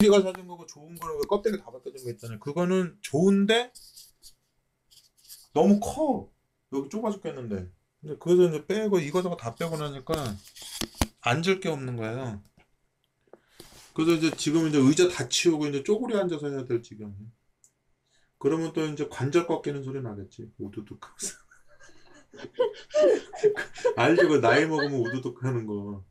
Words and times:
우리가 0.00 0.22
사준 0.22 0.46
거고 0.48 0.66
좋은 0.66 0.92
왜 0.92 1.26
껍데기 1.28 1.58
다 1.58 1.66
벗겨진 1.66 2.04
거 2.04 2.10
있잖아요. 2.12 2.40
그거는 2.40 2.96
좋은데 3.02 3.70
너무 5.52 5.78
커. 5.80 6.32
여기 6.72 6.88
좁아 6.88 7.10
죽겠는데. 7.10 7.70
근데 8.00 8.16
그래서 8.18 8.48
이제 8.48 8.66
빼고 8.66 8.98
이거저거 8.98 9.36
다 9.36 9.54
빼고 9.54 9.76
나니까 9.76 10.14
앉을 11.20 11.60
게 11.60 11.68
없는 11.68 11.96
거예요. 11.96 12.42
그래서 13.92 14.12
이제 14.12 14.30
지금 14.36 14.68
이제 14.68 14.78
의자 14.78 15.08
다 15.08 15.28
치우고 15.28 15.66
이제 15.66 15.82
쪼그려 15.82 16.20
앉아서 16.20 16.48
해야 16.48 16.64
될 16.64 16.82
지경이에요. 16.82 17.26
그러면 18.38 18.72
또 18.72 18.86
이제 18.86 19.06
관절 19.08 19.46
꺾이는 19.46 19.82
소리 19.82 20.00
나겠지. 20.00 20.50
우두둑. 20.58 21.00
알지? 23.96 24.26
그 24.28 24.40
나이 24.40 24.64
먹으면 24.64 24.94
우두둑 24.94 25.44
하는 25.44 25.66
거. 25.66 26.02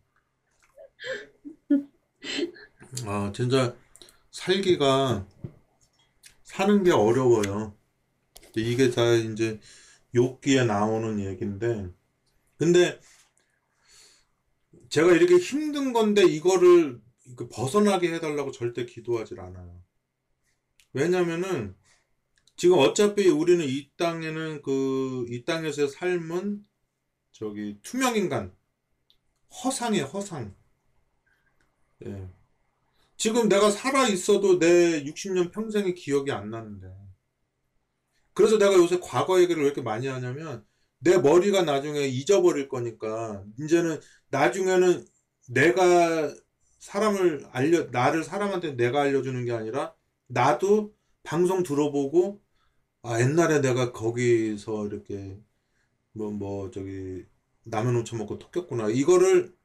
아, 3.06 3.32
진짜 3.36 3.76
살기가 4.32 5.28
사는 6.44 6.84
게 6.84 6.92
어려워요. 6.92 7.76
이게 8.56 8.90
다 8.92 9.14
이제 9.16 9.60
욕기에 10.16 10.66
나오는 10.66 11.20
얘기인데, 11.20 11.92
근데 12.58 13.00
제가 14.90 15.14
이렇게 15.14 15.38
힘든 15.38 15.94
건데 15.94 16.24
이거를 16.24 17.02
그 17.36 17.48
벗어나게 17.50 18.14
해달라고 18.14 18.52
절대 18.52 18.86
기도하질 18.86 19.40
않아요. 19.40 19.82
왜냐면은 20.94 21.76
지금 22.58 22.78
어차피 22.80 23.30
우리는 23.30 23.66
이 23.66 23.92
땅에는 23.98 24.62
그 24.64 25.26
이 25.30 25.44
땅에서의 25.46 25.90
삶은 25.90 26.66
저기 27.32 27.80
투명 27.84 28.16
인간 28.18 28.56
허상이에요, 29.64 30.06
허상. 30.06 30.56
예. 32.06 32.30
지금 33.20 33.50
내가 33.50 33.70
살아 33.70 34.08
있어도 34.08 34.60
내 34.60 35.04
60년 35.04 35.52
평생의 35.52 35.94
기억이 35.96 36.32
안 36.32 36.50
나는데. 36.50 36.88
그래서 38.34 38.58
내가 38.58 38.74
요새 38.76 39.00
과거 39.02 39.42
얘기를 39.42 39.62
왜 39.62 39.68
이렇게 39.68 39.82
많이 39.82 40.08
하냐면 40.08 40.66
내 41.00 41.18
머리가 41.18 41.64
나중에 41.64 42.08
잊어버릴 42.08 42.70
거니까 42.70 43.44
이제는 43.60 44.00
나중에는 44.30 45.06
내가 45.50 46.34
사람을 46.80 47.48
알려 47.52 47.86
나를 47.92 48.24
사람한테 48.24 48.74
내가 48.78 49.02
알려주는 49.02 49.46
게 49.46 49.52
아니라 49.54 49.94
나도 50.28 50.96
방송 51.24 51.64
들어보고 51.64 52.42
아 53.04 53.20
옛날에 53.22 53.62
내가 53.62 53.92
거기서 53.94 54.88
이렇게 54.88 55.40
뭐뭐 56.14 56.72
저기 56.72 57.26
라면 57.66 57.96
훔쳐 57.98 58.18
먹고 58.18 58.40
톡겼구나 58.40 58.90
이거를 58.90 59.56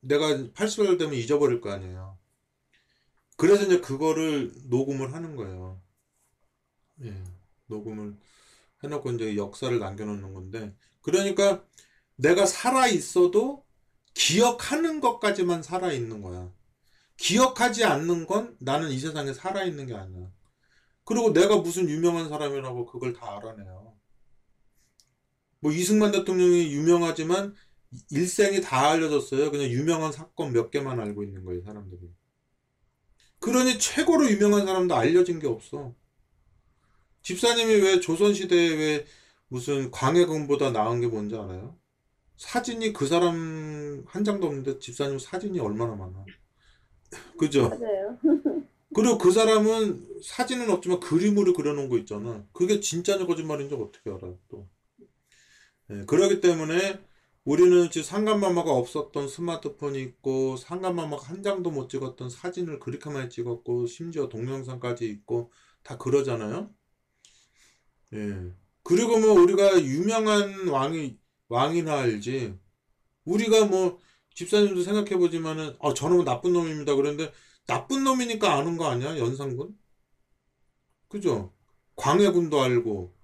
내가 0.00 0.52
80살 0.54 0.98
되면 0.98 1.14
잊어버릴 1.14 1.60
거 1.60 1.70
아니에요. 1.72 2.11
그래서 3.42 3.64
이제 3.64 3.80
그거를 3.80 4.52
녹음을 4.66 5.14
하는 5.14 5.34
거예요. 5.34 5.82
예, 7.02 7.12
녹음을 7.66 8.16
해놓고 8.84 9.10
이제 9.10 9.36
역사를 9.36 9.76
남겨놓는 9.76 10.32
건데, 10.32 10.76
그러니까 11.00 11.66
내가 12.14 12.46
살아 12.46 12.86
있어도 12.86 13.66
기억하는 14.14 15.00
것까지만 15.00 15.64
살아 15.64 15.92
있는 15.92 16.22
거야. 16.22 16.52
기억하지 17.16 17.82
않는 17.82 18.28
건 18.28 18.56
나는 18.60 18.92
이 18.92 19.00
세상에 19.00 19.32
살아 19.32 19.64
있는 19.64 19.86
게 19.86 19.94
아니야. 19.96 20.30
그리고 21.04 21.32
내가 21.32 21.56
무슨 21.56 21.88
유명한 21.88 22.28
사람이라고 22.28 22.86
그걸 22.86 23.12
다 23.12 23.38
알아내요. 23.38 23.98
뭐 25.58 25.72
이승만 25.72 26.12
대통령이 26.12 26.72
유명하지만 26.72 27.56
일생이 28.08 28.60
다 28.60 28.90
알려졌어요. 28.90 29.50
그냥 29.50 29.68
유명한 29.68 30.12
사건 30.12 30.52
몇 30.52 30.70
개만 30.70 31.00
알고 31.00 31.24
있는 31.24 31.44
거예요, 31.44 31.64
사람들이. 31.64 32.21
그러니 33.42 33.78
최고로 33.78 34.30
유명한 34.30 34.66
사람도 34.66 34.94
알려진 34.94 35.40
게 35.40 35.48
없어. 35.48 35.92
집사님이 37.22 37.74
왜 37.74 38.00
조선시대에 38.00 38.68
왜 38.76 39.06
무슨 39.48 39.90
광해군보다 39.90 40.70
나은 40.70 41.00
게 41.00 41.08
뭔지 41.08 41.34
알아요? 41.34 41.76
사진이 42.36 42.92
그 42.92 43.06
사람 43.06 44.04
한 44.06 44.24
장도 44.24 44.46
없는데 44.46 44.78
집사님 44.78 45.18
사진이 45.18 45.58
얼마나 45.58 45.94
많아. 45.96 46.24
그죠? 47.36 47.68
맞아요. 47.68 48.18
그리고 48.94 49.18
그 49.18 49.32
사람은 49.32 50.20
사진은 50.22 50.70
없지만 50.70 51.00
그림으로 51.00 51.52
그려놓은 51.52 51.88
거 51.88 51.98
있잖아. 51.98 52.46
그게 52.52 52.78
진짜냐 52.78 53.26
거짓말인지 53.26 53.74
어떻게 53.74 54.10
알아요, 54.10 54.38
또. 54.48 54.68
예, 55.90 56.04
그러기 56.06 56.40
때문에 56.40 57.00
우리는 57.44 57.90
지금 57.90 58.04
상간마마가 58.04 58.70
없었던 58.70 59.26
스마트폰이 59.28 60.00
있고 60.00 60.56
상간마마가 60.56 61.26
한 61.26 61.42
장도 61.42 61.70
못 61.70 61.88
찍었던 61.88 62.30
사진을 62.30 62.78
그렇게 62.78 63.10
많이 63.10 63.28
찍었고 63.30 63.86
심지어 63.86 64.28
동영상까지 64.28 65.06
있고 65.08 65.52
다 65.82 65.98
그러잖아요. 65.98 66.72
예. 68.14 68.52
그리고 68.84 69.18
뭐 69.18 69.32
우리가 69.32 69.82
유명한 69.82 70.68
왕이 70.68 71.18
왕이나 71.48 71.98
알지. 72.00 72.58
우리가 73.24 73.66
뭐 73.66 73.98
집사님도 74.34 74.82
생각해 74.82 75.16
보지만은 75.16 75.76
아 75.80 75.92
저놈은 75.94 76.24
나쁜 76.24 76.52
놈입니다. 76.52 76.94
그런데 76.94 77.32
나쁜 77.66 78.04
놈이니까 78.04 78.54
아는 78.54 78.76
거 78.76 78.86
아니야? 78.86 79.18
연산군? 79.18 79.76
그죠? 81.08 81.52
광해군도 81.96 82.60
알고. 82.60 83.14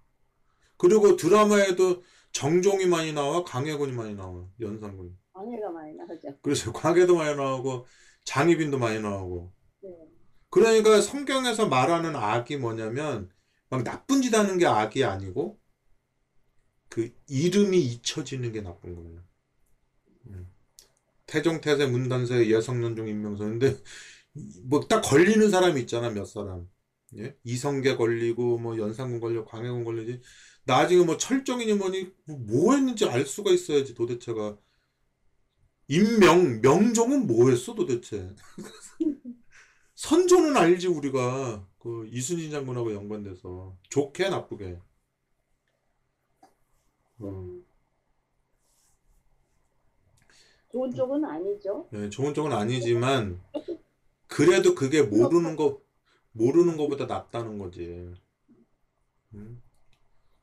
그리고 0.76 1.16
드라마에도 1.16 2.02
정종이 2.32 2.86
많이 2.86 3.12
나와, 3.12 3.44
강해군이 3.44 3.92
많이 3.92 4.14
나와, 4.14 4.48
연산군. 4.60 5.16
방해가 5.32 5.70
많이 5.70 5.94
나오죠. 5.94 6.38
그래서 6.42 6.72
광해도 6.72 7.16
많이 7.16 7.36
나오고, 7.36 7.86
장희빈도 8.24 8.78
많이 8.78 9.00
나오고. 9.00 9.52
네. 9.82 9.90
그러니까 10.50 11.00
성경에서 11.00 11.68
말하는 11.68 12.16
악이 12.16 12.56
뭐냐면, 12.58 13.30
막 13.70 13.84
나쁜 13.84 14.22
짓 14.22 14.34
하는 14.34 14.58
게 14.58 14.66
악이 14.66 15.04
아니고, 15.04 15.58
그 16.88 17.10
이름이 17.28 17.78
잊혀지는 17.80 18.52
게 18.52 18.60
나쁜 18.62 18.94
거예요. 18.96 19.22
음. 20.28 20.52
태종태세 21.26 21.86
문단세 21.86 22.48
예성년종 22.48 23.08
임명서. 23.08 23.44
근데, 23.44 23.76
뭐 24.64 24.86
딱 24.88 25.02
걸리는 25.02 25.50
사람이 25.50 25.80
있잖아, 25.82 26.10
몇 26.10 26.24
사람. 26.26 26.68
예? 27.18 27.36
이성계 27.44 27.96
걸리고, 27.96 28.58
뭐 28.58 28.78
연산군 28.78 29.20
걸리고, 29.20 29.44
광해군 29.46 29.84
걸리지. 29.84 30.20
나중에 30.68 31.02
뭐 31.02 31.16
철종이니 31.16 31.72
뭐니, 31.72 32.12
뭐, 32.26 32.36
뭐 32.36 32.74
했는지 32.74 33.06
알 33.06 33.24
수가 33.24 33.50
있어야지, 33.50 33.94
도대체가. 33.94 34.58
임명, 35.88 36.60
명종은 36.60 37.26
뭐 37.26 37.48
했어, 37.48 37.74
도대체? 37.74 38.34
선조는 39.94 40.58
알지, 40.58 40.88
우리가. 40.88 41.66
그 41.78 42.06
이순신 42.12 42.50
장군하고 42.50 42.92
연관돼서. 42.92 43.78
좋게, 43.88 44.28
나쁘게. 44.28 44.78
음. 47.22 47.64
좋은 50.70 50.94
쪽은 50.94 51.24
아니죠. 51.24 51.88
예, 51.94 52.10
좋은 52.10 52.34
쪽은 52.34 52.52
아니지만, 52.52 53.40
그래도 54.26 54.74
그게 54.74 55.00
모르는 55.00 55.56
거, 55.56 55.80
모르는 56.32 56.76
것보다 56.76 57.06
낫다는 57.06 57.58
거지. 57.58 58.12
음? 59.32 59.62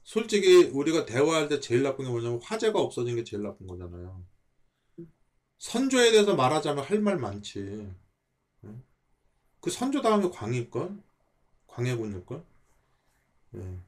솔직히 0.06 0.64
우리가 0.74 1.06
대화할 1.06 1.50
때 1.50 1.60
제일 1.60 1.84
나쁜 1.84 2.06
게 2.06 2.12
뭐냐면 2.12 2.42
화제가 2.42 2.80
없어진 2.80 3.18
게 3.18 3.26
제일 3.26 3.44
나쁜 3.44 3.68
거잖아요. 3.68 4.26
선조에 5.60 6.12
대해서 6.12 6.34
말하자면 6.36 6.84
할 6.86 7.02
말 7.02 7.18
많지. 7.18 7.60
응? 8.66 8.84
그 9.62 9.70
선조 9.72 10.02
다음에 10.02 10.30
광일걸? 10.30 10.98
광해군일걸? 11.68 12.46
예. 13.56 13.80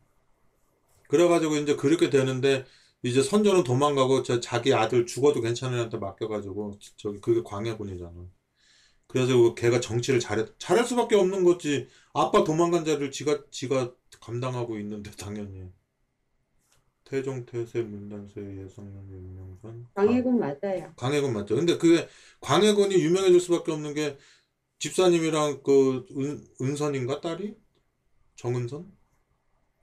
그래가지고 1.09 1.55
이제 1.57 1.75
그렇게 1.75 2.09
되는데 2.09 2.66
이제 3.03 3.22
선조는 3.22 3.63
도망가고 3.63 4.23
저 4.23 4.39
자기 4.39 4.73
아들 4.73 5.05
죽어도 5.05 5.41
괜찮은 5.41 5.78
애한테 5.78 5.97
맡겨가지고 5.97 6.79
저기 6.97 7.19
그게 7.22 7.41
광해군이잖아. 7.44 8.13
그래서 9.07 9.38
그 9.38 9.55
걔가 9.55 9.79
정치를 9.81 10.19
잘했 10.19 10.55
잘할 10.59 10.85
수밖에 10.85 11.16
없는 11.16 11.44
거지. 11.44 11.88
아빠 12.13 12.43
도망간 12.43 12.85
자를 12.85 13.11
지가 13.11 13.46
지가 13.52 13.93
감당하고 14.22 14.79
있는데 14.79 15.11
당연히. 15.11 15.72
태종 17.07 17.45
태세 17.45 17.81
문단세 17.83 18.41
예성년 18.41 19.09
윤명선 19.09 19.87
광해군 19.93 20.39
맞아요. 20.39 20.93
광해군 20.97 21.33
맞죠. 21.33 21.55
근데 21.55 21.77
그게 21.77 22.07
광해군이 22.41 22.95
유명해질 22.95 23.39
수밖에 23.39 23.71
없는 23.71 23.93
게 23.93 24.17
집사님이랑 24.79 25.63
그 25.63 26.05
은, 26.17 26.45
은선인가 26.61 27.21
딸이 27.21 27.55
정은선? 28.35 28.91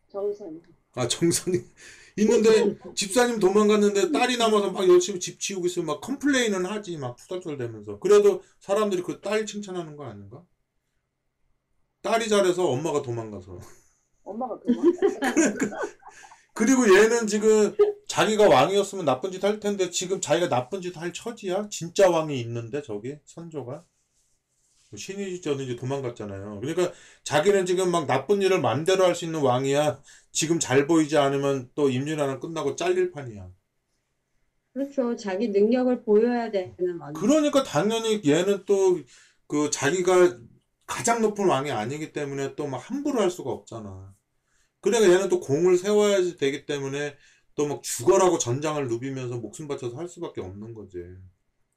정선. 0.09 0.63
아 0.95 1.09
정선이 1.09 1.59
있는데 2.19 2.77
집사님 2.95 3.41
도망갔는데 3.41 4.13
딸이 4.13 4.37
남아서 4.37 4.71
막 4.71 4.89
열심히 4.89 5.19
집 5.19 5.41
치우고 5.41 5.67
있으면 5.67 5.87
막 5.87 6.01
컴플레인은 6.01 6.65
하지 6.67 6.97
막 6.99 7.17
투덜투덜대면서 7.17 7.99
그래도 7.99 8.43
사람들이 8.61 9.03
그 9.03 9.21
딸 9.21 9.47
칭찬하는 9.47 9.97
거 9.97 10.05
아닌가? 10.05 10.45
딸이 12.03 12.29
잘해서 12.29 12.69
엄마가 12.69 13.03
도망가서 13.03 13.59
엄마가 14.25 14.59
도망갔어. 14.61 15.21
그리고 16.55 16.85
얘는 16.97 17.27
지금 17.27 17.77
자기가 18.09 18.49
왕이었으면 18.49 19.05
나쁜 19.05 19.33
짓 19.33 19.43
할 19.45 19.61
텐데 19.61 19.91
지금 19.91 20.21
자기가 20.21 20.49
나쁜 20.49 20.81
짓 20.81 20.97
할 20.97 21.13
처지야? 21.13 21.69
진짜 21.71 22.09
왕이 22.11 22.39
있는데 22.41 22.83
저기 22.83 23.17
선조가 23.27 23.85
신이 24.97 25.41
졌는지 25.43 25.77
도망갔잖아요. 25.77 26.61
그러니까 26.61 26.93
자기는 27.25 27.67
지금 27.67 27.91
막 27.91 28.07
나쁜 28.07 28.41
일을 28.43 28.61
맘대로 28.61 29.05
할 29.05 29.15
수 29.15 29.25
있는 29.25 29.41
왕이야. 29.41 30.01
지금 30.33 30.59
잘 30.61 30.87
보이지 30.87 31.17
않으면 31.19 31.71
또 31.75 31.91
임진왜란 31.91 32.41
끝나고 32.41 32.77
잘릴 32.77 33.11
판이야. 33.11 33.51
그렇죠. 34.73 35.15
자기 35.17 35.49
능력을 35.49 36.03
보여야 36.05 36.51
되는 36.51 36.99
왕. 37.01 37.13
그러니까 37.13 37.63
당연히 37.63 38.21
얘는 38.25 38.65
또 38.65 38.99
그 39.47 39.71
자기가 39.71 40.39
가장 40.87 41.21
높은 41.21 41.47
왕이 41.47 41.71
아니기 41.71 42.13
때문에 42.13 42.55
또 42.57 42.67
막 42.67 42.79
함부로 42.79 43.21
할 43.21 43.31
수가 43.31 43.51
없잖아. 43.51 44.15
그러니까 44.85 45.13
얘는 45.13 45.29
또 45.29 45.41
공을 45.41 45.79
세워야지 45.79 46.37
되기 46.37 46.67
때문에 46.67 47.17
또 47.57 47.67
막 47.69 47.83
죽어라고 47.83 48.39
전장을 48.39 48.87
누비면서 48.89 49.37
목숨 49.39 49.69
바쳐서 49.69 49.97
할 49.97 50.09
수밖에 50.09 50.41
없는 50.41 50.75
거지. 50.75 50.99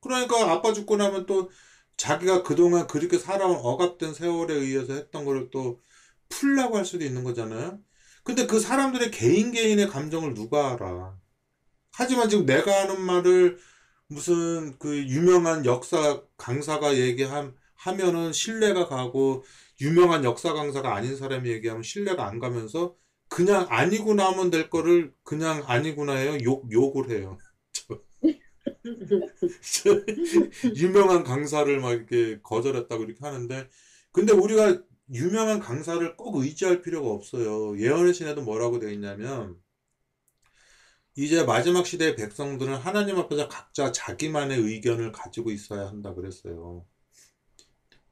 그러니까 0.01 0.51
아빠 0.51 0.73
죽고 0.73 0.97
나면 0.97 1.25
또 1.25 1.49
자기가 1.97 2.43
그동안 2.43 2.87
그렇게 2.87 3.17
살아온 3.17 3.57
억압된 3.57 4.13
세월에 4.13 4.53
의해서 4.55 4.93
했던 4.93 5.25
거를 5.25 5.49
또 5.51 5.81
풀라고 6.29 6.77
할 6.77 6.85
수도 6.85 7.05
있는 7.05 7.23
거잖아요. 7.23 7.79
근데 8.23 8.47
그 8.47 8.59
사람들의 8.59 9.11
개인 9.11 9.51
개인의 9.51 9.87
감정을 9.87 10.33
누가 10.33 10.73
알아? 10.73 11.17
하지만 11.93 12.29
지금 12.29 12.45
내가 12.45 12.81
하는 12.83 13.01
말을 13.01 13.57
무슨 14.07 14.77
그 14.79 14.97
유명한 15.07 15.65
역사 15.65 16.21
강사가 16.37 16.95
얘기함 16.97 17.55
하면은 17.75 18.33
신뢰가 18.33 18.87
가고 18.87 19.43
유명한 19.81 20.23
역사 20.23 20.53
강사가 20.53 20.95
아닌 20.95 21.15
사람이 21.15 21.49
얘기하면 21.49 21.83
신뢰가 21.83 22.27
안 22.27 22.39
가면서 22.39 22.95
그냥 23.29 23.65
아니구나 23.69 24.31
하면 24.31 24.49
될 24.49 24.69
거를 24.69 25.13
그냥 25.23 25.63
아니구나 25.67 26.13
해요. 26.13 26.37
욕 26.43 26.71
욕을 26.71 27.11
해요. 27.11 27.37
유명한 30.75 31.23
강사를 31.23 31.79
막 31.79 31.91
이렇게 31.91 32.39
거절했다고 32.41 33.03
이렇게 33.03 33.25
하는데 33.25 33.69
근데 34.11 34.33
우리가 34.33 34.81
유명한 35.13 35.59
강사를 35.59 36.17
꼭 36.17 36.37
의지할 36.37 36.81
필요가 36.81 37.09
없어요. 37.09 37.79
예언의 37.79 38.13
신에도 38.13 38.41
뭐라고 38.41 38.79
되어 38.79 38.91
있냐면 38.91 39.55
이제 41.15 41.43
마지막 41.43 41.85
시대의 41.85 42.15
백성들은 42.15 42.75
하나님 42.75 43.17
앞에서 43.17 43.47
각자 43.47 43.91
자기만의 43.91 44.59
의견을 44.59 45.11
가지고 45.11 45.51
있어야 45.51 45.87
한다 45.87 46.13
그랬어요. 46.13 46.85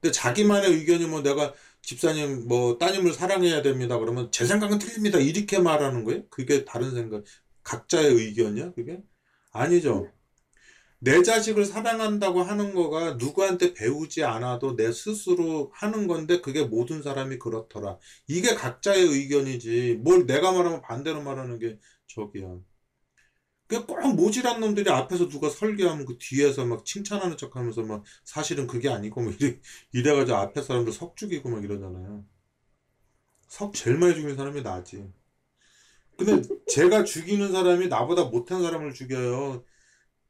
근데 0.05 0.11
자기만의 0.11 0.71
의견이 0.71 1.07
뭐 1.07 1.23
내가 1.23 1.55
집사님 1.81 2.47
뭐 2.47 2.77
따님을 2.77 3.11
사랑해야 3.11 3.63
됩니다. 3.63 3.97
그러면 3.97 4.31
제 4.31 4.45
생각은 4.45 4.77
틀립니다. 4.77 5.17
이렇게 5.17 5.57
말하는 5.57 6.03
거예요? 6.03 6.27
그게 6.29 6.63
다른 6.63 6.93
생각. 6.93 7.23
각자의 7.63 8.13
의견이야? 8.13 8.73
그게? 8.73 9.01
아니죠. 9.51 10.11
내 10.99 11.23
자식을 11.23 11.65
사랑한다고 11.65 12.43
하는 12.43 12.75
거가 12.75 13.13
누구한테 13.13 13.73
배우지 13.73 14.23
않아도 14.23 14.75
내 14.75 14.91
스스로 14.91 15.71
하는 15.73 16.05
건데 16.05 16.39
그게 16.39 16.63
모든 16.63 17.01
사람이 17.01 17.39
그렇더라. 17.39 17.97
이게 18.27 18.53
각자의 18.53 19.01
의견이지. 19.07 20.01
뭘 20.03 20.27
내가 20.27 20.51
말하면 20.51 20.83
반대로 20.83 21.23
말하는 21.23 21.57
게 21.57 21.79
저기야. 22.05 22.59
그꼭 23.67 24.15
모질한 24.15 24.59
놈들이 24.59 24.89
앞에서 24.91 25.27
누가 25.29 25.49
설교하면 25.49 26.05
그 26.05 26.17
뒤에서 26.19 26.65
막 26.65 26.85
칭찬하는 26.85 27.37
척 27.37 27.55
하면서 27.55 27.81
막 27.83 28.03
사실은 28.23 28.67
그게 28.67 28.89
아니고 28.89 29.21
막 29.21 29.41
이래, 29.41 29.59
이래가지고 29.93 30.37
앞에 30.37 30.61
사람들 30.61 30.93
석 30.93 31.15
죽이고 31.17 31.49
막 31.49 31.63
이러잖아요. 31.63 32.25
석 33.47 33.73
제일 33.73 33.97
많이 33.97 34.13
죽이는 34.13 34.35
사람이 34.35 34.61
나지. 34.61 35.11
근데 36.17 36.41
제가 36.67 37.03
죽이는 37.03 37.51
사람이 37.51 37.87
나보다 37.87 38.25
못한 38.25 38.61
사람을 38.61 38.93
죽여요. 38.93 39.63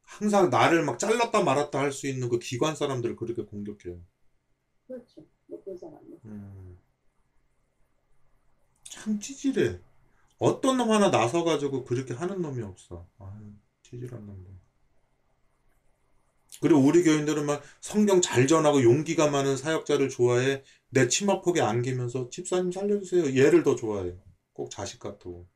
항상 0.04 0.50
나를 0.52 0.84
막 0.86 1.00
잘랐다 1.00 1.44
말았다 1.44 1.80
할 1.80 1.92
수 1.94 2.08
있는 2.08 2.30
그 2.30 2.40
기관 2.40 2.76
사람들을 2.76 3.16
그렇게 3.18 3.44
공격해요. 3.44 4.00
높은 5.48 5.78
사람. 5.78 6.00
음. 6.26 6.78
참 8.90 9.20
찌질해. 9.20 9.80
어떤 10.38 10.78
놈 10.78 10.92
하나 10.92 11.10
나서가지고 11.10 11.86
그렇게 11.86 12.14
하는 12.14 12.42
놈이 12.42 12.62
없어. 12.64 13.08
아유, 13.20 13.54
찌질한 13.84 14.26
놈들. 14.26 14.52
그리고 16.62 16.80
우리 16.80 17.04
교인들은 17.04 17.46
막 17.46 17.62
성경 17.82 18.22
잘 18.22 18.48
전하고 18.48 18.84
용기가 18.84 19.30
많은 19.30 19.58
사역자를 19.58 20.10
좋아해. 20.10 20.64
내 20.90 21.08
치마 21.08 21.42
폭에 21.42 21.62
안기면서 21.62 22.30
집사님 22.30 22.72
살려주세요. 22.72 23.38
얘를 23.38 23.64
더 23.64 23.76
좋아해. 23.76 24.16
꼭 24.54 24.72
자식 24.72 25.00
같고. 25.00 25.48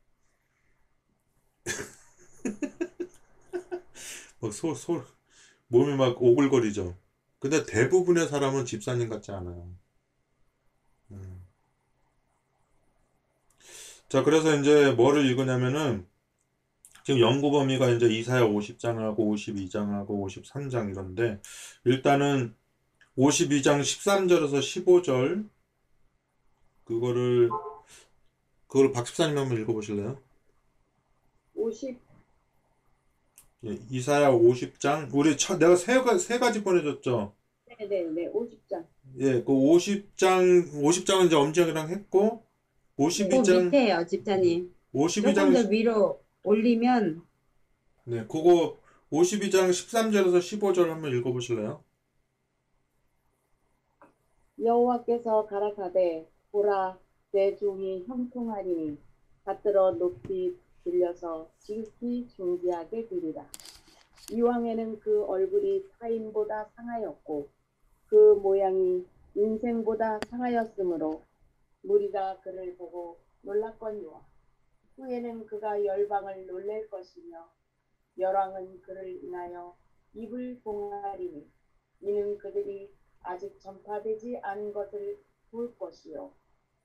막 4.40 4.52
소, 4.52 4.74
소, 4.74 5.02
몸이 5.68 5.96
막 5.96 6.20
오글거리죠. 6.20 6.96
근데 7.38 7.64
대부분의 7.64 8.28
사람은 8.28 8.66
집사님 8.66 9.08
같지 9.08 9.30
않아요. 9.30 9.74
자, 14.10 14.22
그래서 14.24 14.54
이제 14.58 14.90
뭐를 14.92 15.24
읽으냐면은 15.26 16.04
지금 17.04 17.20
연구 17.20 17.50
범위가 17.52 17.88
이제 17.90 18.06
이사야 18.06 18.42
50장하고 18.42 19.16
52장하고 19.16 20.08
53장 20.08 20.90
이런데 20.90 21.40
일단은 21.84 22.54
52장 23.16 23.80
13절에서 23.80 24.58
15절 24.58 25.48
그거를 26.84 27.50
그걸 28.66 28.90
박 28.92 29.06
집사님 29.06 29.38
한번 29.38 29.60
읽어 29.60 29.72
보실래요? 29.72 30.20
50 31.54 31.96
예, 33.66 33.78
이사야 33.90 34.30
50장 34.32 35.08
우리 35.12 35.36
첫 35.36 35.58
내가 35.58 35.76
세, 35.76 36.00
가- 36.02 36.18
세 36.18 36.38
가지 36.40 36.64
보내 36.64 36.82
줬죠. 36.82 37.36
네 37.68 37.86
네 37.86 38.02
네 38.10 38.28
50장. 38.32 38.84
예, 39.20 39.32
그 39.44 39.52
50장 39.52 40.72
50장은 40.72 41.26
이제 41.26 41.36
엄지영이랑 41.36 41.90
했고 41.90 42.44
그 43.00 43.06
52장 43.06 43.64
밑에요, 43.64 44.04
집사님. 44.04 44.74
조금 44.92 45.00
52장 45.00 45.54
더 45.54 45.68
위로 45.70 46.20
올리면 46.44 47.22
네, 48.04 48.26
그거 48.26 48.76
52장 49.10 49.70
13절에서 49.70 50.36
15절 50.38 50.88
한번 50.88 51.10
읽어보실래요? 51.16 51.82
여호와께서 54.62 55.46
가라사대 55.46 56.26
보라 56.52 56.98
내 57.32 57.56
종이 57.56 58.04
형통하리니 58.06 58.98
받들어 59.44 59.92
높이 59.92 60.54
들려서 60.84 61.48
지극히 61.58 62.28
존귀하게 62.36 63.08
되리라. 63.08 63.46
이왕에는 64.30 65.00
그 65.00 65.24
얼굴이 65.24 65.86
타인보다 65.98 66.68
상하였고 66.76 67.48
그 68.08 68.34
모양이 68.42 69.06
인생보다 69.34 70.20
상하였으므로 70.28 71.29
무리가 71.82 72.40
그를 72.40 72.76
보고 72.76 73.20
놀랐거니와 73.42 74.26
후에는 74.96 75.46
그가 75.46 75.84
열방을 75.84 76.46
놀랄 76.46 76.88
것이며 76.88 77.50
열왕은 78.18 78.82
그를 78.82 79.22
인하여 79.24 79.76
입을 80.14 80.60
봉하리니 80.62 81.50
이는 82.00 82.38
그들이 82.38 82.92
아직 83.22 83.58
전파되지 83.60 84.38
않은 84.42 84.72
것을 84.72 85.22
볼 85.50 85.76
것이요 85.78 86.32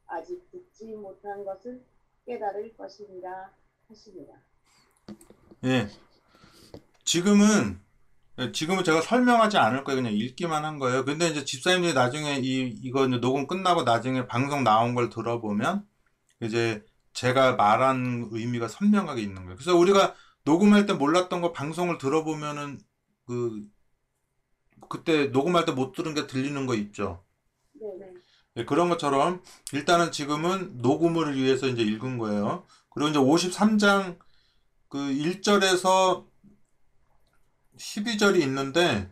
아직 0.08 0.50
듣지 0.52 0.96
못한 0.96 1.44
것을 1.44 1.84
깨달을 2.26 2.76
것이니라 2.76 3.54
하시니라. 3.88 4.34
예. 5.66 5.88
지금은 7.04 7.46
예, 7.48 7.85
지금은 8.54 8.84
제가 8.84 9.02
설명하지 9.02 9.58
않을 9.58 9.84
거예요. 9.84 10.02
그냥 10.02 10.14
읽기만 10.14 10.66
한 10.66 10.78
거예요. 10.80 11.06
근데 11.06 11.28
이제 11.30 11.46
집사님들이 11.46 11.94
나중에 11.94 12.38
이 12.44 12.74
이거 12.84 13.08
이제 13.08 13.18
녹음 13.20 13.48
끝나고 13.48 13.84
나중에 13.84 14.28
방송 14.28 14.64
나온 14.64 14.94
걸 14.94 15.10
들어보면 15.10 15.86
이제 16.42 16.84
제가 17.14 17.56
말한 17.56 18.30
의미가 18.32 18.68
선명하게 18.68 19.22
있는 19.22 19.44
거예요. 19.44 19.56
그래서 19.56 19.76
우리가 19.78 20.16
녹음할 20.44 20.86
때 20.86 20.94
몰랐던 20.94 21.42
거 21.42 21.54
방송을 21.54 21.98
들어보면은 21.98 22.80
그 23.26 23.64
그때 24.90 25.28
녹음할 25.28 25.66
때 25.66 25.72
못 25.72 25.94
들은 25.94 26.14
게 26.14 26.28
들리는 26.28 26.66
거 26.66 26.76
있죠. 26.76 27.24
네네. 27.74 28.14
예, 28.58 28.66
그런 28.66 28.90
것처럼 28.90 29.42
일단은 29.74 30.12
지금은 30.12 30.78
녹음을 30.78 31.36
위해서 31.36 31.68
이제 31.68 31.82
읽은 31.84 32.18
거예요. 32.18 32.66
그리고 32.90 33.10
이제 33.10 33.20
53장 33.20 34.18
그 34.90 34.98
1절에서 34.98 36.26
12절이 37.78 38.42
있는데 38.44 39.10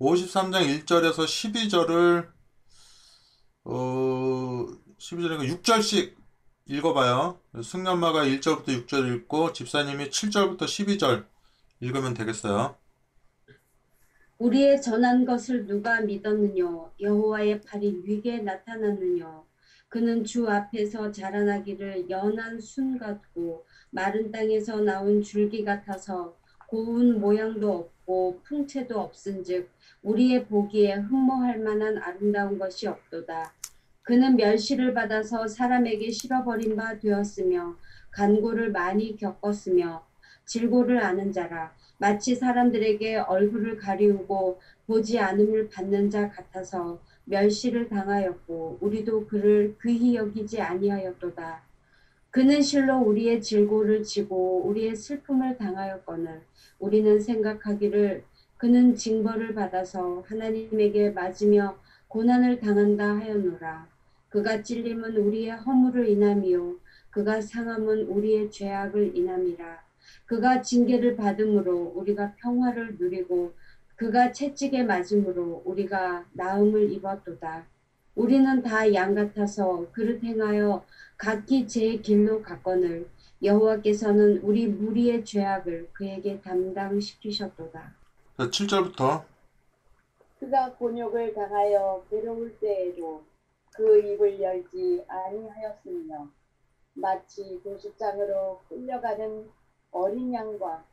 53장 0.00 0.84
1절에서 0.84 1.24
12절을 1.24 2.30
어 3.64 4.66
12절이니까 4.98 5.62
6절씩 5.62 6.14
읽어봐요. 6.66 7.40
승연마가 7.62 8.24
1절부터 8.24 8.86
6절 8.86 9.14
읽고 9.16 9.52
집사님이 9.52 10.10
7절부터 10.10 10.60
12절 10.60 11.26
읽으면 11.80 12.14
되겠어요. 12.14 12.76
우리의 14.38 14.80
전한 14.80 15.26
것을 15.26 15.66
누가 15.66 16.00
믿었느뇨? 16.00 16.92
여호와의 17.00 17.60
팔이 17.62 18.02
위게 18.04 18.38
나타났느뇨? 18.38 19.44
그는 19.88 20.24
주 20.24 20.48
앞에서 20.48 21.10
자라나기를 21.10 22.08
연한 22.08 22.60
순 22.60 22.96
같고 22.96 23.66
마른 23.90 24.30
땅에서 24.30 24.80
나온 24.80 25.22
줄기 25.22 25.64
같아서 25.64 26.39
고운 26.70 27.18
모양도 27.20 27.72
없고 27.72 28.42
풍채도 28.44 28.96
없은즉 28.96 29.68
우리의 30.04 30.46
보기에 30.46 30.94
흠모할 30.94 31.58
만한 31.58 31.98
아름다운 31.98 32.60
것이 32.60 32.86
없도다. 32.86 33.52
그는 34.02 34.36
멸시를 34.36 34.94
받아서 34.94 35.48
사람에게 35.48 36.12
실어버린 36.12 36.76
바 36.76 36.96
되었으며 36.96 37.74
간고를 38.12 38.70
많이 38.70 39.16
겪었으며 39.16 40.06
질고를 40.44 41.02
아는 41.02 41.32
자라 41.32 41.74
마치 41.98 42.36
사람들에게 42.36 43.16
얼굴을 43.16 43.76
가리우고 43.76 44.60
보지 44.86 45.18
않음을 45.18 45.70
받는 45.70 46.08
자 46.08 46.30
같아서 46.30 47.00
멸시를 47.24 47.88
당하였고 47.88 48.78
우리도 48.80 49.26
그를 49.26 49.76
귀히 49.82 50.14
여기지 50.14 50.60
아니하였도다. 50.60 51.69
그는 52.30 52.62
실로 52.62 52.98
우리의 52.98 53.42
질고를 53.42 54.04
지고 54.04 54.62
우리의 54.64 54.94
슬픔을 54.94 55.56
당하였거늘 55.58 56.42
우리는 56.78 57.18
생각하기를 57.18 58.22
그는 58.56 58.94
징벌을 58.94 59.54
받아서 59.54 60.22
하나님에게 60.28 61.10
맞으며 61.10 61.76
고난을 62.06 62.60
당한다 62.60 63.16
하였노라. 63.16 63.88
그가 64.28 64.62
찔림은 64.62 65.16
우리의 65.16 65.50
허물을 65.56 66.08
인함이요 66.08 66.76
그가 67.10 67.40
상함은 67.40 68.06
우리의 68.06 68.52
죄악을 68.52 69.16
인함이라. 69.16 69.82
그가 70.26 70.62
징계를 70.62 71.16
받음으로 71.16 71.94
우리가 71.96 72.34
평화를 72.36 72.96
누리고 73.00 73.54
그가 73.96 74.30
채찍에 74.30 74.84
맞음으로 74.84 75.62
우리가 75.64 76.26
나음을 76.32 76.92
입었도다. 76.92 77.66
우리는 78.24 78.62
다 78.62 78.92
양 78.92 79.14
같아서 79.14 79.86
그릇 79.92 80.22
행하여 80.22 80.84
각기 81.16 81.66
제 81.66 81.96
길로 81.96 82.42
갔거늘 82.42 83.08
여호와께서는 83.42 84.40
우리 84.42 84.66
무리의 84.66 85.24
죄악을 85.24 85.88
그에게 85.94 86.38
담당시키셨도다. 86.42 87.94
7절부터 88.36 89.24
그가 90.38 90.74
곤욕을 90.74 91.32
당하여 91.32 92.04
괴로울 92.10 92.58
때에도 92.60 93.22
그 93.74 93.98
입을 93.98 94.38
열지 94.38 95.02
아니하였으며 95.08 96.28
마치 96.92 97.58
도시장으로 97.64 98.60
끌려가는 98.68 99.48
어린 99.92 100.34
양과 100.34 100.84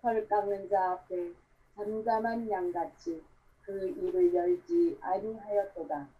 털 0.00 0.28
깎는 0.28 0.68
자 0.68 0.92
앞에 0.92 1.32
잠잠한 1.74 2.48
양같이 2.48 3.20
그 3.62 3.88
입을 3.88 4.32
열지 4.32 4.98
아니하였도다. 5.00 6.15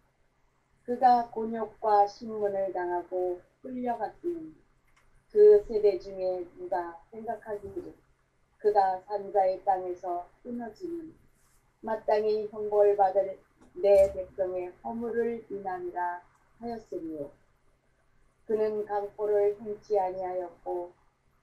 그가 0.87 1.29
곤욕과 1.31 2.07
신문을 2.07 2.71
당하고 2.71 3.41
끌려갔으니 3.61 4.55
그 5.29 5.61
세대 5.67 5.99
중에 5.99 6.47
누가 6.57 6.97
생각하기를 7.11 7.93
그가 8.57 9.01
산자의 9.01 9.65
땅에서 9.65 10.29
끊어지는 10.43 11.13
마땅히 11.81 12.47
형벌 12.47 12.95
받을 12.95 13.37
내 13.73 14.13
백성의 14.13 14.71
허물을 14.81 15.47
인함이라 15.49 16.21
하였으리요. 16.59 17.31
그는 18.45 18.85
강포를 18.85 19.57
행치 19.59 19.99
아니하였고 19.99 20.93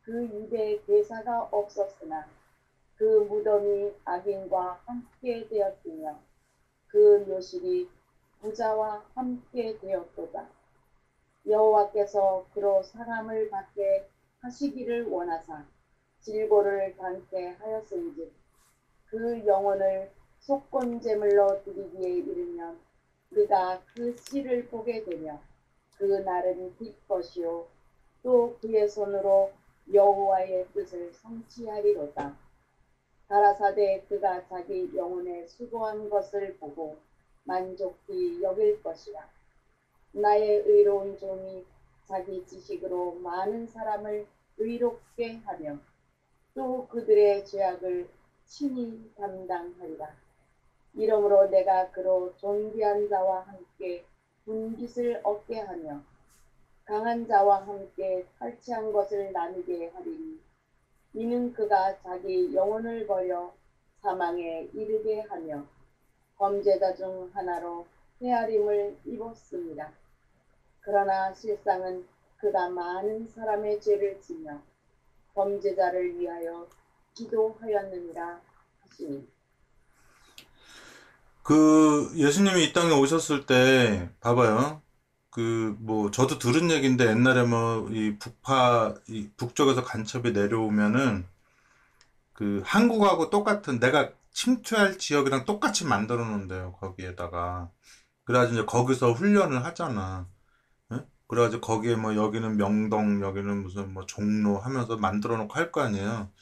그 0.05 0.25
입에 0.25 0.81
대사가 0.87 1.43
없었으나 1.51 2.27
그 2.97 3.05
무덤이 3.29 3.93
악인과 4.07 4.81
함께 4.87 5.47
되었으며 5.47 6.19
그 6.87 7.23
묘실이 7.29 7.91
부자와 8.45 9.03
함께 9.15 9.79
되었도다. 9.79 10.47
여호와께서 11.47 12.47
그로 12.53 12.83
사람을 12.83 13.49
받게 13.49 14.07
하시기를 14.41 15.09
원하사 15.09 15.65
질고를 16.21 16.95
당케 16.97 17.49
하였은즉 17.59 18.31
그 19.07 19.47
영혼을 19.47 20.11
속건제물로 20.41 21.65
드리기에 21.65 22.17
이르면 22.17 22.79
그가 23.31 23.83
그 23.95 24.15
씨를 24.15 24.67
보게 24.69 25.03
되며 25.05 25.41
그 25.97 26.05
날은 26.05 26.77
길 26.77 26.95
것이요 27.09 27.67
또 28.23 28.59
그의 28.61 28.89
손으로 28.89 29.53
여호와의 29.91 30.69
뜻을 30.75 31.15
성취하리로다. 31.15 32.37
가라사대 33.29 34.05
그가 34.07 34.47
자기 34.49 34.91
영혼에 34.95 35.47
수고한 35.47 36.11
것을 36.11 36.59
보고 36.59 36.99
만족히 37.45 38.43
여길 38.43 38.83
것이라. 38.83 39.29
나의 40.13 40.63
의로운 40.67 41.19
종이 41.19 41.65
자기 42.05 42.45
지식으로 42.47 43.15
많은 43.17 43.67
사람을 43.67 44.27
의롭게 44.59 45.37
하며 45.39 45.79
또 46.55 46.87
그들의 46.89 47.47
죄악을 47.47 48.09
친히 48.45 49.11
담당하리라. 49.17 50.15
이러므로 50.95 51.47
내가 51.49 51.91
그로 51.91 52.35
존귀한 52.37 53.09
자와 53.09 53.41
함께 53.41 54.05
분깃을 54.45 55.23
얻게 55.25 55.61
하며 55.61 56.03
강한 56.85 57.27
자와 57.27 57.67
함께 57.67 58.27
탈취한 58.39 58.93
것을 58.93 59.33
나누게 59.33 59.89
하리니 59.89 60.39
이는 61.15 61.53
그가 61.53 61.99
자기 62.03 62.55
영혼을 62.55 63.07
버려 63.07 63.53
사망에 64.03 64.69
이르게 64.73 65.21
하며 65.23 65.67
범죄자 66.37 66.95
중 66.95 67.31
하나로 67.35 67.87
헤아림을 68.23 68.99
입었습니다. 69.05 69.93
그러나 70.81 71.33
실상은 71.35 72.07
그가 72.39 72.69
많은 72.69 73.29
사람의 73.29 73.81
죄를 73.81 74.21
지며 74.21 74.63
범죄자를 75.35 76.19
위하여 76.19 76.69
기도하였느니라 77.15 78.41
하시니 78.83 79.29
그 81.43 82.11
예수님이 82.17 82.65
이 82.65 82.73
땅에 82.73 82.93
오셨을 82.93 83.47
때 83.47 84.11
봐봐요. 84.21 84.83
그 85.31 85.77
뭐 85.81 86.11
저도 86.11 86.39
들은 86.39 86.71
얘기인데 86.71 87.07
옛날에 87.07 87.45
뭐 87.45 87.89
이 87.91 88.17
북파 88.19 88.95
이 89.09 89.29
북쪽에서 89.37 89.85
간첩이 89.85 90.33
내려오면은 90.33 91.27
그 92.33 92.63
한국하고 92.65 93.31
똑같은 93.31 93.79
내가 93.81 94.13
침투할 94.35 94.99
지역이랑 94.99 95.47
똑같이 95.47 95.87
만들어 95.87 96.25
놓는데요. 96.27 96.75
거기에다가 96.75 97.71
그래가지고 98.25 98.55
이제 98.61 98.67
거기서 98.67 99.13
훈련을 99.15 99.65
하잖아. 99.65 100.29
예? 100.93 100.99
그래가지고 101.29 101.63
거기에 101.63 101.97
뭐 101.97 102.17
여기는 102.17 102.57
명동 102.59 103.23
여기는 103.23 103.63
무슨 103.63 103.95
뭐 103.95 104.07
종로 104.07 104.59
하면서 104.61 104.97
만들어 104.99 105.37
놓고 105.39 105.55
할 105.55 105.73
거 105.73 105.83
아니에요. 105.83 106.33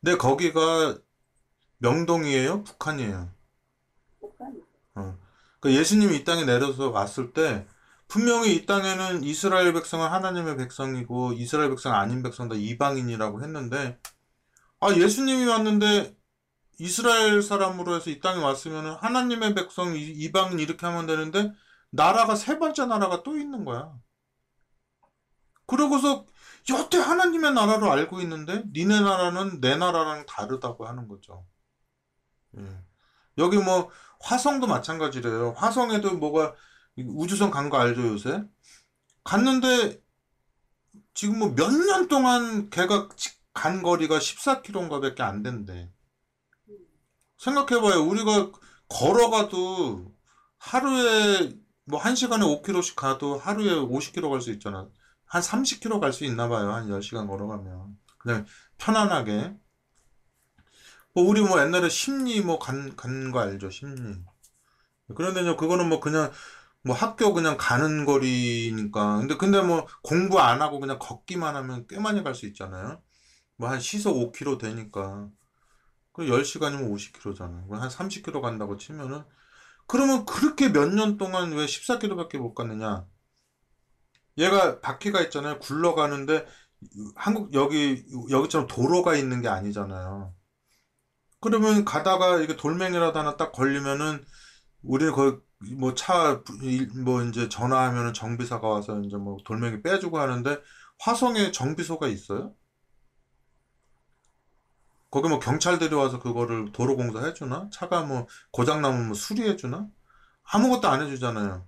근데 0.00 0.16
거기가 0.18 0.98
명동이에요? 1.78 2.64
북한이에요? 2.64 3.32
북한 4.20 4.62
그 5.60 5.74
예수님이 5.74 6.16
이 6.18 6.24
땅에 6.24 6.44
내려서 6.44 6.90
왔을 6.90 7.32
때 7.32 7.66
분명히 8.08 8.54
이 8.54 8.66
땅에는 8.66 9.24
이스라엘 9.24 9.72
백성은 9.72 10.08
하나님의 10.08 10.56
백성이고 10.56 11.32
이스라엘 11.34 11.70
백성 11.70 11.94
아닌 11.94 12.22
백성 12.22 12.48
다 12.48 12.54
이방인이라고 12.56 13.42
했는데 13.42 13.98
아 14.80 14.92
예수님이 14.94 15.46
왔는데 15.46 16.16
이스라엘 16.78 17.42
사람으로 17.42 17.96
해서 17.96 18.10
이 18.10 18.20
땅에 18.20 18.42
왔으면 18.42 18.96
하나님의 19.00 19.54
백성 19.54 19.94
이- 19.96 20.00
이방인 20.10 20.58
이렇게 20.60 20.86
하면 20.86 21.06
되는데 21.06 21.52
나라가 21.90 22.36
세 22.36 22.58
번째 22.58 22.86
나라가 22.86 23.22
또 23.22 23.36
있는 23.36 23.64
거야. 23.64 23.92
그러고서 25.66 26.26
여태 26.70 26.98
하나님의 26.98 27.52
나라로 27.52 27.90
알고 27.90 28.20
있는데 28.22 28.62
니네 28.72 29.00
나라는 29.00 29.60
내 29.60 29.76
나라랑 29.76 30.26
다르다고 30.26 30.86
하는 30.86 31.08
거죠. 31.08 31.46
예. 32.58 32.62
여기 33.38 33.58
뭐 33.58 33.90
화성도 34.20 34.66
마찬가지래요. 34.66 35.52
화성에도 35.56 36.16
뭐가 36.16 36.54
우주선 36.96 37.50
간 37.50 37.70
거 37.70 37.78
알죠, 37.78 38.02
요새? 38.08 38.42
갔는데 39.24 40.00
지금 41.14 41.38
뭐 41.38 41.54
몇 41.54 41.70
년 41.72 42.08
동안 42.08 42.70
걔가 42.70 43.08
지- 43.16 43.36
간 43.52 43.82
거리가 43.82 44.18
14km인가 44.18 45.00
밖에 45.00 45.22
안 45.22 45.42
된대. 45.42 45.90
생각해봐요. 47.38 48.02
우리가 48.02 48.50
걸어가도 48.88 50.14
하루에 50.58 51.58
뭐 51.84 52.00
1시간에 52.00 52.42
5km씩 52.44 52.96
가도 52.96 53.38
하루에 53.38 53.74
50km 53.74 54.30
갈 54.30 54.40
수 54.40 54.50
있잖아. 54.52 54.88
한 55.26 55.42
30km 55.42 56.00
갈 56.00 56.12
수 56.12 56.24
있나 56.24 56.48
봐요. 56.48 56.72
한 56.72 56.88
10시간 56.90 57.26
걸어가면. 57.28 57.98
그냥 58.18 58.46
편안하게. 58.78 59.56
뭐 61.14 61.24
우리 61.24 61.40
뭐 61.42 61.60
옛날에 61.60 61.88
심리 61.88 62.40
뭐 62.40 62.58
간, 62.58 62.94
간 62.96 63.30
거 63.32 63.40
알죠? 63.40 63.70
심리. 63.70 64.16
그런데 65.16 65.42
그거는 65.56 65.88
뭐 65.88 66.00
그냥 66.00 66.30
뭐 66.82 66.94
학교 66.96 67.32
그냥 67.34 67.56
가는 67.58 68.04
거리니까. 68.04 69.18
근데 69.18 69.36
근데 69.36 69.62
뭐 69.62 69.86
공부 70.02 70.40
안 70.40 70.62
하고 70.62 70.80
그냥 70.80 70.98
걷기만 70.98 71.56
하면 71.56 71.86
꽤 71.88 71.98
많이 72.00 72.22
갈 72.22 72.34
수 72.34 72.46
있잖아요. 72.46 73.02
뭐 73.56 73.68
한 73.70 73.80
시속 73.80 74.16
5km 74.18 74.58
되니까. 74.58 75.28
그 76.18 76.28
10시간이면 76.28 76.90
50km잖아. 76.90 77.70
한 77.70 77.90
30km 77.90 78.40
간다고 78.42 78.76
치면은 78.76 79.24
그러면 79.86 80.26
그렇게 80.26 80.70
몇 80.70 80.90
년 80.94 81.18
동안 81.18 81.52
왜 81.52 81.66
14km밖에 81.66 82.38
못 82.38 82.54
갔느냐? 82.54 83.06
얘가 84.38 84.80
바퀴가 84.80 85.20
있잖아요. 85.22 85.58
굴러가는데 85.58 86.46
한국 87.16 87.52
여기 87.54 88.04
여기처럼 88.30 88.66
도로가 88.68 89.16
있는 89.16 89.42
게 89.42 89.48
아니잖아요. 89.48 90.34
그러면 91.40 91.84
가다가 91.84 92.40
이게 92.40 92.56
돌멩이라도 92.56 93.18
하나 93.18 93.36
딱 93.36 93.52
걸리면은 93.52 94.24
우리는 94.82 95.12
거의 95.12 95.38
뭐차뭐 95.78 96.42
이제 97.30 97.48
전화하면은 97.48 98.14
정비사가 98.14 98.68
와서 98.68 99.00
이제 99.02 99.16
뭐 99.16 99.38
돌멩이 99.44 99.82
빼주고 99.82 100.18
하는데 100.18 100.58
화성에 101.00 101.52
정비소가 101.52 102.08
있어요? 102.08 102.54
거기 105.10 105.28
뭐 105.28 105.38
경찰들이 105.40 105.94
와서 105.94 106.18
그거를 106.20 106.72
도로공사 106.72 107.24
해주나? 107.26 107.70
차가 107.72 108.02
뭐 108.02 108.26
고장나면 108.52 109.06
뭐 109.08 109.14
수리해주나? 109.14 109.88
아무것도 110.44 110.88
안 110.88 111.02
해주잖아요. 111.02 111.66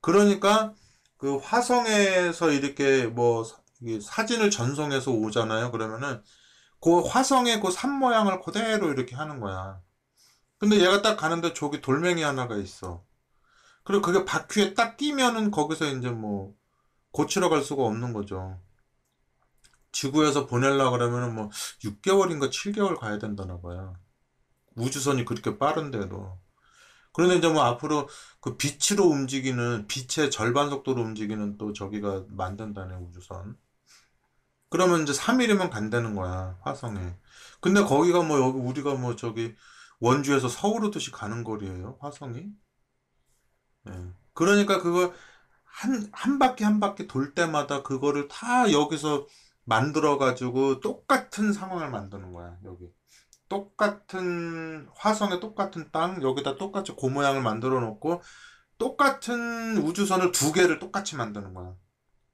그러니까 0.00 0.74
그 1.18 1.36
화성에서 1.38 2.50
이렇게 2.52 3.06
뭐 3.06 3.44
사진을 4.02 4.50
전송해서 4.50 5.10
오잖아요. 5.12 5.70
그러면은 5.72 6.22
그 6.80 7.00
화성의 7.00 7.60
그 7.60 7.70
산 7.70 7.92
모양을 7.98 8.40
그대로 8.40 8.90
이렇게 8.92 9.16
하는 9.16 9.40
거야. 9.40 9.80
근데 10.58 10.76
얘가 10.80 11.02
딱 11.02 11.16
가는데 11.16 11.54
저기 11.54 11.80
돌멩이 11.80 12.22
하나가 12.22 12.56
있어. 12.56 13.04
그리고 13.84 14.02
그게 14.02 14.24
바퀴에 14.24 14.74
딱 14.74 14.96
끼면은 14.96 15.50
거기서 15.50 15.86
이제 15.88 16.10
뭐 16.10 16.54
고치러 17.12 17.48
갈 17.48 17.62
수가 17.62 17.84
없는 17.84 18.12
거죠. 18.12 18.60
지구에서 19.92 20.46
보내려고 20.46 20.92
그러면은 20.92 21.34
뭐 21.34 21.50
6개월인가 21.84 22.50
7개월 22.50 22.98
가야 22.98 23.18
된다나 23.18 23.60
봐요. 23.60 23.96
우주선이 24.76 25.24
그렇게 25.24 25.58
빠른데도. 25.58 26.38
그런데 27.12 27.36
이제 27.36 27.48
뭐 27.48 27.62
앞으로 27.62 28.08
그 28.40 28.56
빛으로 28.56 29.04
움직이는 29.04 29.86
빛의 29.86 30.30
절반 30.30 30.70
속도로 30.70 31.02
움직이는 31.02 31.58
또 31.58 31.72
저기가 31.72 32.24
만든다네 32.28 32.94
우주선. 32.96 33.56
그러면 34.70 35.02
이제 35.02 35.12
3일이면 35.12 35.70
간다는 35.70 36.14
거야 36.16 36.58
화성에. 36.62 37.14
근데 37.60 37.82
거기가 37.82 38.22
뭐 38.22 38.40
여기 38.40 38.58
우리가 38.58 38.94
뭐 38.94 39.14
저기 39.16 39.54
원주에서 40.00 40.48
서울 40.48 40.84
오듯이 40.86 41.10
가는 41.10 41.44
거리예요 41.44 41.98
화성이. 42.00 42.46
예. 43.88 43.92
그러니까 44.32 44.80
그거 44.80 45.12
한, 45.64 46.08
한 46.12 46.38
바퀴 46.38 46.64
한 46.64 46.80
바퀴 46.80 47.06
돌 47.06 47.34
때마다 47.34 47.82
그거를 47.82 48.28
다 48.28 48.72
여기서 48.72 49.26
만들어 49.64 50.18
가지고 50.18 50.80
똑같은 50.80 51.52
상황을 51.52 51.90
만드는 51.90 52.32
거야 52.32 52.56
여기. 52.64 52.86
똑같은 53.48 54.88
화성에 54.94 55.38
똑같은 55.38 55.90
땅 55.92 56.22
여기다 56.22 56.56
똑같이 56.56 56.94
그 56.98 57.06
모양을 57.06 57.42
만들어 57.42 57.80
놓고 57.80 58.22
똑같은 58.78 59.76
우주선을 59.78 60.32
두 60.32 60.52
개를 60.52 60.78
똑같이 60.78 61.16
만드는 61.16 61.52
거야. 61.52 61.74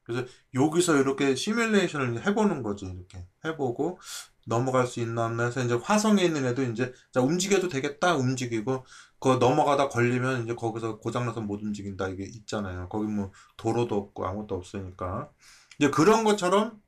그래서 0.04 0.26
여기서 0.54 0.96
이렇게 0.96 1.34
시뮬레이션을 1.34 2.26
해보는 2.26 2.62
거지 2.62 2.86
이렇게 2.86 3.26
해보고 3.44 3.98
넘어갈 4.46 4.86
수 4.86 5.00
있나 5.00 5.26
없나 5.26 5.44
해서 5.44 5.62
이제 5.62 5.74
화성에 5.74 6.22
있는 6.22 6.46
애도 6.46 6.62
이제 6.62 6.94
자 7.12 7.20
움직여도 7.20 7.68
되겠다 7.68 8.14
움직이고 8.16 8.86
그 9.20 9.36
넘어가다 9.38 9.90
걸리면 9.90 10.44
이제 10.44 10.54
거기서 10.54 10.98
고장나서 10.98 11.42
못 11.42 11.60
움직인다 11.60 12.08
이게 12.08 12.24
있잖아요. 12.24 12.88
거기 12.88 13.06
뭐 13.06 13.32
도로도 13.58 13.94
없고 13.94 14.26
아무것도 14.26 14.54
없으니까 14.54 15.30
이제 15.78 15.90
그런 15.90 16.24
것처럼 16.24 16.80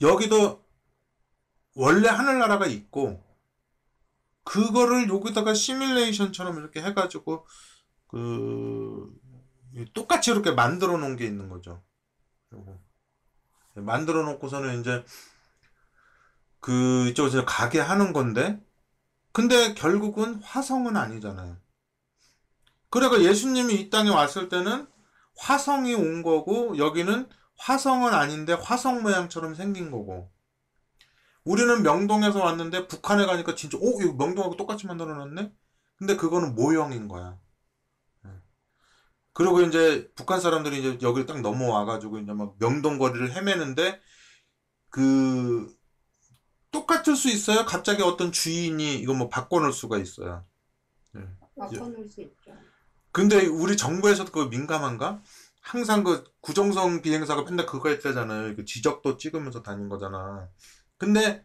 여기도 0.00 0.64
원래 1.74 2.08
하늘나라가 2.08 2.66
있고 2.66 3.24
그거를 4.44 5.08
여기다가 5.08 5.54
시뮬레이션처럼 5.54 6.58
이렇게 6.58 6.82
해가지고 6.82 7.46
그 8.08 9.14
똑같이 9.92 10.30
이렇게 10.30 10.52
만들어 10.52 10.96
놓은 10.96 11.16
게 11.16 11.26
있는 11.26 11.48
거죠. 11.48 11.82
만들어 13.74 14.22
놓고서는 14.24 14.80
이제 14.80 15.04
그 16.60 17.08
이쪽에서 17.08 17.44
가게 17.44 17.78
하는 17.78 18.12
건데 18.12 18.60
근데 19.32 19.74
결국은 19.74 20.36
화성은 20.42 20.96
아니잖아요. 20.96 21.56
그러니까 22.90 23.22
예수님이 23.22 23.74
이 23.74 23.90
땅에 23.90 24.10
왔을 24.10 24.48
때는 24.48 24.88
화성이 25.36 25.94
온 25.94 26.22
거고 26.22 26.78
여기는 26.78 27.28
화성은 27.58 28.14
아닌데 28.14 28.52
화성 28.52 29.02
모양처럼 29.02 29.54
생긴 29.54 29.90
거고 29.90 30.30
우리는 31.44 31.82
명동에서 31.82 32.42
왔는데 32.42 32.88
북한에 32.88 33.26
가니까 33.26 33.54
진짜 33.54 33.78
오 33.80 34.00
이거 34.02 34.12
명동하고 34.14 34.56
똑같이 34.56 34.86
만들어 34.86 35.14
놨네? 35.14 35.52
근데 35.96 36.16
그거는 36.16 36.54
모형인 36.54 37.08
거야. 37.08 37.38
예. 38.26 38.30
그리고 39.32 39.60
이제 39.62 40.10
북한 40.14 40.40
사람들이 40.40 40.78
이제 40.78 40.98
여기를 41.02 41.26
딱 41.26 41.40
넘어와 41.40 41.84
가지고 41.84 42.18
이제 42.18 42.32
막 42.32 42.54
명동 42.58 42.98
거리를 42.98 43.34
헤매는데 43.34 44.00
그 44.90 45.74
똑같을 46.70 47.16
수 47.16 47.28
있어요. 47.28 47.64
갑자기 47.64 48.02
어떤 48.02 48.30
주인이 48.30 48.96
이거 48.96 49.14
뭐 49.14 49.28
바꿔놓을 49.28 49.72
수가 49.72 49.98
있어요. 49.98 50.44
바꿔놓을 51.56 52.08
수 52.08 52.20
있죠. 52.22 52.52
근데 53.10 53.46
우리 53.46 53.76
정부에서도 53.76 54.30
그거 54.30 54.46
민감한가? 54.46 55.22
항상 55.68 56.02
그 56.04 56.24
구정성 56.40 57.02
비행사가 57.02 57.42
맨날 57.44 57.66
그거 57.66 57.88
했다잖아요. 57.90 58.56
그 58.56 58.64
지적도 58.64 59.16
찍으면서 59.18 59.62
다닌 59.62 59.88
거잖아. 59.88 60.48
근데 60.98 61.44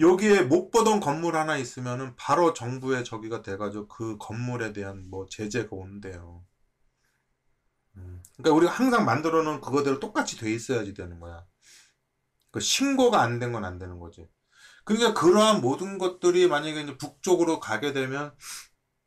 여기에 0.00 0.42
못 0.44 0.70
보던 0.70 1.00
건물 1.00 1.36
하나 1.36 1.56
있으면은 1.58 2.16
바로 2.16 2.54
정부의 2.54 3.04
저기가 3.04 3.42
돼가지고 3.42 3.88
그 3.88 4.18
건물에 4.18 4.72
대한 4.72 5.08
뭐 5.10 5.26
제재가 5.30 5.68
온대요. 5.72 6.44
음. 7.96 8.22
그러니까 8.36 8.56
우리가 8.56 8.72
항상 8.72 9.04
만들어 9.04 9.42
놓은 9.42 9.60
그거대로 9.60 10.00
똑같이 10.00 10.36
돼 10.38 10.52
있어야지 10.52 10.94
되는 10.94 11.20
거야. 11.20 11.44
그 12.50 12.60
신고가 12.60 13.20
안 13.20 13.38
된 13.38 13.52
건 13.52 13.64
안 13.64 13.78
되는 13.78 13.98
거지. 13.98 14.26
그러니까 14.84 15.14
그러한 15.14 15.60
모든 15.60 15.98
것들이 15.98 16.48
만약에 16.48 16.82
이제 16.82 16.96
북쪽으로 16.98 17.60
가게 17.60 17.92
되면 17.92 18.34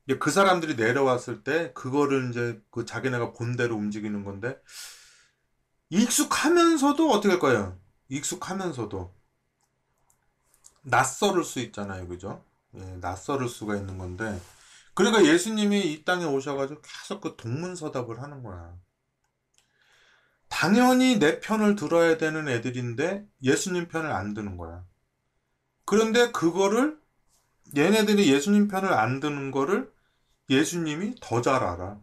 이제 0.07 0.17
그 0.17 0.31
사람들이 0.31 0.75
내려왔을 0.75 1.43
때 1.43 1.71
그거를 1.73 2.29
이제 2.29 2.61
그 2.71 2.85
자기네가 2.85 3.33
본대로 3.33 3.75
움직이는 3.75 4.23
건데 4.23 4.57
익숙하면서도 5.89 7.11
어떻게 7.11 7.29
할 7.29 7.39
거예요? 7.39 7.77
익숙하면서도 8.09 9.13
낯설을 10.83 11.43
수 11.43 11.59
있잖아요, 11.59 12.07
그죠? 12.07 12.43
예, 12.75 12.79
낯설을 13.01 13.49
수가 13.49 13.75
있는 13.75 13.97
건데 13.97 14.39
그러니까 14.93 15.25
예수님이 15.25 15.91
이 15.91 16.05
땅에 16.05 16.23
오셔가지고 16.25 16.81
계속 16.81 17.21
그 17.21 17.35
동문서답을 17.35 18.21
하는 18.21 18.43
거야. 18.43 18.73
당연히 20.47 21.19
내 21.19 21.41
편을 21.41 21.75
들어야 21.75 22.17
되는 22.17 22.47
애들인데 22.47 23.27
예수님 23.43 23.89
편을 23.89 24.11
안 24.11 24.33
드는 24.33 24.55
거야. 24.55 24.85
그런데 25.85 26.31
그거를 26.31 26.97
얘네들이 27.75 28.31
예수님 28.31 28.69
편을 28.69 28.93
안 28.93 29.19
드는 29.19 29.51
거를 29.51 29.91
예수님이 30.49 31.15
더 31.21 31.41
잘 31.41 31.63
알아. 31.63 32.01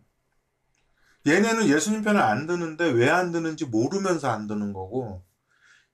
얘네는 1.26 1.68
예수님 1.68 2.02
편을 2.02 2.20
안 2.20 2.46
드는데 2.46 2.90
왜 2.90 3.08
안 3.10 3.32
드는지 3.32 3.64
모르면서 3.66 4.30
안 4.30 4.46
드는 4.46 4.72
거고, 4.72 5.24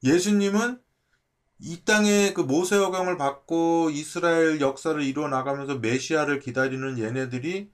예수님은 0.04 0.82
이 1.60 1.84
땅에 1.84 2.32
그 2.34 2.42
모세오경을 2.42 3.16
받고 3.18 3.90
이스라엘 3.90 4.60
역사를 4.60 5.00
이루어 5.02 5.28
나가면서 5.28 5.78
메시아를 5.78 6.40
기다리는 6.40 6.98
얘네들이 6.98 7.72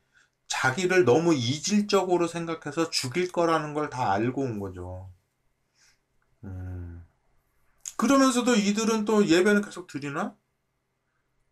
자기를 0.48 1.04
너무 1.04 1.34
이질적으로 1.34 2.26
생각해서 2.28 2.90
죽일 2.90 3.32
거라는 3.32 3.74
걸 3.74 3.90
다 3.90 4.12
알고 4.12 4.42
온 4.42 4.60
거죠. 4.60 5.10
음. 6.44 7.04
그러면서도 7.96 8.54
이들은 8.56 9.04
또 9.04 9.26
예배는 9.26 9.62
계속 9.62 9.86
드리나? 9.86 10.36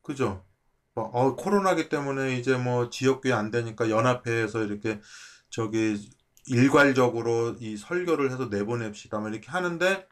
그죠? 0.02 0.44
뭐, 0.94 1.04
어, 1.12 1.35
코로나기 1.37 1.88
때문에 1.88 2.37
이제 2.37 2.57
뭐 2.57 2.88
지역교회 2.88 3.33
안 3.33 3.50
되니까 3.50 3.90
연합회에서 3.90 4.62
이렇게 4.62 5.00
저기 5.50 6.11
일괄적으로 6.46 7.57
이 7.61 7.76
설교를 7.76 8.30
해서 8.30 8.46
내보냅시다. 8.46 9.18
뭐 9.18 9.28
이렇게 9.28 9.50
하는데 9.50 10.07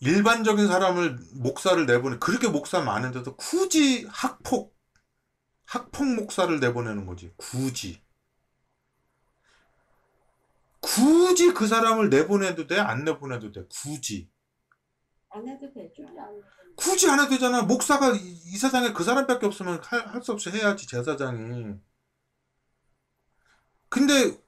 일반적인 0.00 0.68
사람을 0.68 1.18
목사를 1.34 1.84
내보내 1.86 2.18
그렇게 2.18 2.48
목사 2.48 2.80
많은데도 2.80 3.36
굳이 3.36 4.06
학폭 4.10 4.76
학폭 5.64 6.14
목사를 6.14 6.60
내보내는 6.60 7.06
거지. 7.06 7.32
굳이. 7.36 8.02
굳이 10.80 11.52
그 11.52 11.66
사람을 11.66 12.08
내보내도 12.08 12.66
돼? 12.66 12.78
안 12.78 13.04
내보내도 13.04 13.52
돼? 13.52 13.66
굳이. 13.68 14.30
안 15.30 15.46
해도 15.46 15.70
되죠. 15.72 16.04
굳이 16.78 17.10
안 17.10 17.20
해도 17.20 17.30
되잖아. 17.30 17.62
목사가 17.62 18.12
이, 18.14 18.18
이 18.46 18.56
세상에 18.58 18.92
그 18.94 19.04
사람밖에 19.04 19.46
없으면 19.46 19.80
할 19.84 20.22
수 20.22 20.32
없이 20.32 20.50
해야지, 20.50 20.86
제사장이. 20.88 21.74
근데 23.90 24.38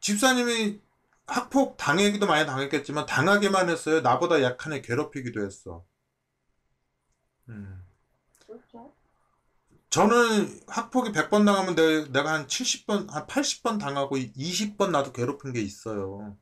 집사님이 0.00 0.80
학폭 1.26 1.76
당하기도 1.78 2.26
많이 2.26 2.46
당했겠지만 2.46 3.06
당하기만 3.06 3.70
했어요. 3.70 4.00
나보다 4.02 4.42
약한 4.42 4.72
애 4.74 4.82
괴롭히기도 4.82 5.44
했어. 5.44 5.84
음. 7.48 7.84
그렇죠. 8.46 8.94
저는 9.90 10.60
학폭이 10.68 11.12
100번 11.12 11.44
당하면 11.46 11.74
내, 11.74 12.04
내가 12.10 12.32
한 12.34 12.46
70번, 12.46 13.10
한 13.10 13.26
80번 13.26 13.78
당하고 13.80 14.16
20번 14.18 14.90
나도 14.90 15.12
괴롭힌 15.12 15.52
게 15.52 15.60
있어요. 15.60 16.36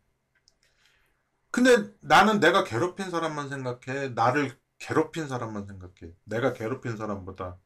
근데 1.50 1.90
나는 2.00 2.40
내가 2.40 2.64
괴롭힌 2.64 3.10
사람만 3.10 3.48
생각해. 3.50 4.10
나를 4.10 4.58
괴롭힌 4.78 5.28
사람만 5.28 5.66
생각해. 5.66 6.12
내가 6.24 6.52
괴롭힌 6.52 6.96
사람보다. 6.96 7.58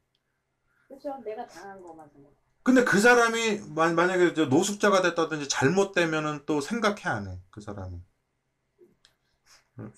그렇죠. 0.89 1.17
내가 1.25 1.47
당한 1.47 1.83
것만 1.83 2.09
생각. 2.13 2.31
근데 2.65 2.85
그 2.85 3.01
사람이 3.01 3.61
만- 3.75 3.95
만약에 3.97 4.35
저 4.35 4.47
노숙자가 4.47 5.03
됐다든지 5.03 5.49
잘못되면은 5.49 6.45
또 6.47 6.61
생각해 6.61 7.03
안 7.09 7.29
해. 7.29 7.41
그 7.51 7.61
사람이. 7.61 8.01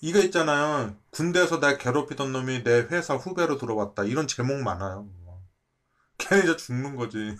이거 0.01 0.19
있잖아요. 0.19 0.95
군대에서 1.11 1.59
날 1.59 1.77
괴롭히던 1.77 2.31
놈이 2.31 2.63
내 2.63 2.79
회사 2.89 3.15
후배로 3.15 3.57
들어왔다. 3.57 4.05
이런 4.05 4.27
제목 4.27 4.61
많아요. 4.61 5.07
걔는 6.17 6.43
이제 6.43 6.55
죽는 6.55 6.95
거지. 6.95 7.35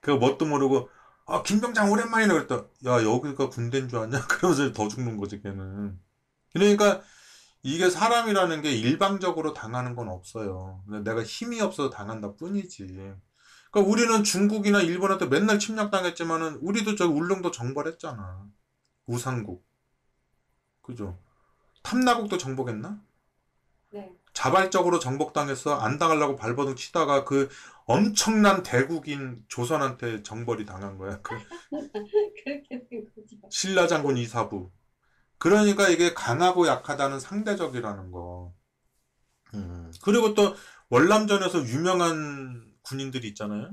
그거 0.00 0.16
뭣도 0.18 0.46
모르고 0.46 0.88
아 1.26 1.42
김병장 1.42 1.90
오랜만이네 1.90 2.32
그랬다. 2.32 2.56
야 2.86 3.02
여기가 3.04 3.50
군대인 3.50 3.88
줄 3.88 3.98
아냐? 3.98 4.18
그러면서 4.26 4.72
더 4.72 4.88
죽는 4.88 5.16
거지 5.16 5.40
걔는. 5.42 6.00
그러니까 6.52 7.02
이게 7.66 7.90
사람이라는 7.90 8.62
게 8.62 8.70
일방적으로 8.70 9.52
당하는 9.52 9.96
건 9.96 10.08
없어요. 10.08 10.84
내가 11.02 11.24
힘이 11.24 11.60
없어서 11.60 11.90
당한다 11.90 12.36
뿐이지. 12.36 12.86
그러니까 13.72 13.92
우리는 13.92 14.22
중국이나 14.22 14.80
일본한테 14.80 15.26
맨날 15.26 15.58
침략당했지만은 15.58 16.60
우리도 16.62 16.94
저 16.94 17.08
울릉도 17.08 17.50
정벌했잖아. 17.50 18.46
우상국. 19.06 19.66
그죠? 20.80 21.18
탐나국도 21.82 22.38
정복했나? 22.38 23.02
네. 23.90 24.12
자발적으로 24.32 25.00
정복당해서 25.00 25.74
안 25.74 25.98
당하려고 25.98 26.36
발버둥 26.36 26.76
치다가 26.76 27.24
그 27.24 27.48
엄청난 27.86 28.62
대국인 28.62 29.44
조선한테 29.48 30.22
정벌이 30.22 30.66
당한 30.66 30.98
거야. 30.98 31.20
그 31.20 31.34
그렇게 32.44 32.86
된 32.88 33.04
거죠. 33.12 33.36
신라 33.50 33.88
장군 33.88 34.16
이사부. 34.16 34.70
그러니까 35.38 35.88
이게 35.88 36.14
강하고 36.14 36.66
약하다는 36.66 37.20
상대적이라는 37.20 38.10
거. 38.10 38.54
음. 39.54 39.92
그리고 40.02 40.34
또 40.34 40.54
월남전에서 40.88 41.66
유명한 41.66 42.72
군인들이 42.82 43.28
있잖아요. 43.28 43.70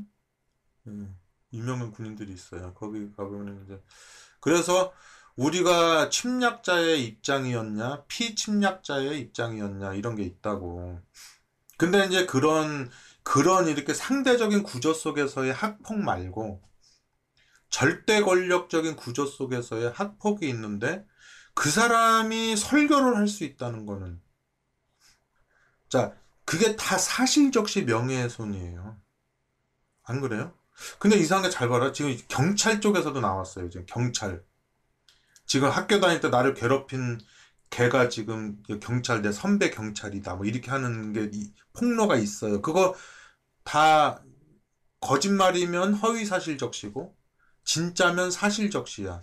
음, 0.87 1.15
유명한 1.53 1.91
군인들이 1.91 2.33
있어요. 2.33 2.73
거기 2.73 3.11
가보면 3.15 3.63
이제 3.65 3.81
그래서 4.39 4.93
우리가 5.35 6.09
침략자의 6.09 7.03
입장이었냐, 7.05 8.03
피침략자의 8.07 9.19
입장이었냐 9.19 9.93
이런 9.93 10.15
게 10.15 10.23
있다고. 10.23 10.99
근데 11.77 12.05
이제 12.05 12.25
그런 12.25 12.89
그런 13.23 13.67
이렇게 13.67 13.93
상대적인 13.93 14.63
구조 14.63 14.93
속에서의 14.93 15.53
학폭 15.53 15.97
말고 15.99 16.61
절대 17.69 18.21
권력적인 18.21 18.95
구조 18.95 19.25
속에서의 19.25 19.91
학폭이 19.91 20.47
있는데 20.49 21.05
그 21.53 21.69
사람이 21.69 22.55
설교를 22.57 23.15
할 23.17 23.27
수 23.27 23.43
있다는 23.43 23.85
거는 23.85 24.21
자 25.89 26.15
그게 26.45 26.75
다 26.75 26.97
사실적시 26.97 27.83
명예훼손이에요. 27.83 28.99
안 30.03 30.21
그래요? 30.21 30.53
근데 30.99 31.17
이상하게 31.17 31.49
잘 31.49 31.69
봐라. 31.69 31.91
지금 31.93 32.15
경찰 32.27 32.81
쪽에서도 32.81 33.19
나왔어요. 33.21 33.69
지금 33.69 33.85
경찰. 33.85 34.43
지금 35.45 35.69
학교 35.69 35.99
다닐 35.99 36.19
때 36.19 36.29
나를 36.29 36.53
괴롭힌 36.53 37.19
걔가 37.69 38.09
지금 38.09 38.61
경찰 38.81 39.21
내 39.21 39.31
선배 39.31 39.69
경찰이다. 39.69 40.35
뭐 40.35 40.45
이렇게 40.45 40.69
하는 40.71 41.13
게 41.13 41.29
이- 41.31 41.53
폭로가 41.73 42.17
있어요. 42.17 42.61
그거 42.61 42.95
다 43.63 44.21
거짓말이면 44.99 45.93
허위사실적시고 45.95 47.15
진짜면 47.63 48.31
사실적시야. 48.31 49.21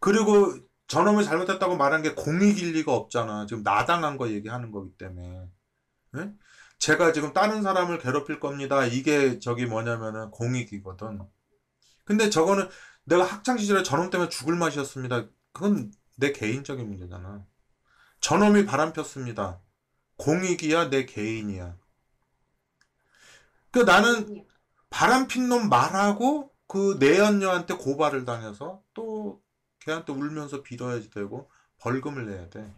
그리고 0.00 0.54
저놈을 0.92 1.24
잘못했다고 1.24 1.78
말한 1.78 2.02
게 2.02 2.14
공익일 2.14 2.74
리가 2.74 2.92
없잖아. 2.92 3.46
지금 3.46 3.62
나당한 3.62 4.18
거 4.18 4.28
얘기하는 4.28 4.70
거기 4.70 4.90
때문에. 4.98 5.48
예? 6.18 6.32
제가 6.78 7.14
지금 7.14 7.32
다른 7.32 7.62
사람을 7.62 7.98
괴롭힐 7.98 8.38
겁니다. 8.38 8.84
이게 8.84 9.38
저기 9.38 9.64
뭐냐면은 9.64 10.30
공익이거든. 10.30 11.22
근데 12.04 12.28
저거는 12.28 12.68
내가 13.04 13.24
학창 13.24 13.56
시절에 13.56 13.82
저놈 13.82 14.10
때문에 14.10 14.28
죽을 14.28 14.54
맛이었습니다. 14.54 15.28
그건 15.52 15.92
내 16.16 16.30
개인적인 16.30 16.86
문제잖아. 16.86 17.42
저놈이 18.20 18.66
바람 18.66 18.92
폈습니다. 18.92 19.60
공익이야, 20.18 20.90
내 20.90 21.06
개인이야. 21.06 21.74
그 23.70 23.78
나는 23.78 24.44
바람 24.90 25.26
핀 25.26 25.48
놈 25.48 25.70
말하고 25.70 26.52
그 26.66 26.98
내연녀한테 27.00 27.78
고발을 27.78 28.26
당해서 28.26 28.82
또 28.92 29.41
걔한테 29.84 30.12
울면서 30.12 30.62
빌어야지 30.62 31.10
되고 31.10 31.50
벌금을 31.78 32.26
내야 32.26 32.48
돼. 32.48 32.72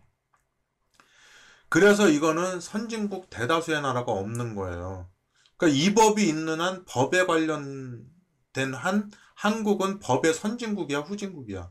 그래서 1.68 2.08
이거는 2.08 2.60
선진국 2.60 3.30
대다수의 3.30 3.82
나라가 3.82 4.12
없는 4.12 4.54
거예요. 4.54 5.10
그러니까 5.56 5.78
이 5.78 5.94
법이 5.94 6.26
있는 6.26 6.60
한 6.60 6.84
법에 6.84 7.26
관련된 7.26 8.74
한 8.74 9.10
한국은 9.34 9.98
법의 9.98 10.34
선진국이야, 10.34 11.00
후진국이야. 11.00 11.70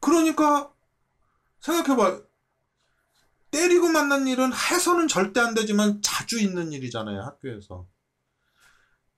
그러니까 0.00 0.72
생각해봐. 1.60 2.22
때리고 3.50 3.88
맞는 3.88 4.28
일은 4.28 4.52
해서는 4.52 5.08
절대 5.08 5.40
안 5.40 5.54
되지만 5.54 6.00
자주 6.02 6.40
있는 6.40 6.72
일이잖아요, 6.72 7.20
학교에서. 7.20 7.86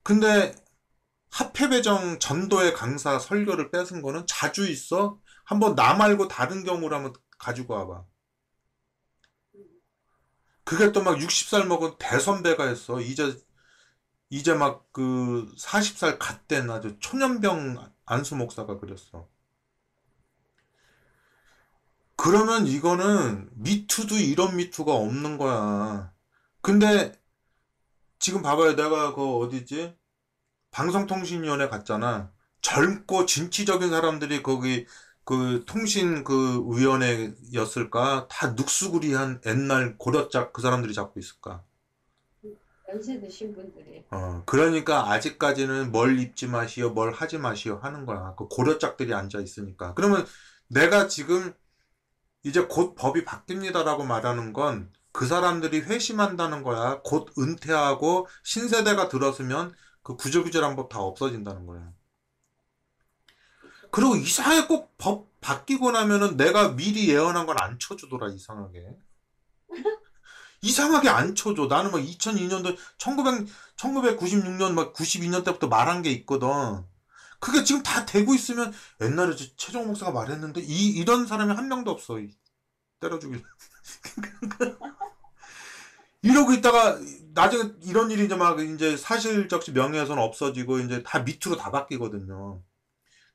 근데 0.03 0.55
합해배정 1.33 2.19
전도의 2.21 2.75
강사 2.75 3.19
설교를 3.19 3.71
뺏은 3.73 4.03
거는 4.03 4.27
자주 4.29 4.69
있어. 4.71 5.19
한번 5.45 5.75
나 5.75 5.95
말고 5.95 6.29
다른 6.29 6.65
경우로 6.65 6.95
한번 6.97 7.15
가지고 7.39 7.75
와봐. 7.75 8.05
그게 10.65 10.91
또 10.93 11.03
막 11.03 11.19
60살 11.19 11.67
먹은 11.67 11.97
대선배가 11.99 12.67
했어. 12.67 13.01
이제, 13.01 13.37
이제 14.31 14.55
막 14.55 14.91
그 14.93 15.53
40살 15.59 16.19
갓된 16.19 16.71
아주 16.71 16.99
초년병 17.01 17.93
안수 18.07 18.37
목사가 18.37 18.79
그랬어. 18.81 19.29
그러면 22.17 22.67
이거는 22.67 23.51
미투도 23.55 24.17
이런 24.17 24.57
미투가 24.57 24.93
없는 24.95 25.39
거야. 25.39 26.13
근데 26.63 27.13
지금 28.19 28.43
봐봐요. 28.43 28.77
내가 28.77 29.15
그 29.15 29.23
어디지? 29.39 29.97
방송통신위원회 30.73 31.69
갔잖아. 31.69 32.33
젊고 32.63 33.27
진취적인 33.27 33.91
사람들이 33.91 34.43
거기 34.43 34.87
그 35.25 35.65
통신 35.67 36.25
그 36.25 36.63
위원회였을까? 36.77 38.29
다 38.31 38.49
눅수구리한 38.53 39.41
옛날 39.47 39.97
고려짝 39.99 40.53
그 40.53 40.63
사람들이 40.63 40.95
잡고 40.95 41.21
있을까? 41.21 41.65
연세 42.89 43.19
드신 43.19 43.53
분들이 43.55 44.05
어, 44.11 44.43
그러니까 44.47 45.11
아직까지는 45.11 45.91
뭘 45.91 46.19
입지 46.19 46.47
마시오, 46.47 46.91
뭘 46.91 47.13
하지 47.13 47.39
마시오 47.39 47.77
하는 47.83 48.05
거야. 48.07 48.35
그 48.37 48.47
고려짝들이 48.49 49.15
앉아 49.15 49.41
있으니까. 49.41 49.95
그러면 49.95 50.27
내가 50.69 51.09
지금 51.09 51.55
이제 52.45 52.63
곧 52.67 52.95
법이 52.97 53.25
바뀝니다라고 53.25 54.05
말하는 54.07 54.53
건 54.53 54.91
그 55.15 55.27
사람들이 55.27 55.81
회심한다는 55.81 56.63
거야. 56.63 57.01
곧 57.05 57.29
은퇴하고 57.39 58.29
신세대가 58.45 59.09
들어서면 59.09 59.75
그 60.03 60.17
구절구절한 60.17 60.77
법 60.77 60.89
다 60.89 61.01
없어진다는 61.01 61.67
거야. 61.67 61.93
그리고 63.91 64.17
이상하게 64.17 64.67
꼭 64.67 64.93
법 64.99 65.29
바뀌고 65.41 65.91
나면은 65.91 66.37
내가 66.37 66.69
미리 66.71 67.09
예언한 67.09 67.47
건 67.47 67.57
안 67.61 67.79
쳐주더라, 67.81 68.29
이상하게. 68.29 68.97
이상하게 70.63 71.09
안 71.09 71.35
쳐줘. 71.35 71.67
나는 71.67 71.91
막 71.91 72.01
2002년도, 72.01 72.77
1900, 72.99 73.47
1996년, 73.77 74.73
막 74.75 74.93
92년 74.95 75.45
때부터 75.45 75.67
말한 75.69 76.03
게 76.03 76.11
있거든. 76.13 76.49
그게 77.41 77.65
지금 77.65 77.83
다 77.83 78.07
되고 78.07 78.35
있으면 78.35 78.73
옛날에 79.01 79.35
저 79.37 79.45
최종 79.57 79.87
목사가 79.89 80.13
말했는데 80.13 80.61
이 80.63 80.91
이런 80.91 81.27
사람이 81.27 81.53
한 81.55 81.69
명도 81.69 81.91
없어. 81.91 82.21
이- 82.21 82.37
때려 83.01 83.19
죽일. 83.19 83.43
이러고 86.23 86.53
있다가 86.53 86.99
나중에 87.35 87.73
이런 87.85 88.11
일이 88.11 88.25
이제 88.25 88.35
막 88.35 88.61
이제 88.61 88.97
사실적시 88.97 89.73
명예훼손 89.73 90.19
없어지고 90.19 90.81
이제 90.81 91.03
다 91.03 91.21
밑으로 91.21 91.57
다 91.57 91.71
바뀌거든요. 91.71 92.63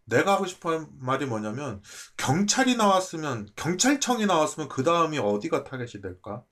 내가 0.05 0.33
하고 0.33 0.45
싶은 0.45 0.87
말이 0.99 1.25
뭐냐면 1.25 1.81
경찰이 2.15 2.77
나왔으면 2.77 3.49
경찰청이 3.55 4.25
나왔으면 4.25 4.69
그 4.69 4.83
다음이 4.83 5.19
어디가 5.19 5.63
타겟이 5.63 6.01
될까? 6.01 6.43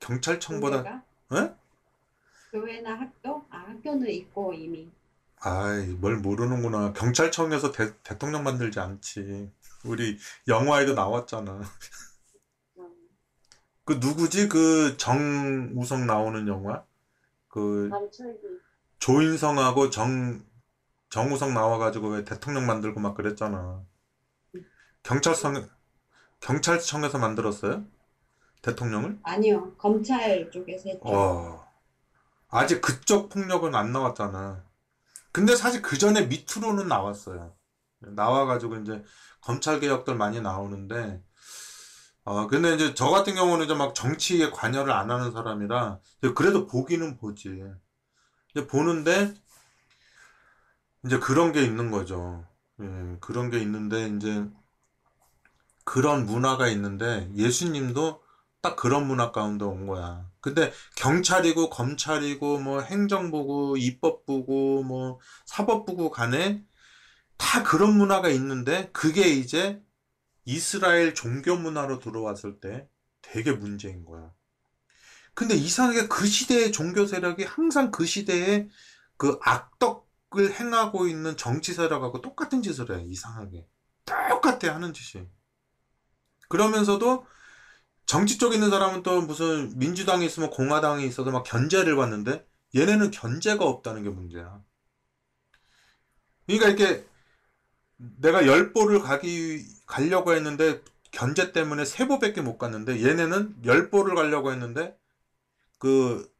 경찰청보다 0.00 0.82
교회가 0.82 1.02
에? 1.34 1.54
교회나 2.50 2.94
학교? 2.94 3.44
아 3.50 3.58
학교는 3.58 4.08
있고 4.10 4.54
이미 4.54 4.90
아이, 5.46 5.88
뭘 5.88 6.16
모르는구나. 6.16 6.94
경찰청에서 6.94 7.70
대, 7.70 7.94
대통령 8.02 8.44
만들지 8.44 8.80
않지. 8.80 9.50
우리 9.84 10.18
영화에도 10.48 10.94
나왔잖아. 10.94 11.60
음, 13.84 13.86
그 13.86 13.92
누구지? 13.94 14.48
그 14.48 14.96
정우성 14.96 16.06
나오는 16.06 16.46
영화? 16.48 16.84
그 17.48 17.90
조인성하고 18.98 19.90
정 19.90 20.42
정우성 21.10 21.54
나와가지고 21.54 22.08
왜 22.08 22.24
대통령 22.24 22.66
만들고 22.66 23.00
막 23.00 23.14
그랬잖아. 23.14 23.84
경찰청 25.02 25.68
경찰청에서 26.40 27.18
만들었어요? 27.18 27.84
대통령을? 28.62 29.18
아니요. 29.22 29.74
검찰 29.76 30.50
쪽에서 30.50 30.88
했죠. 30.88 31.02
어. 31.04 31.64
아직 32.48 32.80
그쪽 32.80 33.28
폭력은 33.28 33.74
안 33.74 33.92
나왔잖아. 33.92 34.64
근데 35.32 35.54
사실 35.56 35.82
그 35.82 35.98
전에 35.98 36.26
밑으로는 36.26 36.88
나왔어요. 36.88 37.54
나와가지고 37.98 38.76
이제 38.76 39.02
검찰 39.40 39.80
개혁들 39.80 40.14
많이 40.14 40.40
나오는데, 40.40 41.22
어, 42.24 42.46
근데 42.46 42.74
이제 42.74 42.94
저 42.94 43.10
같은 43.10 43.34
경우는 43.34 43.66
이제 43.66 43.74
막 43.74 43.94
정치에 43.94 44.50
관여를 44.50 44.92
안 44.92 45.10
하는 45.10 45.32
사람이라, 45.32 46.00
그래도 46.34 46.66
보기는 46.66 47.16
보지. 47.18 47.62
이제 48.50 48.66
보는데, 48.66 49.34
이제 51.04 51.18
그런 51.18 51.52
게 51.52 51.62
있는 51.62 51.90
거죠. 51.90 52.46
예, 52.80 53.16
그런 53.20 53.50
게 53.50 53.58
있는데, 53.60 54.08
이제 54.08 54.46
그런 55.84 56.24
문화가 56.26 56.68
있는데, 56.68 57.30
예수님도 57.36 58.22
딱 58.62 58.76
그런 58.76 59.06
문화 59.06 59.30
가운데 59.30 59.66
온 59.66 59.86
거야. 59.86 60.26
근데 60.40 60.72
경찰이고 60.96 61.68
검찰이고 61.68 62.60
뭐 62.60 62.80
행정부고 62.80 63.76
입법부고 63.76 64.82
뭐 64.84 65.18
사법부고 65.44 66.10
간에 66.10 66.64
다 67.36 67.62
그런 67.62 67.96
문화가 67.96 68.30
있는데 68.30 68.88
그게 68.92 69.28
이제 69.28 69.82
이스라엘 70.44 71.14
종교 71.14 71.56
문화로 71.56 71.98
들어왔을 71.98 72.60
때 72.60 72.88
되게 73.22 73.52
문제인 73.52 74.04
거야. 74.04 74.32
근데 75.34 75.54
이상하게 75.54 76.06
그 76.08 76.26
시대의 76.26 76.70
종교 76.72 77.06
세력이 77.06 77.44
항상 77.44 77.90
그 77.90 78.06
시대에 78.06 78.68
그 79.16 79.38
악덕을 79.42 80.52
행하고 80.52 81.08
있는 81.08 81.36
정치 81.36 81.74
세력하고 81.74 82.20
똑같은 82.20 82.62
짓을 82.62 82.96
해. 82.96 83.04
이상하게. 83.04 83.66
똑같아 84.04 84.74
하는 84.74 84.92
짓이. 84.92 85.26
그러면서도 86.48 87.26
정치 88.06 88.38
쪽에 88.38 88.56
있는 88.56 88.70
사람은 88.70 89.02
또 89.02 89.22
무슨 89.22 89.76
민주당이 89.78 90.26
있으면 90.26 90.50
공화당이 90.50 91.06
있어도 91.06 91.32
막 91.32 91.42
견제를 91.42 91.96
받는데 91.96 92.46
얘네는 92.76 93.10
견제가 93.10 93.64
없다는 93.64 94.02
게 94.04 94.10
문제야. 94.10 94.62
그러니까 96.46 96.68
이렇게 96.68 97.06
내가 97.96 98.46
열보를 98.46 99.00
가기 99.00 99.64
가려고 99.86 100.34
했는데 100.34 100.82
견제 101.10 101.52
때문에 101.52 101.84
세 101.84 102.06
보밖에 102.06 102.40
못 102.40 102.58
갔는데 102.58 103.04
얘네는 103.04 103.64
열보를 103.64 104.14
가려고 104.14 104.50
했는데 104.52 104.98
그 105.78 106.32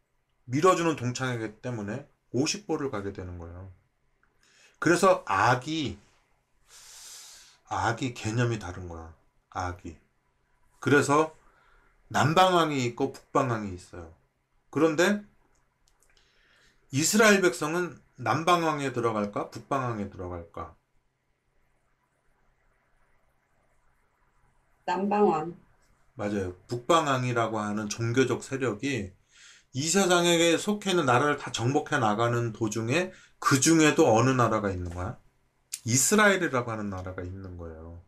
밀어주는 0.47 0.97
동창이기 0.97 1.61
때문에 1.63 2.07
50보를 2.35 2.91
가게 2.91 3.13
되는 3.13 3.39
거예요. 3.39 3.73
그래서 4.79 5.23
악이 5.27 5.99
악이 7.69 8.15
개념이 8.15 8.59
다른 8.59 8.89
거야. 8.89 9.15
악이. 9.51 9.97
그래서 10.81 11.35
남방왕이 12.09 12.85
있고 12.87 13.13
북방왕이 13.13 13.75
있어요. 13.75 14.13
그런데 14.71 15.23
이스라엘 16.91 17.41
백성은 17.41 17.99
남방왕에 18.17 18.93
들어갈까? 18.93 19.51
북방왕에 19.51 20.11
들어갈까? 20.11 20.75
남방왕. 24.87 25.57
맞아요. 26.15 26.57
북방왕이라고 26.69 27.59
하는 27.59 27.89
종교적 27.89 28.43
세력이 28.43 29.13
이 29.73 29.89
세상에 29.89 30.57
속해 30.57 30.91
있는 30.91 31.07
나라를 31.07 31.37
다 31.37 31.51
정복해 31.51 31.99
나가는 31.99 32.53
도중에 32.53 33.13
그 33.39 33.61
중에도 33.61 34.15
어느 34.15 34.31
나라가 34.31 34.71
있는 34.71 34.95
거야? 34.95 35.19
이스라엘이라고 35.85 36.71
하는 36.71 36.89
나라가 36.89 37.23
있는 37.23 37.57
거예요. 37.57 38.05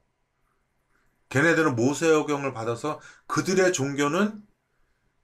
걔네들은 1.29 1.75
모세오경을 1.75 2.53
받아서 2.53 3.01
그들의 3.27 3.73
종교는 3.73 4.43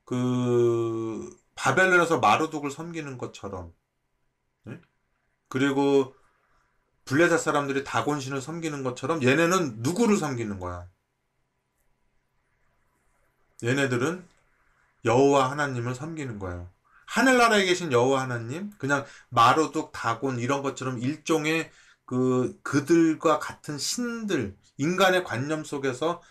그 0.05 1.37
바벨론에서 1.55 2.19
마르둑을 2.19 2.71
섬기는 2.71 3.19
것처럼 3.19 3.73
예? 4.69 4.81
그리고 5.49 6.15
블레셋 7.05 7.39
사람들이 7.39 7.85
다곤신을 7.85 8.41
섬기는 8.41 8.83
것처럼 8.83 9.23
얘네는 9.23 9.77
누구를 9.79 10.17
섬기는 10.17 10.59
거야? 10.59 10.89
얘네들은 13.63 14.27
여호와 15.05 15.51
하나님을 15.51 15.95
섬기는 15.95 16.39
거예요. 16.39 16.71
하늘나라에 17.07 17.65
계신 17.65 17.93
여호와 17.93 18.23
하나님, 18.23 18.71
그냥 18.79 19.05
마르둑, 19.29 19.93
다곤 19.93 20.39
이런 20.39 20.63
것처럼 20.63 20.99
일종의 20.99 21.71
그 22.07 22.59
그들과 22.63 23.39
같은 23.39 23.79
신들, 23.79 24.57
인간의 24.79 25.25
관념 25.25 25.65
속에서 25.65 26.23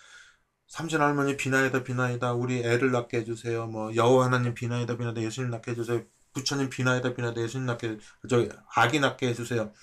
삼신 0.68 1.02
할머니 1.02 1.36
비나이다 1.38 1.84
비나이다 1.84 2.34
우리 2.34 2.64
애를 2.64 2.92
낳게 2.92 3.18
해주세요. 3.18 3.68
뭐 3.68 3.94
여호와 3.94 4.26
하나님 4.26 4.54
비나이다 4.54 4.98
비나이다 4.98 5.22
예수님 5.22 5.52
낳게 5.52 5.72
해주세요. 5.72 6.04
부처님 6.34 6.70
비나이다 6.70 7.14
비나이다 7.14 7.42
예수님 7.42 7.66
낳게 7.66 7.98
저 8.30 8.48
아기 8.76 9.00
낳게 9.00 9.28
해주세요. 9.28 9.74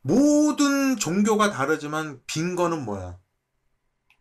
모든 0.00 0.96
종교가 0.96 1.50
다르지만 1.50 2.20
빈 2.26 2.56
거는 2.56 2.84
뭐야? 2.84 3.18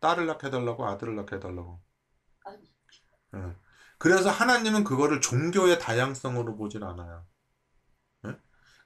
딸을 0.02 0.26
낳게 0.26 0.48
해달라고 0.48 0.86
아들을 0.86 1.16
낳게 1.16 1.38
해달라고. 1.38 1.82
예. 3.36 3.56
그래서 3.98 4.30
하나님은 4.30 4.84
그거를 4.84 5.22
종교의 5.22 5.80
다양성으로 5.80 6.58
보질 6.58 6.84
않아요. 6.84 7.26
예? 8.26 8.36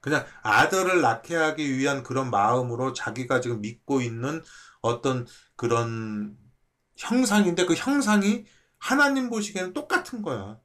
그냥 0.01 0.25
아들을 0.43 1.01
낳게 1.01 1.35
하기 1.35 1.77
위한 1.77 2.03
그런 2.03 2.29
마음으로 2.29 2.93
자기가 2.93 3.41
지금 3.41 3.61
믿고 3.61 4.01
있는 4.01 4.43
어떤 4.81 5.25
그런 5.55 6.37
형상인데 6.97 7.65
그 7.65 7.73
형상이 7.73 8.45
하나님 8.77 9.29
보시기에는 9.29 9.73
똑같은 9.73 10.21
거야. 10.21 10.59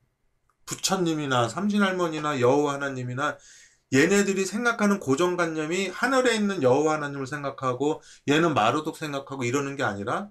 부처님이나 0.66 1.48
삼신할머니나 1.48 2.40
여호와 2.40 2.74
하나님이나 2.74 3.38
얘네들이 3.92 4.46
생각하는 4.46 5.00
고정관념이 5.00 5.88
하늘에 5.88 6.34
있는 6.34 6.62
여호와 6.62 6.94
하나님을 6.94 7.26
생각하고 7.26 8.02
얘는 8.28 8.54
마르독 8.54 8.96
생각하고 8.96 9.44
이러는 9.44 9.76
게 9.76 9.82
아니라 9.82 10.30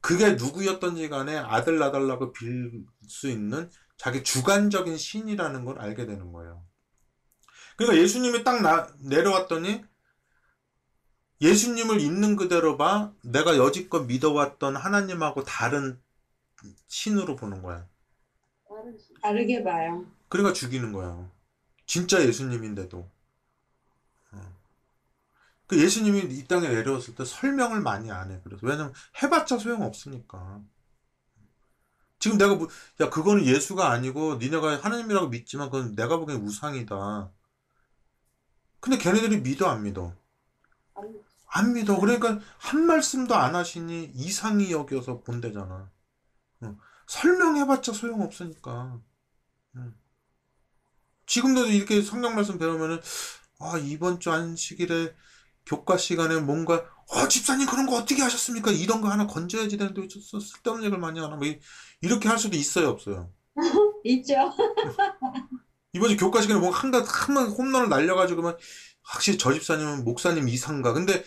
그게 0.00 0.32
누구였던지 0.32 1.08
간에 1.08 1.36
아들 1.36 1.78
낳달라고 1.78 2.32
빌 2.32 2.86
수 3.08 3.28
있는 3.28 3.68
자기 3.96 4.22
주관적인 4.22 4.96
신이라는 4.96 5.64
걸 5.64 5.78
알게 5.80 6.06
되는 6.06 6.32
거예요. 6.32 6.64
그러니까 7.76 8.00
예수님이 8.00 8.44
딱 8.44 8.62
나, 8.62 8.88
내려왔더니 9.00 9.84
예수님을 11.40 12.00
있는 12.00 12.36
그대로 12.36 12.76
봐 12.76 13.12
내가 13.24 13.56
여지껏 13.56 14.06
믿어왔던 14.06 14.76
하나님하고 14.76 15.42
다른 15.44 16.00
신으로 16.88 17.36
보는 17.36 17.62
거야. 17.62 17.88
다르게 19.22 19.62
봐요. 19.64 20.06
그러니까 20.28 20.52
죽이는 20.52 20.92
거야. 20.92 21.30
진짜 21.86 22.24
예수님인데도. 22.24 23.10
어. 25.70 25.76
그 25.76 25.80
예수님이 25.80 26.34
이 26.34 26.46
땅에 26.48 26.68
내려왔을 26.68 27.14
때 27.14 27.24
설명을 27.24 27.80
많이 27.80 28.10
안 28.10 28.32
해. 28.32 28.40
그래서 28.42 28.66
왜냐면 28.66 28.92
해봤자 29.22 29.58
소용 29.58 29.82
없으니까. 29.82 30.60
지금 32.18 32.36
내가 32.36 32.56
뭐, 32.56 32.68
야 33.00 33.08
그거는 33.08 33.46
예수가 33.46 33.88
아니고 33.88 34.34
니네가 34.36 34.82
하나님이라고 34.82 35.28
믿지만 35.28 35.70
그건 35.70 35.94
내가 35.94 36.18
보기엔 36.18 36.42
우상이다. 36.42 37.30
근데 38.80 38.98
걔네들이 38.98 39.40
믿어 39.40 39.68
안 39.68 39.84
믿어? 39.84 40.12
안 41.46 41.72
믿어. 41.72 41.98
그러니까 42.00 42.40
한 42.58 42.84
말씀도 42.86 43.36
안 43.36 43.54
하시니 43.54 44.10
이상히 44.14 44.72
여겨서 44.72 45.20
본대잖아. 45.20 45.90
어. 46.62 46.78
설명해봤자 47.06 47.92
소용 47.92 48.22
없으니까. 48.22 49.00
음. 49.76 49.94
지금도 51.26 51.66
이렇게 51.66 52.02
성경 52.02 52.34
말씀 52.34 52.58
배우면은 52.58 53.00
아 53.60 53.78
이번 53.78 54.18
주 54.18 54.32
안식일에 54.32 55.14
교과 55.70 55.96
시간에 55.96 56.38
뭔가 56.40 56.84
어 57.08 57.28
집사님 57.28 57.66
그런 57.66 57.86
거 57.86 57.96
어떻게 57.96 58.22
하셨습니까? 58.22 58.70
이런 58.72 59.00
거 59.00 59.08
하나 59.08 59.26
건져야지 59.26 59.76
되는데 59.76 60.02
쓸데없는 60.08 60.84
얘기를 60.84 60.98
많이 60.98 61.20
하나? 61.20 61.36
뭐 61.36 61.46
이- 61.46 61.60
이렇게 62.00 62.28
할 62.28 62.38
수도 62.38 62.56
있어요, 62.56 62.88
없어요? 62.88 63.30
있죠. 64.04 64.34
이번 65.92 66.10
주 66.10 66.16
교과 66.16 66.40
시간에 66.42 66.60
뭔가 66.60 66.78
한가 66.78 67.04
한번 67.04 67.48
홈런을 67.48 67.88
날려가지고 67.88 68.42
막 68.42 68.58
확실히 69.02 69.38
저 69.38 69.52
집사님은 69.52 70.04
목사님 70.04 70.48
이상가. 70.48 70.92
근데 70.92 71.24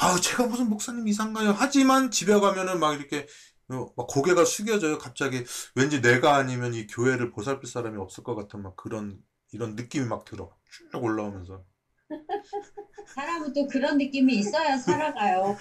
아 0.00 0.18
제가 0.20 0.46
무슨 0.46 0.68
목사님 0.68 1.06
이상가요? 1.08 1.54
하지만 1.56 2.10
집에 2.10 2.32
가면은 2.38 2.80
막 2.80 2.94
이렇게 2.94 3.26
어, 3.70 3.86
막 3.96 4.06
고개가 4.06 4.44
숙여져요. 4.44 4.98
갑자기 4.98 5.44
왠지 5.74 6.00
내가 6.00 6.36
아니면 6.36 6.74
이 6.74 6.86
교회를 6.86 7.30
보살필 7.30 7.68
사람이 7.68 7.98
없을 7.98 8.24
것 8.24 8.34
같은 8.34 8.62
막 8.62 8.76
그런 8.76 9.18
이런 9.52 9.74
느낌이 9.76 10.06
막 10.06 10.24
들어. 10.24 10.50
쭉 10.92 11.02
올라오면서. 11.02 11.64
사람은 13.14 13.52
또 13.52 13.66
그런 13.66 13.98
느낌이 13.98 14.34
있어야 14.36 14.76
살아가요. 14.78 15.56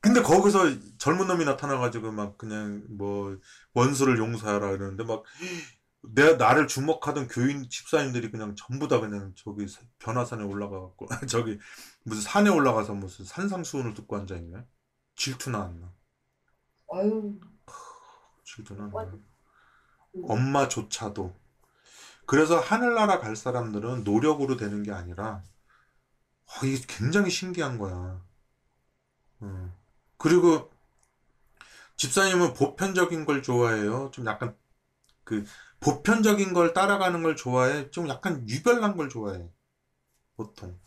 근데 0.00 0.20
거기서 0.22 0.64
젊은 0.98 1.28
놈이 1.28 1.44
나타나가지고 1.44 2.12
막 2.12 2.36
그냥 2.36 2.84
뭐 2.90 3.38
원수를 3.74 4.18
용서하라 4.18 4.72
이러는데 4.72 5.04
막 5.04 5.22
내 6.02 6.34
나를 6.34 6.66
주목하던 6.66 7.28
교인 7.28 7.68
집사님들이 7.68 8.30
그냥 8.30 8.54
전부 8.56 8.88
다 8.88 8.98
그냥 9.00 9.32
저기 9.36 9.66
변화산에 10.00 10.42
올라가갖고 10.42 11.06
저기 11.28 11.58
무슨 12.04 12.22
산에 12.22 12.50
올라가서 12.50 12.94
무슨 12.94 13.24
산상수훈을 13.24 13.94
듣고 13.94 14.16
앉아 14.16 14.34
있네. 14.36 14.64
질투나 15.14 15.62
안 15.62 15.80
나. 15.80 15.92
질투나. 18.44 18.88
맞아. 18.92 19.12
엄마조차도. 20.22 21.34
그래서 22.26 22.58
하늘나라 22.60 23.18
갈 23.18 23.36
사람들은 23.36 24.04
노력으로 24.04 24.56
되는 24.56 24.82
게 24.82 24.92
아니라, 24.92 25.42
어, 26.60 26.66
이게 26.66 26.84
굉장히 26.86 27.30
신기한 27.30 27.78
거야. 27.78 28.20
음. 29.42 29.72
그리고 30.16 30.70
집사님은 31.96 32.54
보편적인 32.54 33.24
걸 33.24 33.42
좋아해요. 33.42 34.10
좀 34.12 34.26
약간 34.26 34.56
그 35.24 35.44
보편적인 35.80 36.52
걸 36.52 36.72
따라가는 36.72 37.22
걸 37.22 37.36
좋아해. 37.36 37.90
좀 37.90 38.08
약간 38.08 38.48
유별난 38.48 38.96
걸 38.96 39.08
좋아해. 39.08 39.48
보통. 40.36 40.78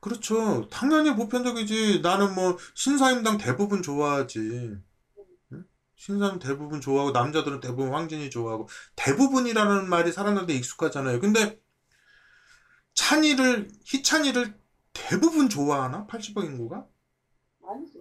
그렇죠. 0.00 0.68
당연히 0.68 1.14
보편적이지. 1.14 2.00
나는 2.00 2.34
뭐 2.34 2.58
신사임당 2.74 3.38
대부분 3.38 3.82
좋아하지. 3.82 4.78
응? 6.10 6.14
신사임 6.18 6.38
대부분 6.38 6.80
좋아하고 6.80 7.12
남자들은 7.12 7.60
대부분 7.60 7.92
황진이 7.92 8.30
좋아하고 8.30 8.68
대부분이라는 8.96 9.88
말이 9.88 10.12
사람들한테 10.12 10.54
익숙하잖아요. 10.54 11.20
근데 11.20 11.60
찬이를 12.94 13.70
희찬이를 13.84 14.58
대부분 14.92 15.48
좋아하나? 15.48 16.06
80억 16.06 16.44
인구가? 16.44 16.86
아니죠. 17.66 17.98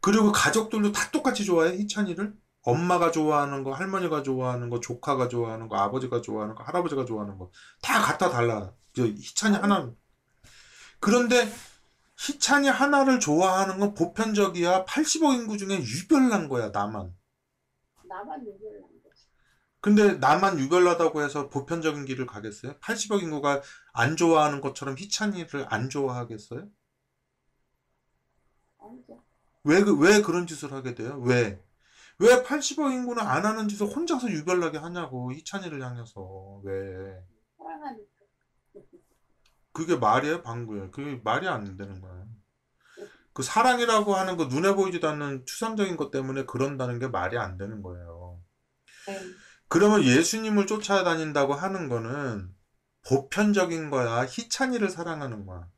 그리고 0.00 0.30
가족들도 0.30 0.92
다 0.92 1.10
똑같이 1.10 1.44
좋아해, 1.44 1.76
희찬이를? 1.76 2.34
엄마가 2.62 3.10
좋아하는 3.10 3.64
거, 3.64 3.72
할머니가 3.72 4.22
좋아하는 4.22 4.68
거, 4.70 4.78
조카가 4.78 5.28
좋아하는 5.28 5.68
거, 5.68 5.76
아버지가 5.76 6.20
좋아하는 6.20 6.54
거, 6.54 6.62
할아버지가 6.62 7.04
좋아하는 7.04 7.38
거. 7.38 7.50
다 7.82 8.00
갖다 8.00 8.30
달라. 8.30 8.72
저 8.94 9.04
희찬이 9.04 9.56
하나. 9.56 9.90
그런데 11.00 11.50
희찬이 12.18 12.68
하나를 12.68 13.20
좋아하는 13.20 13.78
건 13.78 13.94
보편적이야. 13.94 14.84
80억 14.86 15.34
인구 15.38 15.56
중에 15.56 15.78
유별난 15.80 16.48
거야, 16.48 16.70
나만. 16.70 17.14
나만 18.08 18.40
유별난 18.44 18.82
거지. 19.04 19.26
근데 19.80 20.14
나만 20.14 20.58
유별나다고 20.58 21.22
해서 21.22 21.48
보편적인 21.48 22.04
길을 22.06 22.26
가겠어요? 22.26 22.76
80억 22.80 23.22
인구가 23.22 23.62
안 23.92 24.16
좋아하는 24.16 24.60
것처럼 24.60 24.96
희찬이를 24.98 25.66
안 25.72 25.88
좋아하겠어요? 25.88 26.68
아니죠. 28.80 29.22
왜, 29.64 29.82
그- 29.84 29.96
왜 29.98 30.20
그런 30.22 30.46
짓을 30.46 30.72
하게 30.72 30.94
돼요? 30.96 31.20
왜? 31.24 31.62
왜 32.18 32.42
80억 32.42 32.92
인구는 32.92 33.22
안 33.22 33.46
하는 33.46 33.68
짓을 33.68 33.86
혼자서 33.86 34.28
유별나게 34.30 34.78
하냐고, 34.78 35.32
희찬이를 35.32 35.80
향해서. 35.84 36.60
왜? 36.64 37.22
사랑하니까. 37.56 38.17
그게 39.78 39.94
말이에요, 39.94 40.42
방구예요. 40.42 40.90
그게 40.90 41.20
말이 41.22 41.46
안 41.46 41.76
되는 41.76 42.00
거예요. 42.00 42.26
그 43.32 43.44
사랑이라고 43.44 44.16
하는 44.16 44.36
거 44.36 44.46
눈에 44.46 44.74
보이지도 44.74 45.08
않는 45.08 45.46
추상적인 45.46 45.96
것 45.96 46.10
때문에 46.10 46.46
그런다는 46.46 46.98
게 46.98 47.06
말이 47.06 47.38
안 47.38 47.56
되는 47.56 47.80
거예요. 47.80 48.42
네. 49.06 49.20
그러면 49.68 50.02
예수님을 50.02 50.66
쫓아다닌다고 50.66 51.54
하는 51.54 51.88
거는 51.88 52.52
보편적인 53.06 53.90
거야, 53.90 54.22
희찬이를 54.24 54.90
사랑하는 54.90 55.46
거야. 55.46 55.68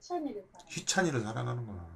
사랑. 0.00 0.66
희찬이를 0.68 1.22
사랑하는 1.22 1.66
거야. 1.66 1.95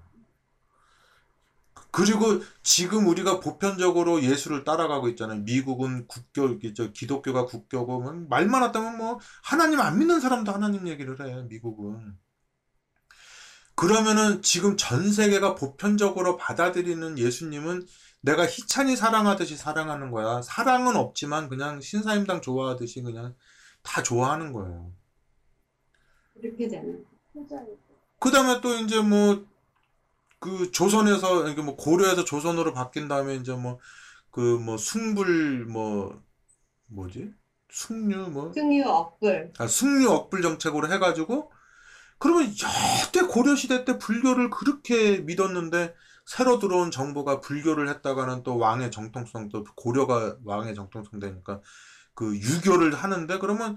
그리고 1.92 2.40
지금 2.62 3.09
우리가 3.09 3.40
보편적으로 3.40 4.22
예수를 4.22 4.64
따라가고 4.64 5.09
있잖아요. 5.11 5.40
미국은 5.40 6.07
국교, 6.07 6.59
저 6.74 6.92
기독교가 6.92 7.46
국교고, 7.46 8.00
뭐 8.00 8.12
말만 8.29 8.62
하다면 8.62 8.96
뭐, 8.96 9.18
하나님 9.42 9.81
안 9.81 9.98
믿는 9.98 10.20
사람도 10.20 10.53
하나님 10.53 10.87
얘기를 10.88 11.20
해, 11.20 11.42
미국은. 11.48 12.16
그러면은 13.74 14.42
지금 14.42 14.76
전 14.76 15.11
세계가 15.11 15.55
보편적으로 15.55 16.37
받아들이는 16.37 17.18
예수님은 17.18 17.87
내가 18.20 18.46
희찬이 18.46 18.94
사랑하듯이 18.94 19.57
사랑하는 19.57 20.11
거야. 20.11 20.42
사랑은 20.42 20.96
없지만 20.96 21.48
그냥 21.48 21.81
신사임당 21.81 22.42
좋아하듯이 22.42 23.00
그냥 23.00 23.35
다 23.83 24.03
좋아하는 24.03 24.53
거예요. 24.53 24.92
그렇게 26.35 26.68
되는. 26.68 27.05
그 28.18 28.31
다음에 28.31 28.61
또 28.61 28.74
이제 28.74 29.00
뭐, 29.00 29.46
그 30.40 30.72
조선에서, 30.72 31.48
이게 31.48 31.62
뭐 31.62 31.76
고려에서 31.76 32.24
조선으로 32.24 32.72
바뀐 32.72 33.09
다음에 33.09 33.37
이제 33.37 33.53
뭐, 33.53 33.79
그뭐 34.31 34.79
숭불, 34.79 35.66
뭐, 35.66 36.22
뭐지? 36.87 37.31
숭류, 37.70 38.31
뭐, 38.31 38.53
승유 38.53 38.88
억불. 38.88 39.53
아, 39.59 39.66
숭류 39.66 40.11
억불 40.11 40.42
정책으로 40.42 40.90
해가지고, 40.92 41.53
그러면 42.18 42.53
여태 43.05 43.22
고려 43.26 43.55
시대 43.55 43.85
때 43.85 43.98
불교를 43.98 44.50
그렇게 44.50 45.18
믿었는데, 45.18 45.94
새로 46.26 46.59
들어온 46.59 46.90
정부가 46.90 47.40
불교를 47.40 47.88
했다가는 47.88 48.42
또 48.42 48.57
왕의 48.59 48.90
정통성, 48.90 49.48
또 49.50 49.64
고려가 49.76 50.37
왕의 50.44 50.74
정통성 50.74 51.20
되니까, 51.20 51.61
그 52.14 52.37
유교를 52.37 52.94
하는데, 52.94 53.38
그러면 53.38 53.76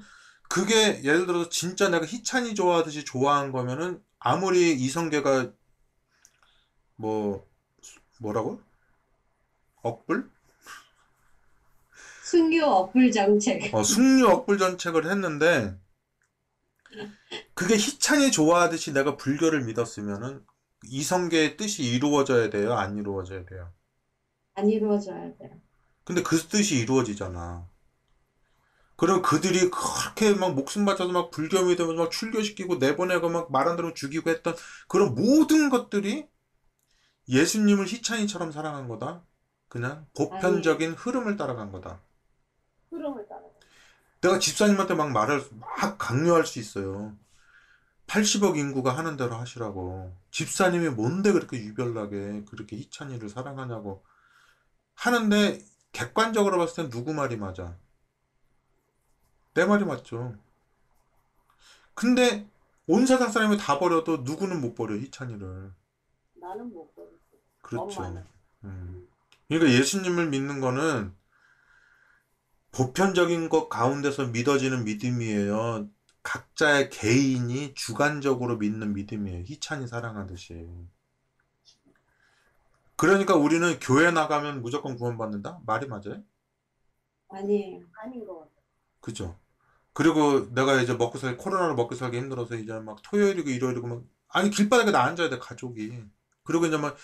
그게 0.49 1.03
예를 1.03 1.25
들어서 1.25 1.49
진짜 1.49 1.89
내가 1.89 2.05
희찬이 2.05 2.55
좋아하듯이 2.55 3.05
좋아한 3.05 3.51
거면은, 3.51 4.01
아무리 4.19 4.73
이성계가 4.73 5.51
뭐, 6.95 7.47
뭐라고? 8.19 8.61
억불? 9.83 10.29
승유 12.21 12.63
억불 12.65 13.11
정책. 13.11 13.71
어, 13.71 13.83
숭류 13.83 14.27
억불 14.27 14.57
정책을 14.57 15.09
했는데, 15.11 15.77
그게 17.53 17.75
희찬이 17.75 18.31
좋아하듯이 18.31 18.93
내가 18.93 19.17
불교를 19.17 19.63
믿었으면은, 19.65 20.45
이성계의 20.85 21.57
뜻이 21.57 21.83
이루어져야 21.83 22.49
돼요? 22.49 22.73
안 22.73 22.97
이루어져야 22.97 23.45
돼요? 23.45 23.71
안 24.55 24.67
이루어져야 24.69 25.35
돼요. 25.37 25.61
근데 26.05 26.23
그 26.23 26.37
뜻이 26.37 26.77
이루어지잖아. 26.79 27.67
그럼 28.95 29.21
그들이 29.21 29.69
그렇게 29.69 30.33
막 30.33 30.53
목숨 30.55 30.85
바쳐서 30.85 31.11
막 31.11 31.29
불교 31.31 31.63
믿으면서 31.63 31.93
막 32.03 32.11
출교시키고 32.11 32.75
내보내고 32.77 33.29
막 33.29 33.49
말 33.51 33.67
안 33.67 33.75
들으면 33.75 33.95
죽이고 33.95 34.29
했던 34.29 34.55
그런 34.87 35.15
모든 35.15 35.69
것들이 35.69 36.27
예수님을 37.27 37.87
희찬이처럼 37.87 38.51
사랑한 38.51 38.87
거다. 38.87 39.23
그냥 39.67 40.07
보편적인 40.15 40.93
흐름을 40.93 41.37
따라간 41.37 41.71
거다. 41.71 42.01
흐름을 42.91 43.27
따라. 43.27 43.41
내가 44.21 44.39
집사님한테 44.39 44.93
막 44.93 45.11
말을 45.11 45.43
막 45.51 45.97
강요할 45.97 46.45
수 46.45 46.59
있어요. 46.59 47.17
80억 48.07 48.57
인구가 48.57 48.95
하는 48.95 49.17
대로 49.17 49.35
하시라고. 49.35 50.15
집사님이 50.31 50.89
뭔데 50.89 51.31
그렇게 51.31 51.57
유별나게 51.57 52.45
그렇게 52.45 52.77
희찬이를 52.77 53.29
사랑하냐고 53.29 54.03
하는데 54.93 55.59
객관적으로 55.91 56.57
봤을 56.57 56.83
땐 56.83 56.89
누구 56.91 57.13
말이 57.13 57.37
맞아? 57.37 57.77
내 59.53 59.65
말이 59.65 59.85
맞죠. 59.85 60.35
근데 61.93 62.47
온 62.87 63.05
세상 63.05 63.31
사람이 63.31 63.57
다 63.57 63.79
버려도 63.79 64.17
누구는 64.17 64.59
못 64.61 64.75
버려, 64.75 64.95
희찬이를. 64.95 65.71
나는 66.35 66.73
못 66.73 66.93
버렸어. 66.95 67.02
그렇죠. 67.63 68.01
엄마는. 68.01 68.23
음. 68.65 69.07
그러니까 69.47 69.71
예수님을 69.71 70.29
믿는 70.29 70.61
거는 70.61 71.15
보편적인 72.71 73.49
것 73.49 73.69
가운데서 73.69 74.27
믿어지는 74.27 74.83
믿음이에요. 74.83 75.89
각자의 76.21 76.89
개인이 76.89 77.73
주관적으로 77.73 78.57
믿는 78.57 78.93
믿음이에요. 78.93 79.43
희찬이 79.43 79.87
사랑하듯이. 79.87 80.67
그러니까 82.95 83.35
우리는 83.35 83.79
교회 83.79 84.11
나가면 84.11 84.61
무조건 84.61 84.95
구원받는다? 84.95 85.61
말이 85.65 85.87
맞아요? 85.87 86.23
아니에요. 87.29 87.81
아닌 88.01 88.25
것 88.25 88.39
같아. 88.39 88.51
그죠? 89.01 89.39
그리고 89.93 90.51
내가 90.53 90.81
이제 90.81 90.93
먹고 90.93 91.17
살, 91.17 91.37
코로나로 91.37 91.75
먹고 91.75 91.95
살기 91.95 92.17
힘들어서 92.17 92.55
이제 92.55 92.73
막 92.79 93.01
토요일이고 93.03 93.49
일요일이고 93.49 93.87
막, 93.87 94.03
아니, 94.29 94.49
길바닥에 94.49 94.91
나 94.91 95.03
앉아야 95.03 95.29
돼, 95.29 95.37
가족이. 95.37 96.03
그리고 96.43 96.65
이제 96.65 96.77
막, 96.77 96.97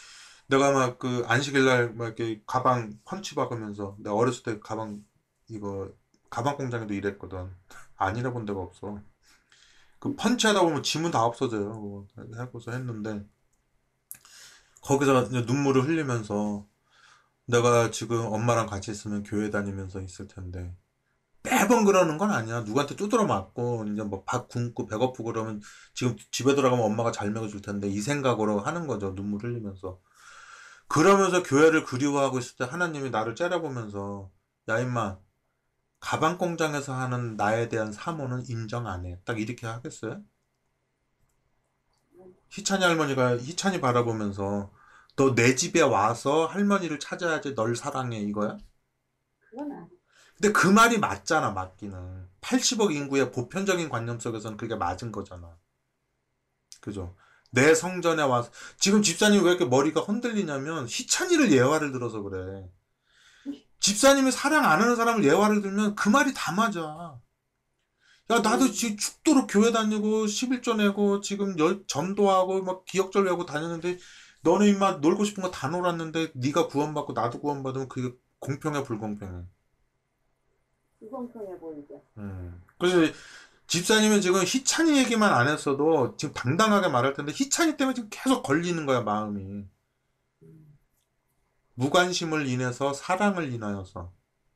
내가 0.50 0.72
막 0.74 1.00
그 1.00 1.24
안식일 1.28 1.66
날 1.66 1.94
막 1.96 2.08
이렇게 2.08 2.42
가방 2.46 3.00
펀치 3.06 3.36
박으면서, 3.36 3.96
내가 4.00 4.16
어렸을 4.16 4.44
때 4.44 4.60
가방, 4.60 5.04
이거, 5.48 5.94
가방 6.30 6.58
공장에도 6.58 6.94
일했거든. 6.94 7.50
안 7.98 8.18
일해본 8.18 8.46
데가 8.46 8.60
없어. 8.62 9.02
그 10.00 10.16
펀치 10.16 10.48
하다 10.48 10.62
보면 10.64 10.84
지문 10.84 11.12
다 11.12 11.24
없어져요. 11.26 12.06
그거 12.16 12.42
해보서 12.42 12.72
했는데, 12.72 13.26
거기서 14.82 15.30
눈물을 15.46 15.84
흘리면서, 15.88 16.66
내가 17.48 17.92
지금 17.92 18.20
엄마랑 18.28 18.68
같이 18.68 18.92
있으면 18.92 19.24
교회 19.24 19.50
다니면서 19.50 20.02
있을 20.02 20.28
텐데, 20.28 20.76
매번 21.44 21.86
그러는 21.86 22.18
건 22.18 22.32
아니야. 22.32 22.62
누구한테 22.62 22.96
두드러 22.96 23.26
맞고, 23.26 23.86
이제 23.94 24.04
뭐밥 24.04 24.50
굶고 24.50 24.88
배고프고 24.88 25.26
그러면 25.34 25.62
지금 25.96 26.16
집에 26.32 26.56
들어가면 26.56 26.86
엄마가 26.86 27.12
잘 27.12 27.32
먹여줄 27.32 27.62
텐데, 27.62 27.88
이 27.90 28.02
생각으로 28.02 28.62
하는 28.62 28.88
거죠. 28.88 29.16
눈물 29.16 29.44
흘리면서. 29.44 30.00
그러면서 30.90 31.42
교회를 31.44 31.86
그리워하고 31.86 32.40
있을 32.40 32.58
때 32.58 32.66
하나님이 32.66 33.10
나를 33.12 33.34
째려보면서, 33.36 34.30
야, 34.70 34.80
임마, 34.80 35.20
가방 36.02 36.38
공장에서 36.40 36.94
하는 36.96 37.38
나에 37.38 37.70
대한 37.70 37.92
사모는 37.94 38.46
인정 38.50 38.88
안 38.88 39.06
해. 39.06 39.20
딱 39.26 39.40
이렇게 39.42 39.68
하겠어요? 39.68 40.24
희찬이 42.52 42.84
할머니가 42.84 43.38
희찬이 43.38 43.82
바라보면서 43.82 44.72
너 45.16 45.36
내 45.36 45.56
집에 45.56 45.82
와서 45.82 46.46
할머니를 46.46 47.00
찾아야지 47.00 47.56
널 47.56 47.76
사랑해 47.76 48.20
이거야? 48.20 48.58
근데 50.36 50.52
그 50.54 50.68
말이 50.68 50.98
맞잖아, 50.98 51.52
맞기는. 51.52 52.30
80억 52.42 52.92
인구의 52.96 53.32
보편적인 53.32 53.90
관념 53.90 54.20
속에서는 54.20 54.58
그게 54.58 54.76
맞은 54.76 55.12
거잖아. 55.12 55.56
그죠? 56.82 57.16
내 57.52 57.74
성전에 57.76 58.24
와서, 58.24 58.52
지금 58.80 59.02
집사님이 59.04 59.44
왜 59.44 59.52
이렇게 59.52 59.66
머리가 59.66 60.02
흔들리냐면, 60.02 60.88
희찬이를 60.88 61.52
예화를 61.52 61.92
들어서 61.92 62.22
그래. 62.22 62.70
집사님이 63.80 64.32
사랑 64.32 64.66
안 64.66 64.82
하는 64.82 64.96
사람을 64.96 65.24
예화를 65.24 65.62
들면 65.62 65.96
그 65.96 66.10
말이 66.10 66.34
다 66.34 66.52
맞아. 66.54 67.20
야, 68.32 68.40
나도 68.42 68.72
지금 68.72 68.96
축도로 68.98 69.48
교회 69.48 69.72
다니고, 69.72 70.28
11조 70.28 70.76
내고, 70.76 71.20
지금 71.22 71.58
열, 71.60 71.84
전도하고, 71.88 72.62
막 72.64 72.86
기억절 72.86 73.26
외고 73.26 73.46
다녔는데, 73.46 73.98
너는 74.44 74.68
임마 74.68 74.98
놀고 75.02 75.24
싶은 75.26 75.44
거 75.44 75.52
다 75.52 75.68
놀았는데, 75.70 76.32
네가 76.36 76.68
구원받고 76.68 77.14
나도 77.14 77.40
구원받으면 77.42 77.90
그게 77.90 78.16
공평해, 78.40 78.84
불공평해? 78.84 79.44
불공평해 81.00 81.58
보이죠. 81.60 82.02
음. 82.18 82.62
그래서 82.78 82.98
집사님은 83.70 84.22
지금 84.22 84.42
희찬이 84.44 84.98
얘기만 84.98 85.32
안 85.32 85.48
했어도 85.48 86.18
지금 86.18 86.34
당당하게 86.34 86.88
말할 86.88 87.14
텐데 87.14 87.32
희찬이 87.32 87.78
때문에 87.78 87.94
지금 87.94 88.10
계속 88.12 88.42
걸리는 88.42 88.84
거야 88.88 89.02
마음이 89.02 89.66
무관심을 91.76 92.48
인해서 92.48 92.94
사랑을 92.94 93.54
인하여서 93.54 94.12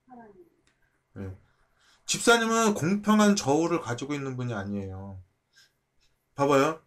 하나님. 0.08 1.38
집사님은 2.08 2.74
공평한 2.74 3.36
저울을 3.36 3.82
가지고 3.82 4.16
있는 4.16 4.36
분이 4.36 4.52
아니에요 4.54 5.22
봐봐요 6.34 6.82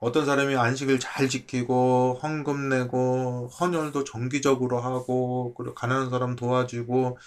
어떤 0.00 0.26
사람이 0.26 0.54
안식일 0.54 1.00
잘 1.00 1.30
지키고 1.30 2.20
헌금 2.22 2.68
내고 2.68 3.48
헌혈도 3.58 4.04
정기적으로 4.04 4.80
하고 4.80 5.54
그리고 5.54 5.74
가난한 5.74 6.10
사람 6.10 6.36
도와주고 6.36 7.18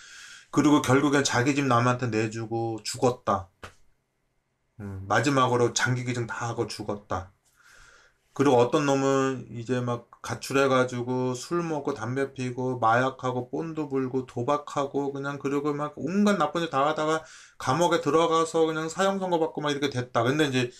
그리고 0.52 0.82
결국엔 0.84 1.24
자기 1.24 1.56
집 1.56 1.66
남한테 1.66 2.08
내주고 2.08 2.80
죽었다. 2.84 3.50
음, 4.82 5.06
마지막으로 5.08 5.74
장기 5.74 6.04
기증 6.04 6.28
다 6.28 6.50
하고 6.50 6.68
죽었다. 6.68 7.32
그리고 8.34 8.56
어떤 8.58 8.86
놈은 8.86 9.48
이제 9.52 9.82
막 9.82 10.10
가출해가지고 10.22 11.34
술 11.34 11.64
먹고 11.64 11.94
담배 11.94 12.34
피고 12.34 12.80
마약하고 12.80 13.50
본드 13.50 13.90
불고 13.90 14.26
도박하고 14.26 15.12
그냥 15.14 15.38
그리고 15.40 15.74
막 15.74 15.94
온갖 15.98 16.38
나쁜 16.38 16.62
일 16.64 16.70
다 16.70 16.88
하다가 16.88 17.24
감옥에 17.58 18.00
들어가서 18.02 18.66
그냥 18.68 18.88
사형 18.90 19.20
선고 19.20 19.40
받고 19.40 19.62
막 19.62 19.72
이렇게 19.72 19.90
됐다. 19.90 20.24
근데 20.24 20.46
이제 20.48 20.72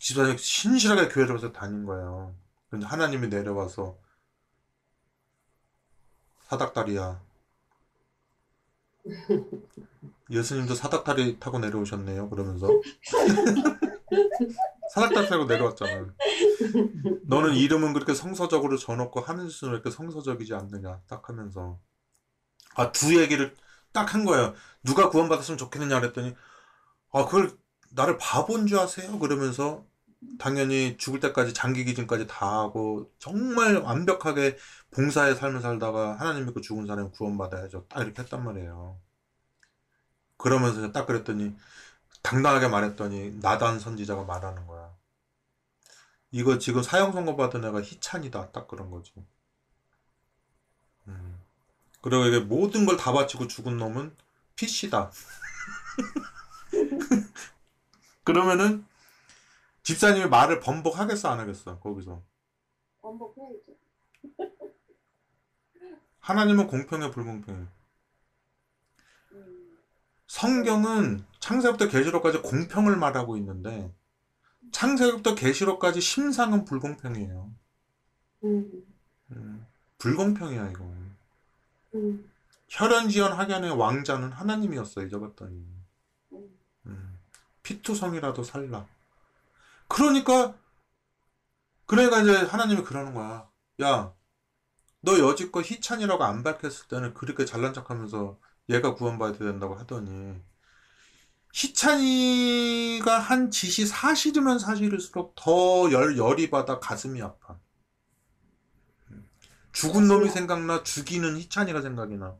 집사람이 0.00 0.38
신실하게 0.38 1.08
교회를 1.10 1.34
와서 1.36 1.52
다닌 1.52 1.84
거예요. 1.86 2.36
근데 2.70 2.86
하나님이 2.86 3.28
내려와서 3.28 3.98
사닥다리야. 6.48 7.20
예수님도 10.30 10.74
사닥다리 10.74 11.38
타고 11.40 11.58
내려오셨네요. 11.58 12.30
그러면서 12.30 12.68
사닥다리 14.94 15.28
타고 15.28 15.44
내려왔잖아. 15.44 16.14
너는 17.26 17.54
이름은 17.54 17.92
그렇게 17.92 18.14
성서적으로 18.14 18.76
져놓고 18.76 19.20
하는 19.20 19.44
왜 19.62 19.68
이렇게 19.70 19.90
성서적이지 19.90 20.54
않느냐. 20.54 21.00
딱 21.08 21.28
하면서 21.28 21.80
아 22.76 22.92
두 22.92 23.20
얘기를 23.20 23.54
딱 23.92 24.14
한 24.14 24.24
거예요. 24.24 24.54
누가 24.84 25.08
구원받았으면 25.10 25.58
좋겠느냐 25.58 26.00
그랬더니 26.00 26.34
아 27.12 27.24
그걸 27.26 27.52
나를 27.92 28.18
바본 28.18 28.66
줄 28.66 28.78
아세요? 28.78 29.18
그러면서 29.18 29.86
당연히 30.38 30.96
죽을 30.98 31.20
때까지 31.20 31.54
장기 31.54 31.84
기증까지 31.84 32.26
다 32.26 32.60
하고 32.62 33.12
정말 33.18 33.76
완벽하게 33.78 34.56
봉사의 34.92 35.36
삶을 35.36 35.60
살다가 35.62 36.16
하나님 36.18 36.46
믿고 36.46 36.60
죽은 36.62 36.86
사람이 36.86 37.10
구원받아야죠. 37.12 37.86
딱 37.88 38.02
이렇게 38.02 38.22
했단 38.22 38.44
말이에요. 38.44 38.98
그러면서 40.36 40.92
딱 40.92 41.06
그랬더니 41.06 41.56
당당하게 42.22 42.68
말했더니 42.68 43.38
나단 43.40 43.78
선지자가 43.80 44.24
말하는 44.24 44.66
거야. 44.66 44.94
이거 46.30 46.58
지금 46.58 46.82
사형 46.82 47.12
선고 47.12 47.36
받은 47.36 47.64
애가 47.64 47.82
희찬이다. 47.82 48.50
딱 48.52 48.68
그런 48.68 48.90
거지. 48.90 49.12
음. 51.08 51.40
그리고 52.02 52.24
이게 52.26 52.40
모든 52.40 52.86
걸 52.86 52.96
다 52.96 53.12
바치고 53.12 53.46
죽은 53.48 53.76
놈은 53.78 54.14
PC다. 54.56 55.10
그러면은 58.24 58.86
집사님이 59.82 60.26
말을 60.28 60.60
번복하겠어 60.60 61.28
안 61.30 61.40
하겠어 61.40 61.78
거기서 61.78 62.22
번복해야죠. 63.02 63.72
하나님은 66.20 66.66
공평해 66.66 67.10
불공평해 67.10 67.58
음. 67.60 67.68
성경은 70.34 71.24
창세부터 71.38 71.86
계시록까지 71.86 72.42
공평을 72.42 72.96
말하고 72.96 73.36
있는데 73.36 73.94
창세부터 74.72 75.36
계시록까지 75.36 76.00
심상은 76.00 76.64
불공평이에요. 76.64 77.52
음, 78.42 78.84
음, 79.30 79.66
불공평이야 79.98 80.70
이거 80.70 80.84
음, 81.94 82.28
혈연지연 82.68 83.32
학연의 83.32 83.78
왕자는 83.78 84.32
하나님이었어 84.32 85.04
잊어봤더니. 85.04 85.64
음. 86.32 86.58
음, 86.86 87.18
피투성이라도 87.62 88.42
살라. 88.42 88.88
그러니까 89.86 90.56
그러니까 91.86 92.22
이제 92.22 92.34
하나님이 92.38 92.82
그러는 92.82 93.14
거야. 93.14 93.48
야 93.80 94.12
너 95.04 95.18
여지껏 95.18 95.62
희찬이라고 95.70 96.24
안 96.24 96.42
밝혔을 96.42 96.88
때는 96.88 97.12
그렇게 97.12 97.44
잘난 97.44 97.74
척하면서 97.74 98.38
얘가 98.68 98.94
구원받아야 98.94 99.38
된다고 99.52 99.74
하더니 99.74 100.42
희찬이가 101.54 103.18
한 103.18 103.50
짓이 103.50 103.86
사실이면 103.86 104.58
사실일수록 104.58 105.34
더 105.36 105.90
열, 105.92 106.18
열이 106.18 106.50
받아 106.50 106.78
가슴이 106.80 107.22
아파. 107.22 107.58
죽은 109.72 110.08
놈이 110.08 110.30
생각나 110.30 110.82
죽이는 110.84 111.36
희찬이가 111.36 111.82
생각이 111.82 112.16
나. 112.16 112.34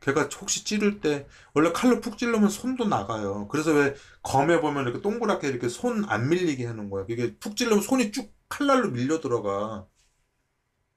걔가 0.00 0.28
혹시 0.40 0.64
찌를 0.64 1.00
때 1.00 1.26
원래 1.54 1.72
칼로 1.72 2.00
푹 2.00 2.18
찌르면 2.18 2.48
손도 2.50 2.84
나가요. 2.86 3.48
그래서 3.48 3.72
왜 3.72 3.94
검에 4.22 4.60
보면 4.60 4.84
이렇게 4.84 5.00
동그랗게 5.02 5.48
이렇게 5.48 5.68
손 5.68 6.04
안 6.08 6.28
밀리게 6.28 6.66
해놓은 6.68 6.90
거야. 6.90 7.04
이게 7.08 7.36
푹 7.38 7.56
찌르면 7.56 7.82
손이 7.82 8.12
쭉 8.12 8.32
칼날로 8.48 8.90
밀려 8.90 9.20
들어가. 9.20 9.86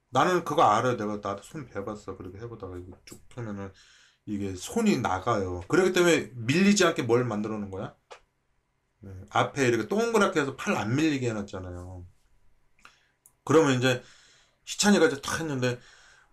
나는 0.10 0.44
그거 0.44 0.64
알아요. 0.64 0.98
내가 0.98 1.18
나도 1.18 1.44
손 1.44 1.68
배봤어. 1.70 2.18
그렇게 2.18 2.40
해보다가 2.40 2.78
이거 2.78 2.98
쭉 3.06 3.22
하면은 3.36 3.72
이게 4.26 4.56
손이 4.56 5.00
나가요. 5.00 5.62
그렇기 5.68 5.94
때문에 5.94 6.32
밀리지 6.36 6.86
않게 6.86 7.04
뭘 7.04 7.26
만들어 7.26 7.58
놓은 7.58 7.72
거야? 7.72 7.96
네, 9.02 9.12
앞에 9.30 9.68
이렇게 9.68 9.88
동그랗게 9.88 10.42
해서 10.42 10.56
팔 10.56 10.76
안 10.76 10.96
밀리게 10.96 11.30
해놨잖아요. 11.30 12.06
그러면 13.44 13.78
이제 13.78 14.04
희찬이가 14.66 15.08
이제 15.08 15.22
탁 15.22 15.40
했는데 15.40 15.80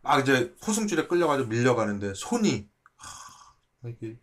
막 0.02 0.20
이제 0.20 0.54
호승줄에 0.66 1.06
끌려가지고 1.08 1.48
밀려가는데 1.48 2.14
손이 2.14 2.68
하, 2.96 3.90
이게 3.90 4.18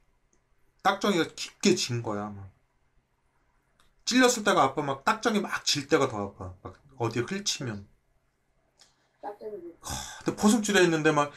딱정이가 0.83 1.29
깊게 1.35 1.75
진 1.75 2.03
거야. 2.03 2.29
막. 2.29 2.51
찔렸을 4.05 4.43
때가 4.43 4.63
아파. 4.63 4.81
막 4.81 5.03
딱정이 5.03 5.39
막 5.41 5.65
질 5.65 5.87
때가 5.87 6.07
더 6.07 6.27
아파. 6.29 6.55
막 6.61 6.75
어디에 6.97 7.23
흘치면. 7.23 7.87
근데 10.25 10.35
포승줄에 10.41 10.83
있는데 10.83 11.11
막, 11.11 11.31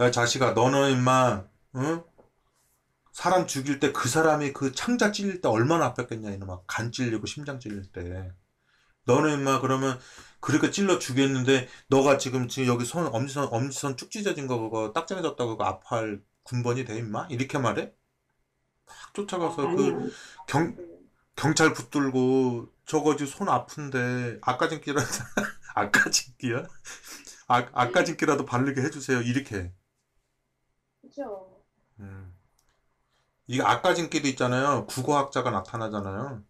야, 0.00 0.10
자식아, 0.10 0.52
너는 0.52 0.92
임마, 0.92 1.44
응? 1.76 2.04
사람 3.12 3.46
죽일 3.46 3.80
때 3.80 3.92
그 3.92 4.08
사람이 4.08 4.52
그 4.52 4.72
창자 4.72 5.10
찔릴 5.12 5.40
때 5.40 5.48
얼마나 5.48 5.92
아팠겠냐, 5.94 6.32
이놈아. 6.34 6.60
간 6.66 6.92
찔리고 6.92 7.26
심장 7.26 7.58
찔릴 7.60 7.90
때. 7.92 8.32
너는 9.06 9.34
임마, 9.38 9.60
그러면 9.60 9.98
그렇게 10.40 10.70
찔러 10.70 10.98
죽였는데, 10.98 11.68
너가 11.88 12.18
지금, 12.18 12.48
지금 12.48 12.68
여기 12.68 12.84
손, 12.84 13.06
엄지선, 13.08 13.48
엄지선 13.52 13.96
쭉 13.96 14.10
찢어진 14.10 14.46
거 14.46 14.58
그거 14.58 14.92
딱정해졌다고 14.92 15.52
그거 15.52 15.64
아파할 15.64 16.22
군번이 16.44 16.84
돼, 16.84 16.96
임마? 16.98 17.28
이렇게 17.30 17.58
말해? 17.58 17.92
딱 18.86 19.14
쫓아가서 19.14 19.68
그 19.74 19.86
아니야. 19.86 20.10
경, 20.46 20.76
경찰 21.38 21.72
붙들고 21.72 22.68
저거 22.84 23.14
지금 23.16 23.30
손 23.30 23.48
아픈데 23.48 24.38
아까진기라 24.42 25.00
아까진기야? 25.76 26.66
아, 27.46 27.66
아까진기라도 27.72 28.44
바르게 28.44 28.80
해주세요. 28.82 29.22
이렇게. 29.22 29.72
그죠. 31.00 31.64
음. 32.00 32.34
이게 33.46 33.62
아까진기도 33.62 34.28
있잖아요. 34.28 34.86
국어학자가 34.86 35.50
나타나잖아요. 35.50 36.42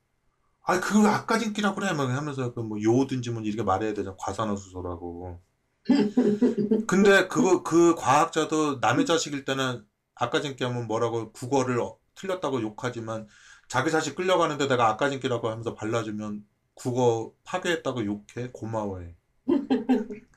아 0.65 0.81
그걸 0.81 1.07
아까진기라고 1.07 1.77
그래. 1.77 1.93
막 1.93 2.11
하면서 2.11 2.55
그뭐 2.55 2.83
요든지 2.83 3.31
뭐 3.31 3.43
이렇게 3.43 3.63
말해야 3.63 3.95
되잖아. 3.95 4.17
과산화수소라고. 4.19 5.41
근데 6.87 7.29
그거 7.29 7.63
그 7.63 7.95
과학자도 7.95 8.79
남의 8.81 9.07
자식일 9.07 9.45
때는 9.45 9.85
아까진기 10.15 10.65
하면 10.65 10.87
뭐라고 10.87 11.33
국어를 11.33 11.81
어- 11.81 11.99
틀렸다고 12.15 12.61
욕하지만 12.63 13.27
자기 13.69 13.91
자식 13.91 14.15
끌려가는데 14.15 14.67
내가 14.67 14.89
아까진기라고 14.89 15.51
하면서 15.51 15.75
발라주면 15.75 16.47
국어 16.75 17.33
파괴했다고 17.45 18.05
욕해 18.07 18.51
고마워해. 18.53 19.15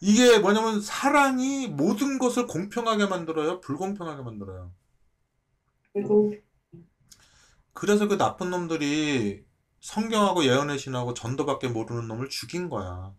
이게 0.00 0.38
뭐냐면 0.38 0.80
사랑이 0.80 1.68
모든 1.68 2.18
것을 2.18 2.46
공평하게 2.46 3.06
만들어요, 3.06 3.60
불공평하게 3.60 4.22
만들어요. 4.22 4.72
그래서 7.72 8.06
그 8.06 8.16
나쁜 8.16 8.50
놈들이 8.50 9.44
성경하고 9.80 10.44
예언의 10.44 10.78
신하고 10.78 11.14
전도밖에 11.14 11.68
모르는 11.68 12.06
놈을 12.08 12.28
죽인 12.28 12.68
거야. 12.68 13.14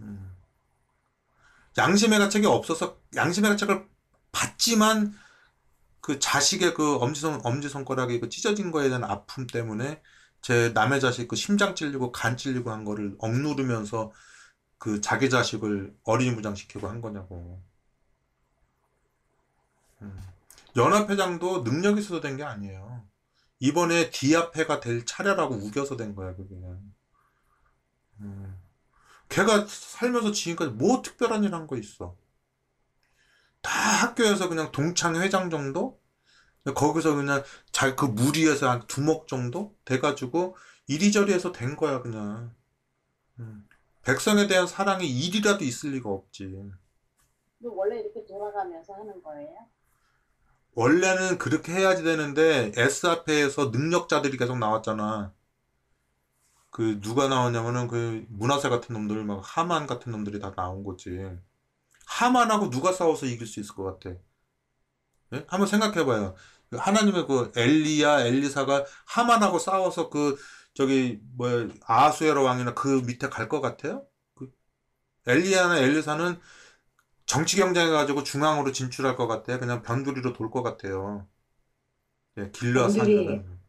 음. 0.00 0.36
양심의 1.78 2.18
가책이 2.18 2.46
없어서 2.46 2.98
양심의 3.14 3.50
가책을 3.50 3.88
받지만 4.32 5.14
그 6.10 6.18
자식의 6.18 6.74
그 6.74 6.96
엄지손 6.96 7.40
엄지손가락이 7.44 8.18
그 8.20 8.28
찢어진 8.28 8.72
거에 8.72 8.88
대한 8.88 9.04
아픔 9.04 9.46
때문에 9.46 10.02
제 10.42 10.70
남의 10.70 11.00
자식 11.00 11.28
그 11.28 11.36
심장 11.36 11.74
찔리고 11.76 12.10
간 12.12 12.36
찔리고 12.36 12.70
한 12.72 12.84
거를 12.84 13.14
억누르면서 13.18 14.12
그 14.78 15.00
자기 15.00 15.30
자식을 15.30 15.96
어린이 16.04 16.32
무장시키고 16.32 16.88
한 16.88 17.00
거냐고. 17.02 17.62
음. 20.02 20.18
연합회장도 20.76 21.62
능력이 21.62 22.00
있어서 22.00 22.20
된 22.20 22.36
게 22.36 22.42
아니에요. 22.44 23.06
이번에 23.60 24.10
디아패가 24.10 24.80
될 24.80 25.04
차례라고 25.06 25.54
우겨서 25.56 25.96
된 25.96 26.14
거야, 26.14 26.34
그게. 26.36 26.56
음. 28.20 28.56
걔가 29.30 29.66
살면서 29.68 30.32
지금까지 30.32 30.72
뭐 30.72 31.02
특별한 31.02 31.44
일 31.44 31.54
한 31.54 31.66
거 31.68 31.76
있어? 31.78 32.16
다 33.62 33.70
학교에서 34.02 34.48
그냥 34.48 34.70
동창 34.72 35.16
회장 35.16 35.50
정도? 35.50 35.99
거기서 36.74 37.14
그냥 37.14 37.42
잘그 37.72 38.06
무리에서 38.06 38.70
한 38.70 38.86
두목 38.86 39.28
정도 39.28 39.76
돼가지고 39.84 40.56
이리저리 40.88 41.32
해서 41.32 41.52
된 41.52 41.76
거야, 41.76 42.02
그냥. 42.02 42.54
음. 43.38 43.68
백성에 44.02 44.46
대한 44.46 44.66
사랑이 44.66 45.06
일이라도 45.06 45.64
있을 45.64 45.92
리가 45.92 46.08
없지. 46.08 46.70
원래 47.62 48.00
이렇게 48.00 48.24
돌아가면서 48.26 48.94
하는 48.94 49.22
거예요? 49.22 49.68
원래는 50.74 51.38
그렇게 51.38 51.72
해야지 51.72 52.02
되는데 52.02 52.72
S 52.76 53.06
앞에서 53.06 53.66
능력자들이 53.66 54.36
계속 54.36 54.58
나왔잖아. 54.58 55.32
그 56.70 57.00
누가 57.00 57.28
나왔냐면은 57.28 57.88
그 57.88 58.24
문하세 58.28 58.68
같은 58.68 58.94
놈들 58.94 59.24
막 59.24 59.40
하만 59.42 59.86
같은 59.86 60.12
놈들이 60.12 60.38
다 60.38 60.54
나온 60.54 60.84
거지. 60.84 61.10
하만하고 62.06 62.70
누가 62.70 62.92
싸워서 62.92 63.26
이길 63.26 63.46
수 63.46 63.60
있을 63.60 63.74
것 63.74 63.84
같아? 63.84 64.16
예? 65.32 65.44
한번 65.48 65.66
생각해봐요. 65.66 66.34
그 66.70 66.76
하나님의 66.76 67.26
그 67.26 67.52
엘리야 67.56 68.20
엘리사가 68.26 68.86
하만하고 69.06 69.58
싸워서 69.58 70.10
그 70.10 70.38
저기 70.74 71.20
뭐야 71.36 71.68
아하수에로 71.86 72.44
왕이나 72.44 72.74
그 72.74 73.02
밑에 73.06 73.28
갈 73.28 73.48
것 73.48 73.60
같아요? 73.60 74.06
그 74.36 74.52
엘리야나 75.26 75.78
엘리사는 75.80 76.40
정치 77.26 77.56
경쟁해 77.58 77.90
가지고 77.90 78.24
중앙으로 78.24 78.72
진출할 78.72 79.16
것 79.16 79.26
같아. 79.28 79.58
그냥 79.58 79.82
변두리로 79.82 80.32
돌 80.34 80.50
것 80.50 80.62
같아요. 80.62 81.28
예, 82.38 82.50
길러. 82.52 82.88
사는. 82.88 83.60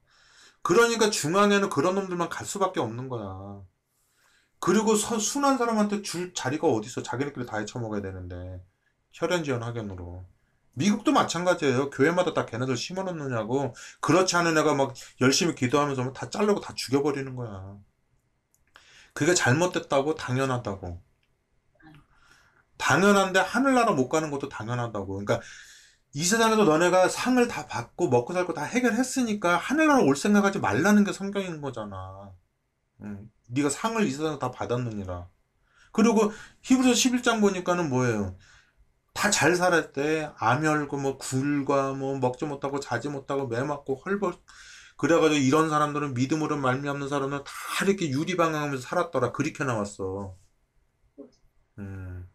그러니까 0.64 1.10
중앙에는 1.10 1.70
그런 1.70 1.96
놈들만 1.96 2.30
갈 2.30 2.46
수밖에 2.48 2.80
없는 2.80 3.10
거야. 3.10 3.64
그리고 4.60 4.96
서- 4.96 5.20
순한 5.20 5.58
사람한테 5.58 6.02
줄 6.04 6.34
자리가 6.34 6.68
어디 6.68 6.88
있어? 6.88 7.04
자기네끼리 7.04 7.46
다 7.46 7.58
헤쳐먹어야 7.58 8.02
되는데. 8.02 8.62
혈연지연 9.14 9.64
학연으로. 9.64 10.26
미국도 10.74 11.12
마찬가지예요. 11.12 11.90
교회마다 11.90 12.34
다 12.34 12.46
걔네들 12.46 12.78
심어놓느냐고. 12.78 13.76
그렇지 14.00 14.36
않은 14.38 14.58
애가 14.58 14.74
막 14.76 14.94
열심히 15.22 15.56
기도하면서 15.56 16.04
막다 16.04 16.30
자르고 16.30 16.62
다 16.62 16.74
죽여버리는 16.76 17.36
거야. 17.36 17.78
그게 19.14 19.34
잘못됐다고 19.34 20.16
당연하다고. 20.16 21.02
당연한데 22.78 23.40
하늘나라 23.40 23.92
못 23.92 24.10
가는 24.10 24.32
것도 24.32 24.50
당연하다고. 24.50 25.08
그러니까 25.08 25.42
이 26.14 26.24
세상에서 26.24 26.64
너네가 26.64 27.10
상을 27.10 27.46
다 27.48 27.68
받고 27.68 28.10
먹고 28.10 28.34
살고 28.34 28.54
다 28.54 28.64
해결했으니까 28.64 29.58
하늘나라 29.58 30.02
올 30.02 30.16
생각하지 30.16 30.60
말라는 30.60 31.04
게 31.04 31.14
성경인 31.14 31.62
거잖아. 31.62 32.32
응. 33.04 33.30
네가 33.50 33.70
상을 33.70 34.02
이 34.06 34.12
세상에 34.12 34.40
다 34.40 34.52
받았느니라. 34.52 35.28
그리고 35.92 36.32
히브리서 36.64 36.94
11장 36.94 37.42
보니까는 37.42 37.90
뭐예요? 37.90 38.38
다 39.14 39.30
잘 39.32 39.56
살았대. 39.56 40.32
암혈고 40.38 40.98
뭐 40.98 41.18
굴과 41.18 41.94
뭐 41.94 42.18
먹지 42.20 42.46
못하고 42.46 42.80
자지 42.80 43.10
못하고 43.10 43.48
매 43.48 43.62
맞고 43.64 43.96
헐벗 44.06 44.44
그래가지고 44.98 45.36
이런 45.42 45.70
사람들은 45.70 46.14
믿음으로 46.14 46.58
말미암는 46.58 47.10
사람은 47.10 47.44
다 47.44 47.52
이렇게 47.86 48.10
유리방황하면서 48.10 48.82
살았더라. 48.88 49.32
그렇게 49.32 49.64
나왔어. 49.64 50.36
음. 51.80 52.30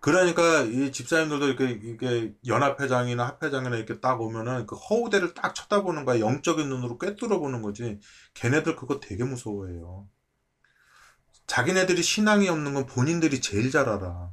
그러니까 0.00 0.62
이 0.62 0.90
집사님들도 0.92 1.46
이렇게 1.48 1.70
이게 1.70 2.34
연합회장이나 2.46 3.24
합회장이나 3.28 3.76
이렇게 3.76 4.00
딱 4.00 4.20
오면은 4.20 4.66
그 4.66 4.74
허우대를 4.76 5.34
딱 5.34 5.54
쳐다보는 5.54 6.04
거야. 6.04 6.18
영적인 6.20 6.68
눈으로 6.68 6.98
꿰뚫어 6.98 7.38
보는 7.38 7.62
거지. 7.62 8.00
걔네들 8.34 8.74
그거 8.76 8.98
되게 9.00 9.22
무서워해요. 9.24 10.08
자기네들이 11.46 12.02
신앙이 12.02 12.48
없는 12.48 12.74
건 12.74 12.86
본인들이 12.86 13.40
제일 13.40 13.70
잘 13.70 13.88
알아. 13.88 14.32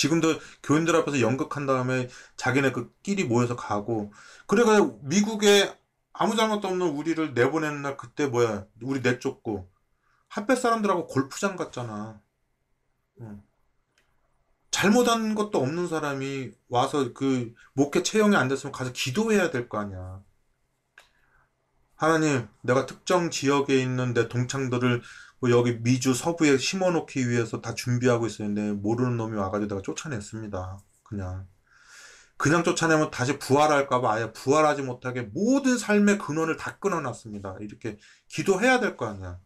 음. 0.00 0.16
지금도 0.20 0.38
교인들 0.62 0.96
앞에서 0.96 1.20
연극한 1.20 1.66
다음에 1.66 2.08
자기네 2.36 2.72
그 2.72 2.92
끼리 3.02 3.24
모여서 3.24 3.56
가고 3.56 4.12
그래가 4.46 4.80
미국에 5.02 5.76
아무 6.12 6.36
잘못도 6.36 6.68
없는 6.68 6.88
우리를 6.88 7.34
내보내는 7.34 7.82
날 7.82 7.96
그때 7.96 8.26
뭐야 8.26 8.66
우리 8.82 9.00
내쫓고 9.00 9.70
핫배 10.30 10.56
사람들하고 10.56 11.06
골프장 11.08 11.56
갔잖아. 11.56 12.20
응. 13.20 13.42
잘못한 14.72 15.34
것도 15.36 15.58
없는 15.62 15.86
사람이 15.88 16.50
와서 16.68 17.12
그 17.12 17.54
목회 17.74 18.02
채용이 18.02 18.34
안 18.36 18.48
됐으면 18.48 18.72
가서 18.72 18.90
기도해야 18.92 19.50
될 19.52 19.68
거 19.68 19.78
아니야. 19.78 20.20
하나님, 21.96 22.48
내가 22.62 22.84
특정 22.86 23.30
지역에 23.30 23.80
있는 23.80 24.12
내 24.12 24.28
동창들을 24.28 25.00
뭐 25.00 25.02
여기 25.50 25.78
미주 25.80 26.14
서부에 26.14 26.58
심어놓기 26.58 27.28
위해서 27.28 27.60
다 27.60 27.74
준비하고 27.74 28.26
있었는데 28.26 28.72
모르는 28.80 29.16
놈이 29.16 29.36
와가지고 29.36 29.82
쫓아냈습니다. 29.82 30.78
그냥. 31.02 31.48
그냥 32.36 32.64
쫓아내면 32.64 33.10
다시 33.10 33.38
부활할까봐 33.38 34.12
아예 34.14 34.32
부활하지 34.32 34.82
못하게 34.82 35.22
모든 35.22 35.78
삶의 35.78 36.18
근원을 36.18 36.56
다 36.56 36.78
끊어놨습니다. 36.78 37.56
이렇게 37.60 37.98
기도해야 38.28 38.80
될 38.80 38.96
거 38.96 39.06
아니야. 39.06 39.40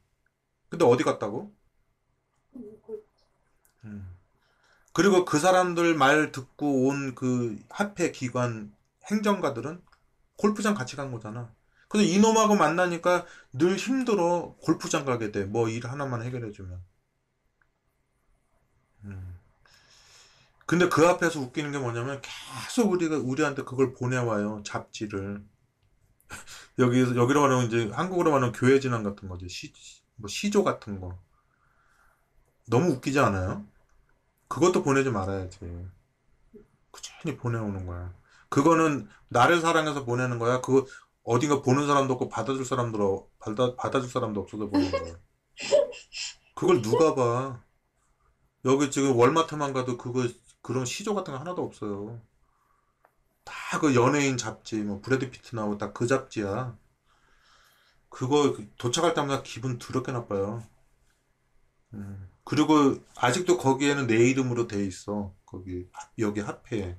근데 0.70 0.84
어디 0.84 1.04
갔다고? 1.04 1.54
음. 3.84 4.16
그리고 4.92 5.24
그 5.24 5.38
사람들 5.38 5.94
말 5.96 6.32
듣고 6.32 6.86
온 6.88 7.14
그 7.14 7.58
합회 7.70 8.12
기관 8.12 8.74
행정가들은 9.10 9.82
골프장 10.36 10.74
같이 10.74 10.96
간 10.96 11.12
거잖아. 11.12 11.54
근데 11.88 12.04
이놈하고 12.06 12.54
만나니까 12.56 13.26
늘 13.52 13.76
힘들어 13.76 14.56
골프장 14.62 15.04
가게 15.04 15.30
돼. 15.32 15.44
뭐 15.44 15.68
일 15.68 15.86
하나만 15.86 16.22
해결해주면. 16.22 16.82
음. 19.04 19.38
근데 20.66 20.88
그 20.88 21.06
앞에서 21.06 21.40
웃기는 21.40 21.70
게 21.70 21.78
뭐냐면 21.78 22.20
계속 22.22 22.90
우리가 22.90 23.18
우리한테 23.18 23.62
그걸 23.62 23.92
보내와요. 23.92 24.62
잡지를. 24.64 25.44
여기 26.78 27.00
여기로 27.00 27.40
말하면 27.42 27.66
이제 27.66 27.90
한국으로 27.92 28.30
말하면 28.30 28.52
교회 28.52 28.80
진앙 28.80 29.02
같은 29.02 29.28
거지. 29.28 29.48
시, 29.48 29.72
뭐 30.16 30.28
시조 30.28 30.64
같은 30.64 31.00
거. 31.00 31.18
너무 32.68 32.90
웃기지 32.92 33.18
않아요? 33.20 33.66
그것도 34.48 34.82
보내지 34.84 35.10
말아야지. 35.10 35.60
꾸준히 36.90 37.36
보내오는 37.36 37.86
거야. 37.86 38.12
그거는 38.48 39.08
나를 39.28 39.60
사랑해서 39.60 40.04
보내는 40.04 40.38
거야. 40.38 40.60
그거 40.60 40.86
어딘가 41.26 41.60
보는 41.62 41.86
사람도 41.86 42.14
없고 42.14 42.28
받아줄 42.28 42.64
사람도 42.64 43.14
없- 43.14 43.38
받아 43.40 43.76
받아줄 43.76 44.08
사람도 44.10 44.40
없어서 44.40 44.68
보내는 44.68 44.90
거야. 44.92 45.16
그걸 46.54 46.82
누가 46.82 47.14
봐? 47.14 47.62
여기 48.64 48.90
지금 48.90 49.16
월마트만 49.16 49.72
가도 49.72 49.96
그거 49.98 50.28
그런 50.62 50.84
시조 50.86 51.14
같은 51.14 51.32
거 51.34 51.38
하나도 51.40 51.62
없어요. 51.62 52.20
다 53.44 53.78
그 53.80 53.94
연예인 53.94 54.36
잡지, 54.38 54.76
뭐 54.82 55.00
브래드 55.00 55.30
피트 55.30 55.54
나오고 55.56 55.78
다 55.78 55.92
그 55.92 56.06
잡지야. 56.06 56.76
그거 58.08 58.56
도착할 58.78 59.14
때마다 59.14 59.42
기분 59.42 59.78
더럽게 59.78 60.12
나빠요. 60.12 60.62
음. 61.94 62.30
그리고 62.44 62.96
아직도 63.16 63.58
거기에는 63.58 64.06
내 64.06 64.16
이름으로 64.30 64.66
돼 64.68 64.84
있어. 64.86 65.34
거기 65.44 65.88
여기 66.18 66.40
합회에 66.40 66.98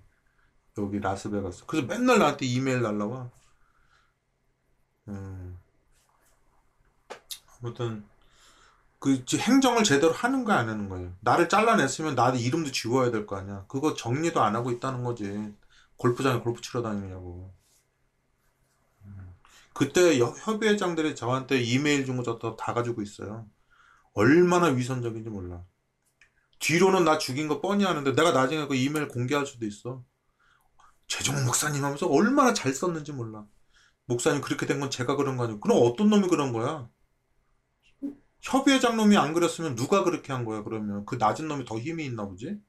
여기 0.77 0.99
라스베가스. 0.99 1.65
그래서 1.65 1.87
맨날 1.87 2.19
나한테 2.19 2.45
이메일 2.45 2.81
날라와. 2.81 3.31
음. 5.07 5.57
아무튼 7.59 8.05
그 8.99 9.23
행정을 9.37 9.83
제대로 9.83 10.11
하는 10.11 10.43
거야 10.43 10.57
안 10.57 10.69
하는 10.69 10.89
거예요. 10.89 11.13
나를 11.21 11.49
잘라냈으면 11.49 12.15
나도 12.15 12.37
이름도 12.37 12.71
지워야 12.71 13.11
될 13.11 13.25
거 13.25 13.37
아니야. 13.37 13.65
그거 13.67 13.93
정리도 13.93 14.41
안 14.41 14.55
하고 14.55 14.71
있다는 14.71 15.03
거지. 15.03 15.53
골프장에 15.97 16.39
골프 16.41 16.61
치러 16.61 16.81
다니냐고. 16.81 17.53
그때 19.73 20.19
여- 20.19 20.31
협의회장들이 20.31 21.15
저한테 21.15 21.61
이메일 21.61 22.05
준 22.05 22.17
거저다 22.17 22.73
가지고 22.73 23.01
있어요. 23.03 23.47
얼마나 24.13 24.67
위선적인지 24.67 25.29
몰라. 25.29 25.63
뒤로는 26.59 27.05
나 27.05 27.19
죽인 27.19 27.47
거 27.47 27.61
뻔히 27.61 27.85
아는데 27.85 28.13
내가 28.13 28.31
나중에 28.31 28.65
그 28.65 28.73
이메일 28.73 29.07
공개할 29.07 29.45
수도 29.45 29.67
있어. 29.67 30.03
최종욱 31.07 31.45
목사님 31.45 31.83
하면서 31.83 32.07
얼마나 32.07 32.53
잘 32.55 32.73
썼는지 32.73 33.11
몰라. 33.11 33.45
목사님 34.07 34.41
그렇게 34.41 34.65
된 34.65 34.79
건 34.79 34.89
제가 34.89 35.15
그런 35.15 35.37
거 35.37 35.43
아니고. 35.45 35.59
그럼 35.61 35.79
어떤 35.81 36.09
놈이 36.09 36.27
그런 36.29 36.53
거야? 36.53 36.89
협의회 38.41 38.79
장 38.79 38.97
놈이 38.97 39.15
안 39.17 39.33
그랬으면 39.33 39.75
누가 39.75 40.03
그렇게 40.03 40.33
한 40.33 40.43
거야, 40.45 40.63
그러면? 40.63 41.05
그 41.05 41.15
낮은 41.15 41.47
놈이 41.47 41.65
더 41.65 41.77
힘이 41.77 42.05
있나 42.05 42.25
보지? 42.27 42.59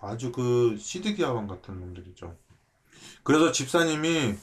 아주 0.00 0.32
그 0.32 0.76
시드기야왕 0.78 1.46
같은 1.46 1.78
놈들이죠. 1.78 2.36
그래서 3.24 3.52
집사님이 3.52 4.36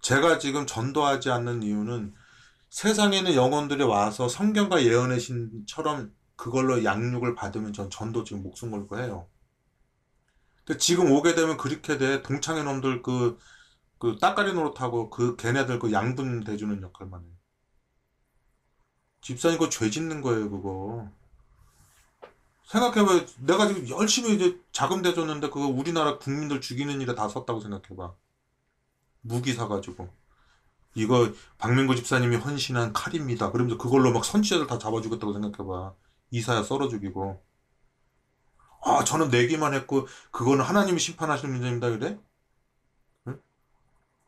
제가 0.00 0.38
지금 0.38 0.66
전도하지 0.66 1.30
않는 1.30 1.62
이유는 1.62 2.14
세상에 2.70 3.18
있는 3.18 3.34
영혼들이 3.34 3.84
와서 3.84 4.28
성경과 4.28 4.84
예언의 4.84 5.20
신처럼 5.20 6.12
그걸로 6.36 6.84
양육을 6.84 7.34
받으면 7.36 7.72
전 7.72 7.90
전도 7.90 8.24
지금 8.24 8.42
목숨 8.42 8.70
걸고 8.72 8.98
해요. 8.98 9.28
근데 10.64 10.78
지금 10.78 11.10
오게 11.12 11.34
되면 11.34 11.56
그렇게 11.56 11.98
돼. 11.98 12.22
동창회 12.22 12.62
놈들 12.62 13.02
그, 13.02 13.38
그 14.04 14.18
따까리 14.18 14.52
노릇하고 14.52 15.08
그 15.08 15.34
걔네들 15.36 15.78
그 15.78 15.90
양분 15.90 16.44
대주는 16.44 16.82
역할만 16.82 17.22
해. 17.22 17.26
집사님 19.22 19.58
그거 19.58 19.70
죄 19.70 19.88
짓는 19.88 20.20
거예요, 20.20 20.50
그거. 20.50 21.08
생각해봐. 22.66 23.24
내가 23.38 23.66
지금 23.66 23.88
열심히 23.88 24.34
이제 24.34 24.60
자금 24.72 25.00
대줬는데 25.00 25.48
그거 25.48 25.68
우리나라 25.68 26.18
국민들 26.18 26.60
죽이는 26.60 27.00
일에 27.00 27.14
다 27.14 27.30
썼다고 27.30 27.60
생각해봐. 27.60 28.14
무기 29.22 29.54
사가지고. 29.54 30.10
이거 30.94 31.32
박민구 31.56 31.96
집사님이 31.96 32.36
헌신한 32.36 32.92
칼입니다. 32.92 33.52
그러면서 33.52 33.78
그걸로 33.78 34.12
막 34.12 34.22
선지자들 34.22 34.66
다 34.66 34.76
잡아 34.76 35.00
죽였다고 35.00 35.32
생각해봐. 35.32 35.94
이사야 36.30 36.62
썰어 36.62 36.88
죽이고. 36.88 37.42
아, 38.82 39.02
저는 39.02 39.30
내기만 39.30 39.72
했고, 39.72 40.06
그거는 40.30 40.62
하나님이 40.62 41.00
심판하시는 41.00 41.54
문제입니다. 41.54 41.88
그래? 41.88 42.18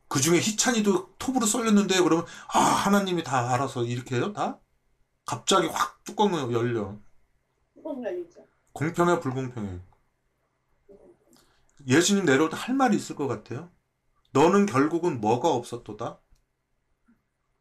응? 0.07 0.09
그 0.09 0.21
중에 0.21 0.39
희찬이도 0.39 1.15
톱으로 1.17 1.45
썰렸는데, 1.45 2.01
그러면, 2.01 2.25
아, 2.53 2.59
하나님이 2.59 3.23
다 3.23 3.53
알아서 3.53 3.83
이렇게 3.83 4.15
해요? 4.17 4.33
다? 4.33 4.59
갑자기 5.25 5.67
확 5.67 6.03
뚜껑을 6.03 6.51
열려. 6.53 6.97
뚜껑 7.75 8.03
열리죠. 8.03 8.45
공평해, 8.73 9.19
불공평해. 9.19 9.79
예수님 11.87 12.25
내려올 12.25 12.49
때 12.49 12.55
할 12.57 12.75
말이 12.75 12.95
있을 12.97 13.15
것 13.15 13.27
같아요. 13.27 13.71
너는 14.31 14.65
결국은 14.65 15.21
뭐가 15.21 15.49
없었도다? 15.49 16.19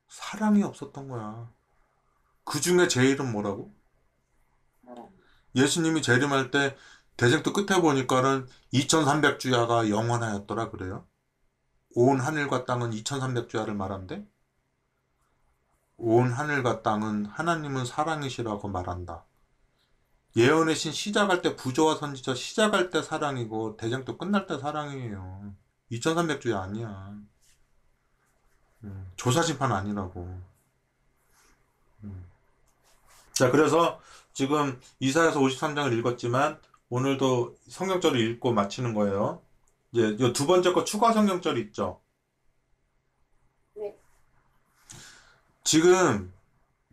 사랑이 0.09 0.63
없었던 0.63 1.09
거야. 1.09 1.53
그 2.45 2.61
중에 2.61 2.89
제일은 2.89 3.31
뭐라고? 3.33 3.75
사람. 4.85 5.07
예수님이 5.55 6.03
재림할 6.03 6.51
때 6.51 6.77
대쟁도 7.17 7.53
끝에 7.53 7.81
보니까는 7.81 8.49
2300주야가 8.73 9.91
영원하였더라 9.91 10.71
그래요. 10.71 11.07
온 11.99 12.21
하늘과 12.21 12.67
땅은 12.67 12.91
2300주야를 12.91 13.75
말한대. 13.75 14.23
온 15.97 16.31
하늘과 16.31 16.83
땅은 16.83 17.25
하나님은 17.25 17.87
사랑이시라고 17.87 18.69
말한다. 18.69 19.25
예언의 20.37 20.77
신 20.77 20.93
시작할 20.93 21.41
때 21.41 21.57
부조와 21.57 21.97
선지자 21.97 22.35
시작할 22.35 22.91
때 22.91 23.01
사랑이고 23.01 23.79
대쟁도 23.79 24.19
끝날 24.19 24.47
때 24.47 24.59
사랑이에요. 24.59 25.55
2300주야 25.91 26.61
아니야. 26.61 27.17
음, 28.85 29.11
조사 29.17 29.43
심판 29.43 29.73
아니라고. 29.73 30.39
음. 32.05 32.27
자, 33.33 33.51
그래서 33.51 33.99
지금 34.35 34.79
이사야서 35.01 35.41
53장을 35.41 35.99
읽었지만 35.99 36.61
오늘도 36.91 37.57
성경절을 37.71 38.21
읽고 38.21 38.53
마치는 38.53 38.93
거예요. 38.93 39.46
이제 39.97 40.15
요두 40.21 40.47
번째 40.47 40.75
거 40.75 40.85
추가 40.85 41.11
성경절 41.11 41.57
있죠. 41.59 42.03
네. 43.75 43.97
지금 45.65 46.35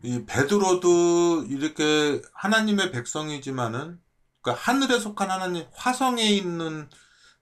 이 0.02 0.24
베드로도 0.24 1.44
이렇게 1.50 2.22
하나님의 2.32 2.92
백성이지만은 2.92 4.00
그 4.40 4.50
하늘에 4.50 4.98
속한 4.98 5.30
하나님 5.30 5.66
화성에 5.74 6.22
있는 6.22 6.88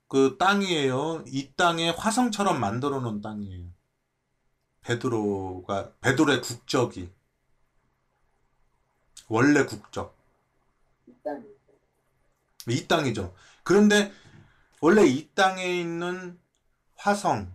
그 0.09 0.35
땅이에요. 0.37 1.23
이 1.27 1.53
땅에 1.55 1.91
화성처럼 1.91 2.59
만들어 2.59 2.99
놓은 2.99 3.21
땅이에요. 3.21 3.65
베드로가 4.81 5.93
베드로의 6.01 6.41
국적이 6.41 7.09
원래 9.29 9.65
국적 9.65 10.13
이 12.67 12.85
땅이죠. 12.85 13.33
그런데 13.63 14.11
원래 14.83 15.03
이 15.05 15.29
땅에 15.33 15.65
있는 15.79 16.39
화성 16.95 17.51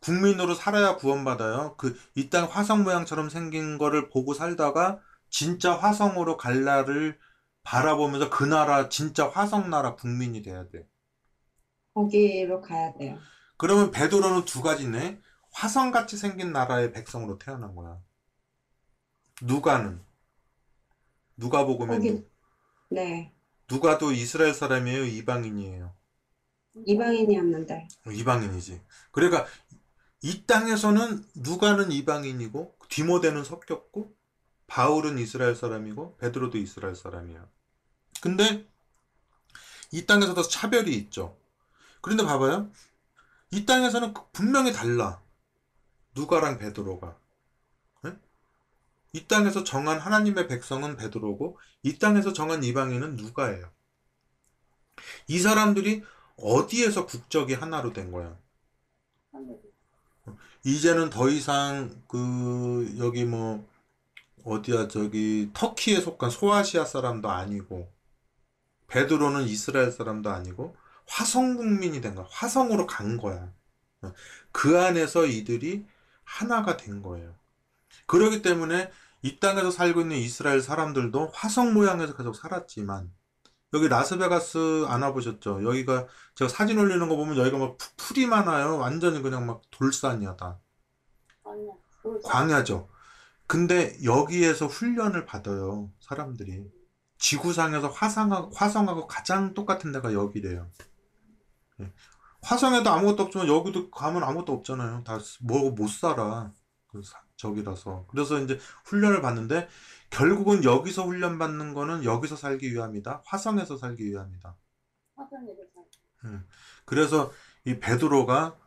국민으로 0.00 0.54
살아야 0.54 0.96
구원받아요. 0.96 1.76
그 1.78 1.96
이 2.14 2.28
땅 2.28 2.44
화성 2.50 2.84
모양처럼 2.84 3.30
생긴 3.30 3.78
거를 3.78 4.10
보고 4.10 4.34
살다가 4.34 5.00
진짜 5.30 5.74
화성으로 5.74 6.36
갈 6.36 6.64
날을 6.64 7.18
바라보면서 7.62 8.28
그 8.30 8.44
나라 8.44 8.88
진짜 8.90 9.28
화성 9.30 9.70
나라 9.70 9.94
국민이 9.94 10.42
돼야 10.42 10.68
돼. 10.68 10.86
거기로 11.94 12.60
가야 12.62 12.92
돼요. 12.94 13.18
그러면 13.56 13.90
베드로는 13.92 14.44
두 14.44 14.60
가지네. 14.62 15.20
화성같이 15.52 16.16
생긴 16.16 16.52
나라의 16.52 16.92
백성으로 16.92 17.38
태어난 17.38 17.74
거야. 17.76 18.00
누가는 19.42 20.00
누가 21.36 21.64
복음에 21.66 21.96
거기 21.96 22.24
네 22.90 23.32
누가도 23.70 24.12
이스라엘 24.12 24.54
사람이에요, 24.54 25.04
이방인이에요. 25.04 25.94
이방인이었는데 26.86 27.88
이방인이지. 28.12 28.80
그러니까 29.12 29.46
이 30.22 30.44
땅에서는 30.46 31.24
누가는 31.36 31.90
이방인이고 31.92 32.76
디모데는 32.88 33.44
섞였고 33.44 34.14
바울은 34.66 35.18
이스라엘 35.18 35.56
사람이고 35.56 36.16
베드로도 36.18 36.58
이스라엘 36.58 36.94
사람이야. 36.94 37.48
근데 38.20 38.66
이 39.92 40.06
땅에서도 40.06 40.40
차별이 40.42 40.94
있죠. 40.96 41.36
그런데 42.00 42.24
봐봐요. 42.24 42.70
이 43.50 43.66
땅에서는 43.66 44.14
분명히 44.32 44.72
달라. 44.72 45.20
누가랑 46.14 46.58
베드로가. 46.58 47.18
예? 49.14 49.18
이 49.18 49.26
땅에서 49.26 49.64
정한 49.64 49.98
하나님의 49.98 50.48
백성은 50.48 50.96
베드로고 50.96 51.58
이 51.82 51.98
땅에서 51.98 52.32
정한 52.32 52.62
이방인은 52.64 53.16
누가예요. 53.16 53.70
이 55.28 55.38
사람들이 55.38 56.02
어디에서 56.36 57.06
국적이 57.06 57.54
하나로 57.54 57.92
된 57.92 58.12
거야? 58.12 58.38
이제는 60.64 61.10
더 61.10 61.28
이상 61.28 62.02
그 62.06 62.94
여기 62.98 63.24
뭐 63.24 63.66
어디야 64.44 64.88
저기 64.88 65.50
터키에 65.54 66.00
속한 66.00 66.30
소아시아 66.30 66.84
사람도 66.84 67.30
아니고 67.30 67.92
베드로는 68.88 69.44
이스라엘 69.44 69.92
사람도 69.92 70.30
아니고 70.30 70.76
화성 71.06 71.56
국민이 71.56 72.00
된 72.00 72.14
거야. 72.14 72.26
화성으로 72.30 72.86
간 72.86 73.16
거야. 73.16 73.52
그 74.52 74.80
안에서 74.80 75.26
이들이 75.26 75.86
하나가 76.24 76.76
된 76.76 77.02
거예요. 77.02 77.39
그렇기 78.10 78.42
때문에 78.42 78.90
이 79.22 79.38
땅에서 79.38 79.70
살고 79.70 80.00
있는 80.00 80.16
이스라엘 80.16 80.60
사람들도 80.60 81.30
화성 81.32 81.74
모양에서 81.74 82.16
계속 82.16 82.34
살았지만 82.34 83.08
여기 83.72 83.86
라스베가스 83.86 84.84
안 84.88 85.02
와보셨죠? 85.02 85.62
여기가 85.62 86.08
제가 86.34 86.48
사진 86.48 86.76
올리는 86.80 87.08
거 87.08 87.14
보면 87.14 87.36
여기가 87.36 87.56
막 87.58 87.78
푸- 87.78 87.94
풀이 87.96 88.26
많아요. 88.26 88.78
완전히 88.78 89.22
그냥 89.22 89.46
막 89.46 89.62
돌산이야 89.70 90.34
다. 90.34 90.58
아니야. 91.44 91.70
그걸 92.02 92.20
광야죠. 92.24 92.88
근데 93.46 93.96
여기에서 94.02 94.66
훈련을 94.66 95.24
받아요, 95.24 95.92
사람들이. 96.00 96.64
지구상에서 97.18 97.90
화성하고, 97.90 98.50
화성하고 98.56 99.06
가장 99.06 99.54
똑같은 99.54 99.92
데가 99.92 100.12
여기래요. 100.14 100.68
예. 101.80 101.92
화성에도 102.42 102.90
아무것도 102.90 103.22
없지만 103.24 103.46
여기도 103.46 103.88
가면 103.92 104.24
아무것도 104.24 104.52
없잖아요. 104.52 105.04
다뭐못 105.04 105.88
살아. 105.90 106.50
그 106.88 107.02
사- 107.04 107.22
저기라서. 107.40 108.06
그래서 108.08 108.38
이제 108.38 108.58
훈련을 108.84 109.22
받는데 109.22 109.68
결국은 110.10 110.64
여기서 110.64 111.04
훈련 111.04 111.38
받는 111.38 111.74
거는 111.74 112.04
여기서 112.04 112.36
살기 112.36 112.72
위함이다. 112.72 113.22
화성에서 113.24 113.76
살기 113.76 114.04
위함이다. 114.10 114.56
화성에서 115.16 115.62
살. 115.74 116.44
그래서 116.84 117.32
이 117.64 117.78
베드로가 117.78 118.58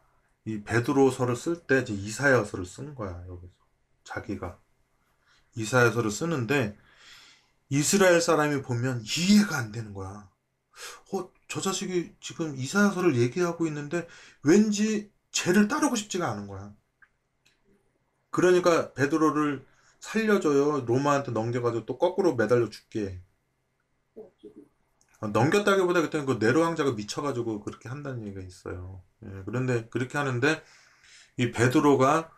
이 0.46 0.64
베드로서를 0.64 1.36
쓸 1.36 1.68
때 1.68 1.82
이제 1.82 1.94
이사야서를 1.94 2.66
쓴 2.66 2.96
거야 2.96 3.24
여기서 3.28 3.54
자기가 4.04 4.60
이사야서를 5.56 6.10
쓰는데 6.12 6.78
이스라엘 7.70 8.22
사람이 8.22 8.62
보면 8.62 9.04
이해가 9.04 9.58
안 9.58 9.72
되는 9.72 9.94
거야. 9.94 10.30
어, 11.14 11.32
저 11.48 11.62
자식이 11.62 12.16
지금 12.20 12.56
이사야서를 12.58 13.18
얘기하고 13.18 13.68
있는데 13.68 14.08
왠지 14.42 15.12
죄를 15.32 15.68
따르고 15.68 15.96
싶지가 15.96 16.30
않은 16.32 16.48
거야. 16.48 16.74
그러니까 18.34 18.92
베드로를 18.94 19.66
살려줘요. 20.00 20.82
로마한테 20.86 21.32
넘겨가지고 21.32 21.86
또 21.86 21.98
거꾸로 21.98 22.36
매달려 22.36 22.70
죽게. 22.70 23.22
어, 25.22 25.28
넘겼다기보다 25.28 26.02
그때는 26.02 26.26
그 26.26 26.34
네로 26.44 26.60
왕자가 26.60 26.92
미쳐가지고 26.94 27.62
그렇게 27.62 27.88
한다는 27.88 28.26
얘기가 28.28 28.42
있어요. 28.42 29.02
예, 29.24 29.44
그런데 29.46 29.88
그렇게 29.90 30.18
하는데 30.18 30.62
이 31.38 31.52
베드로가 31.52 32.30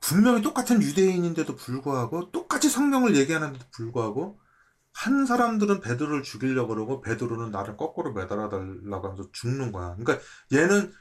분명히 0.00 0.40
똑같은 0.40 0.80
유대인인데도 0.80 1.56
불구하고 1.56 2.30
똑같이 2.30 2.70
성경을 2.70 3.16
얘기하는데도 3.16 3.66
불구하고 3.72 4.40
한 4.92 5.26
사람들은 5.26 5.80
베드로를 5.80 6.22
죽이려고 6.22 6.68
그러고 6.74 7.00
베드로는 7.02 7.50
나를 7.50 7.76
거꾸로 7.76 8.12
매달아 8.14 8.48
달라고 8.48 9.08
하면서 9.08 9.28
죽는 9.32 9.72
거야. 9.72 9.96
그러니까 9.96 10.24
얘는 10.52 10.92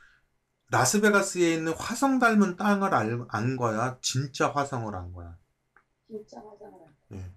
라스베가스에 0.69 1.53
있는 1.53 1.73
화성 1.73 2.19
닮은 2.19 2.57
땅을 2.57 2.93
알, 2.93 3.25
안 3.29 3.55
거야. 3.57 3.97
진짜 4.01 4.49
화성을 4.51 4.93
안 4.95 5.13
거야. 5.13 5.37
진짜 6.07 6.37
화장을 6.39 6.73
한 6.85 6.95
예. 7.13 7.33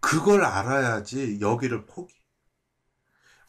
그걸 0.00 0.44
알아야지 0.44 1.38
여기를 1.40 1.86
포기. 1.86 2.14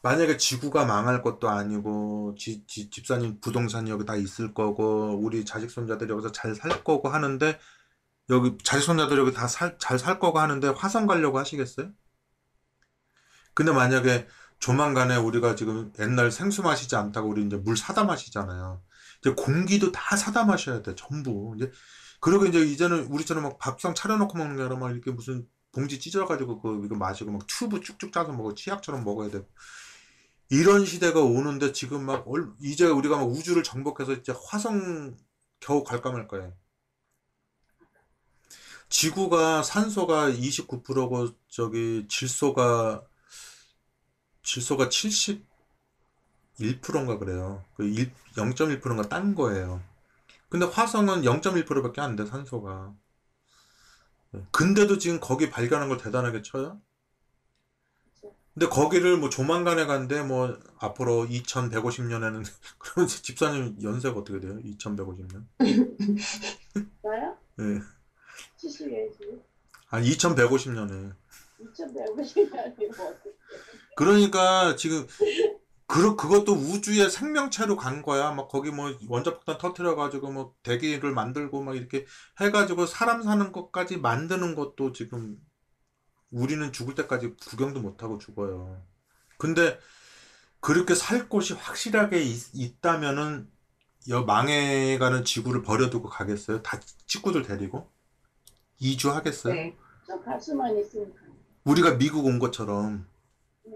만약에 0.02 0.36
지구가 0.36 0.84
망할 0.86 1.20
것도 1.22 1.48
아니고 1.48 2.36
지, 2.38 2.64
지- 2.66 2.90
집사님 2.90 3.40
부동산이 3.40 3.90
여기 3.90 4.04
다 4.06 4.14
있을 4.16 4.54
거고 4.54 5.18
우리 5.20 5.44
자식 5.44 5.70
손자들이 5.70 6.12
여기서 6.12 6.30
잘 6.32 6.54
살 6.54 6.84
거고 6.84 7.08
하는데 7.08 7.58
여기 8.30 8.56
자식 8.64 8.86
손자들이 8.86 9.20
여기 9.20 9.32
다 9.32 9.46
잘 9.48 9.98
살 9.98 10.18
거고 10.20 10.38
하는데 10.40 10.68
화성 10.68 11.06
가려고 11.06 11.38
하시겠어요? 11.38 11.92
근데 13.54 13.72
만약에 13.72 14.26
조만간에 14.58 15.16
우리가 15.16 15.54
지금 15.56 15.92
옛날 15.98 16.30
생수 16.30 16.62
마시지 16.62 16.96
않다고 16.96 17.28
우리 17.30 17.44
이제 17.44 17.56
물 17.56 17.76
사다 17.76 18.04
마시잖아요. 18.04 18.82
이제 19.26 19.34
공기도 19.34 19.90
다 19.92 20.16
사다 20.16 20.44
마셔야 20.44 20.82
돼. 20.82 20.94
전부. 20.94 21.54
이제 21.56 21.70
그리고 22.20 22.46
이제 22.46 22.60
이제는 22.60 23.06
우리처럼 23.06 23.42
막 23.42 23.58
밥상 23.58 23.94
차려놓고 23.94 24.38
먹는 24.38 24.56
게 24.56 24.62
아니라 24.62 24.78
막 24.78 24.90
이렇게 24.92 25.10
무슨 25.10 25.48
봉지 25.72 25.98
찢어가지고 26.00 26.60
그 26.62 26.82
이거 26.84 26.94
마시고 26.96 27.32
막 27.32 27.46
튜브 27.46 27.80
쭉쭉 27.80 28.12
짜서 28.12 28.32
먹어 28.32 28.54
치약처럼 28.54 29.04
먹어야 29.04 29.30
돼. 29.30 29.42
이런 30.50 30.86
시대가 30.86 31.20
오는데 31.22 31.72
지금 31.72 32.04
막 32.06 32.24
얼- 32.28 32.52
이제 32.62 32.86
우리가 32.86 33.16
막 33.16 33.24
우주를 33.24 33.62
정복해서 33.64 34.12
이제 34.12 34.32
화성 34.48 35.16
겨우 35.60 35.82
갈까 35.84 36.12
말 36.12 36.28
거예요. 36.28 36.52
지구가 38.88 39.62
산소가 39.62 40.30
29%고 40.30 41.28
저기 41.48 42.06
질소가 42.08 43.02
질소가 44.42 44.88
71%인가 46.58 47.18
그래요. 47.18 47.64
그 47.76 47.84
0.1%인가 47.84 49.08
딴 49.08 49.34
거예요. 49.34 49.82
근데 50.48 50.66
화성은 50.66 51.22
0.1%밖에 51.22 52.00
안 52.00 52.16
돼, 52.16 52.24
산소가. 52.24 52.94
네. 54.32 54.42
근데도 54.52 54.98
지금 54.98 55.20
거기 55.20 55.50
발견한 55.50 55.88
걸 55.88 55.98
대단하게 55.98 56.42
쳐요? 56.42 56.80
근데 58.54 58.68
거기를 58.68 59.18
뭐 59.18 59.28
조만간에 59.28 59.84
간대, 59.84 60.22
뭐, 60.22 60.58
앞으로 60.78 61.26
2150년에는, 61.26 62.42
그러면 62.78 63.08
집사님 63.08 63.76
연세가 63.82 64.18
어떻게 64.18 64.40
돼요? 64.40 64.58
2150년? 64.64 65.44
나요? 67.02 67.36
예. 67.58 67.80
70에 68.56 69.12
지금 69.18 69.42
아니, 69.90 70.08
2150년에. 70.10 71.12
2,150년이 71.60 72.96
뭐 72.96 73.08
어떻게 73.08 73.30
그러니까 73.94 74.76
지금, 74.76 75.06
그, 75.96 76.14
그것도 76.14 76.52
우주의 76.52 77.08
생명체로 77.10 77.74
간 77.76 78.02
거야. 78.02 78.30
막 78.30 78.48
거기 78.48 78.70
뭐 78.70 78.94
원자폭탄 79.08 79.56
터트려가지고 79.56 80.30
뭐 80.30 80.54
대기를 80.62 81.12
만들고 81.12 81.62
막 81.62 81.74
이렇게 81.74 82.04
해가지고 82.38 82.84
사람 82.84 83.22
사는 83.22 83.50
것까지 83.50 83.96
만드는 83.96 84.54
것도 84.54 84.92
지금 84.92 85.38
우리는 86.30 86.70
죽을 86.70 86.94
때까지 86.94 87.34
구경도 87.48 87.80
못하고 87.80 88.18
죽어요. 88.18 88.82
근데 89.38 89.78
그렇게 90.60 90.94
살 90.94 91.30
곳이 91.30 91.54
확실하게 91.54 92.22
있, 92.22 92.80
다면은여 92.82 93.46
망해가는 94.26 95.24
지구를 95.24 95.62
버려두고 95.62 96.10
가겠어요? 96.10 96.62
다 96.62 96.78
식구들 97.06 97.42
데리고? 97.42 97.90
이주하겠어요? 98.80 99.54
네, 99.54 99.76
저갈 100.06 100.38
수만 100.38 100.76
있으니까. 100.76 101.20
우리가 101.64 101.96
미국 101.96 102.26
온 102.26 102.38
것처럼 102.38 103.06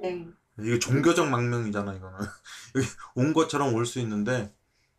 네. 0.02 0.28
이게 0.64 0.78
종교적 0.78 1.28
망명이잖아, 1.28 1.94
이거는. 1.94 2.18
여기 2.76 2.86
온 3.14 3.32
것처럼 3.32 3.74
올 3.74 3.86
수 3.86 4.00
있는데, 4.00 4.54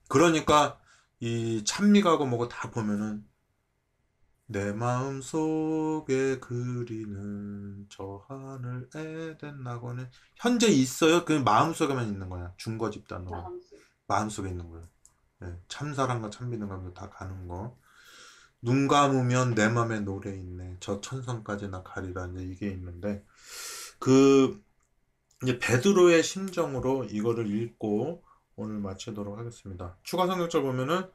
그러니까, 0.09 0.79
이 1.19 1.63
찬미가고 1.65 2.25
뭐고 2.27 2.47
다 2.49 2.71
보면은, 2.71 3.25
내 4.47 4.73
마음 4.73 5.21
속에 5.21 6.39
그리는 6.39 7.85
저 7.89 8.25
하늘 8.27 8.89
에덴 8.93 9.63
낙원에, 9.63 10.09
현재 10.35 10.67
있어요? 10.67 11.23
그 11.23 11.33
마음 11.33 11.73
속에만 11.73 12.07
있는 12.07 12.27
거야. 12.29 12.53
중거 12.57 12.89
집단으로. 12.89 13.31
마음속. 13.31 13.79
마음 14.07 14.29
속에 14.29 14.49
있는 14.49 14.69
거예요. 14.69 14.87
예, 15.43 15.57
참사랑과 15.69 16.29
참비능감도 16.29 16.93
다 16.93 17.09
가는 17.09 17.47
거. 17.47 17.79
눈 18.61 18.87
감으면 18.87 19.55
내 19.55 19.69
맘에 19.69 20.01
노래 20.01 20.35
있네. 20.35 20.77
저 20.81 20.99
천성까지 21.01 21.69
나 21.69 21.81
가리라. 21.83 22.27
이제 22.27 22.43
이게 22.43 22.67
있는데, 22.71 23.25
그, 23.99 24.61
이제 25.43 25.57
베드로의 25.57 26.23
심정으로 26.23 27.05
이거를 27.05 27.47
읽고 27.47 28.23
오늘 28.55 28.79
마치도록 28.79 29.37
하겠습니다. 29.37 29.97
추가 30.03 30.27
성경절 30.27 30.61
보면은 30.61 31.09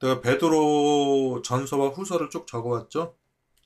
내가 0.00 0.20
베드로 0.20 1.42
전서와 1.42 1.88
후서를 1.88 2.30
쭉 2.30 2.46
적어왔죠. 2.46 3.16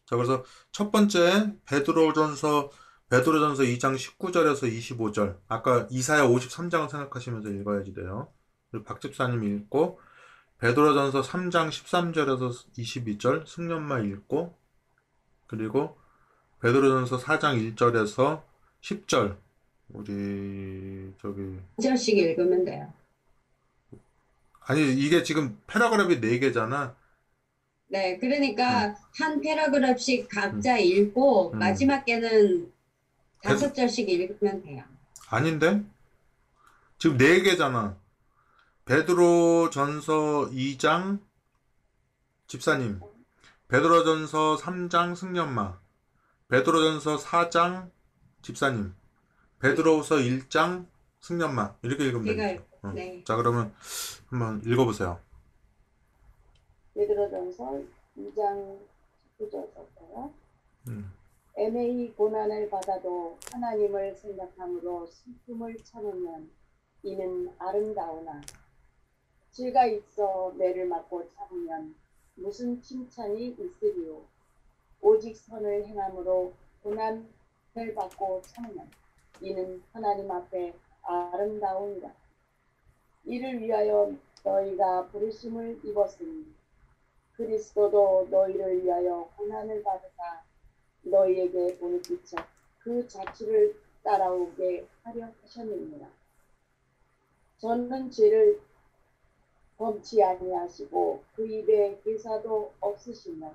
자, 0.06 0.16
그래서 0.16 0.44
첫 0.72 0.90
번째 0.90 1.54
베드로 1.66 2.12
전서 2.12 2.70
베드로 3.10 3.40
전서 3.40 3.64
2장 3.64 3.96
19절에서 3.96 4.72
25절. 4.72 5.38
아까 5.48 5.86
이사야 5.90 6.26
53장을 6.28 6.88
생각하시면서 6.88 7.50
읽어야지 7.50 7.92
돼요. 7.92 8.32
그리고 8.70 8.84
박집사님 8.84 9.42
읽고 9.42 10.00
베드로 10.58 10.94
전서 10.94 11.20
3장 11.22 11.68
13절에서 11.68 12.52
22절 12.78 13.46
승연 13.46 13.81
엄마 13.81 14.00
읽고 14.00 14.56
그리고 15.46 15.98
베드로 16.60 16.88
전서 16.88 17.18
4장 17.18 17.74
1절에서 17.74 18.42
10절 18.82 19.36
우리 19.92 21.12
저기 21.20 21.42
한 21.42 21.82
절씩 21.82 22.16
읽으면 22.16 22.64
돼요. 22.64 22.92
아니 24.60 24.92
이게 24.92 25.22
지금 25.22 25.58
paragraph이 25.66 26.20
4개잖아. 26.20 26.94
네, 27.88 28.18
그러니까 28.18 28.94
한 29.18 29.40
paragraph씩 29.40 30.28
각자 30.28 30.78
읽고 30.78 31.52
음. 31.52 31.58
마지막 31.58 32.04
개는 32.04 32.72
다섯 33.42 33.74
절씩 33.74 34.08
읽으면 34.08 34.62
돼요. 34.62 34.84
아닌데? 35.28 35.82
지금 36.98 37.16
4개잖아. 37.16 37.96
베드로 38.84 39.70
전서 39.70 40.48
2장 40.50 41.20
집사님. 42.46 43.00
베드로 43.68 44.04
전서 44.04 44.56
3장 44.56 45.16
승연마. 45.16 45.78
베드로 46.48 46.82
전서 46.82 47.16
4장 47.16 47.90
집사님. 48.42 48.92
베드로후서 49.60 50.16
1장 50.16 50.86
승연마. 51.20 51.76
이렇게 51.82 52.04
읽으면 52.06 52.26
제가 52.26 52.42
되겠죠. 52.42 52.64
어. 52.82 52.92
네. 52.92 53.22
자, 53.24 53.36
그러면 53.36 53.74
한번 54.30 54.62
읽어보세요. 54.64 55.20
베드로전서 56.94 57.82
2장 58.16 58.78
19절부터요. 59.38 60.32
음. 60.88 61.12
애매히 61.56 62.14
고난을 62.14 62.70
받아도 62.70 63.38
하나님을 63.52 64.14
생각함으로 64.14 65.06
슬픔을 65.06 65.76
참으면 65.84 66.50
이는 67.02 67.52
아름다우나 67.58 68.40
죄가 69.50 69.84
있어 69.86 70.54
매를 70.56 70.86
맞고 70.86 71.28
참으면 71.28 71.94
무슨 72.36 72.80
칭찬이 72.80 73.56
있으리요 73.58 74.22
오직 75.00 75.36
선을 75.36 75.86
행함으로 75.86 76.54
고난을 76.82 77.94
받고 77.94 78.42
참으면 78.42 78.88
이는 79.40 79.82
하나님 79.92 80.30
앞에 80.30 80.74
아름다우니라 81.02 82.14
이를 83.24 83.60
위하여 83.60 84.12
너희가 84.44 85.06
부르심을 85.08 85.80
입었으니 85.84 86.46
그리스도도 87.34 88.28
너희를 88.30 88.82
위하여 88.84 89.30
고난을 89.36 89.82
받으사 89.82 90.42
너희에게 91.02 91.78
본을 91.78 92.02
끼쳐 92.02 92.36
그 92.80 93.06
자취를 93.08 93.76
따라오게 94.02 94.86
하려 95.02 95.28
하셨느니라. 95.42 96.08
저는 97.58 98.10
죄를 98.10 98.60
범치 99.76 100.22
아니하시고 100.22 101.22
그 101.34 101.46
입에 101.46 101.98
기사도 102.02 102.72
없으시며 102.80 103.54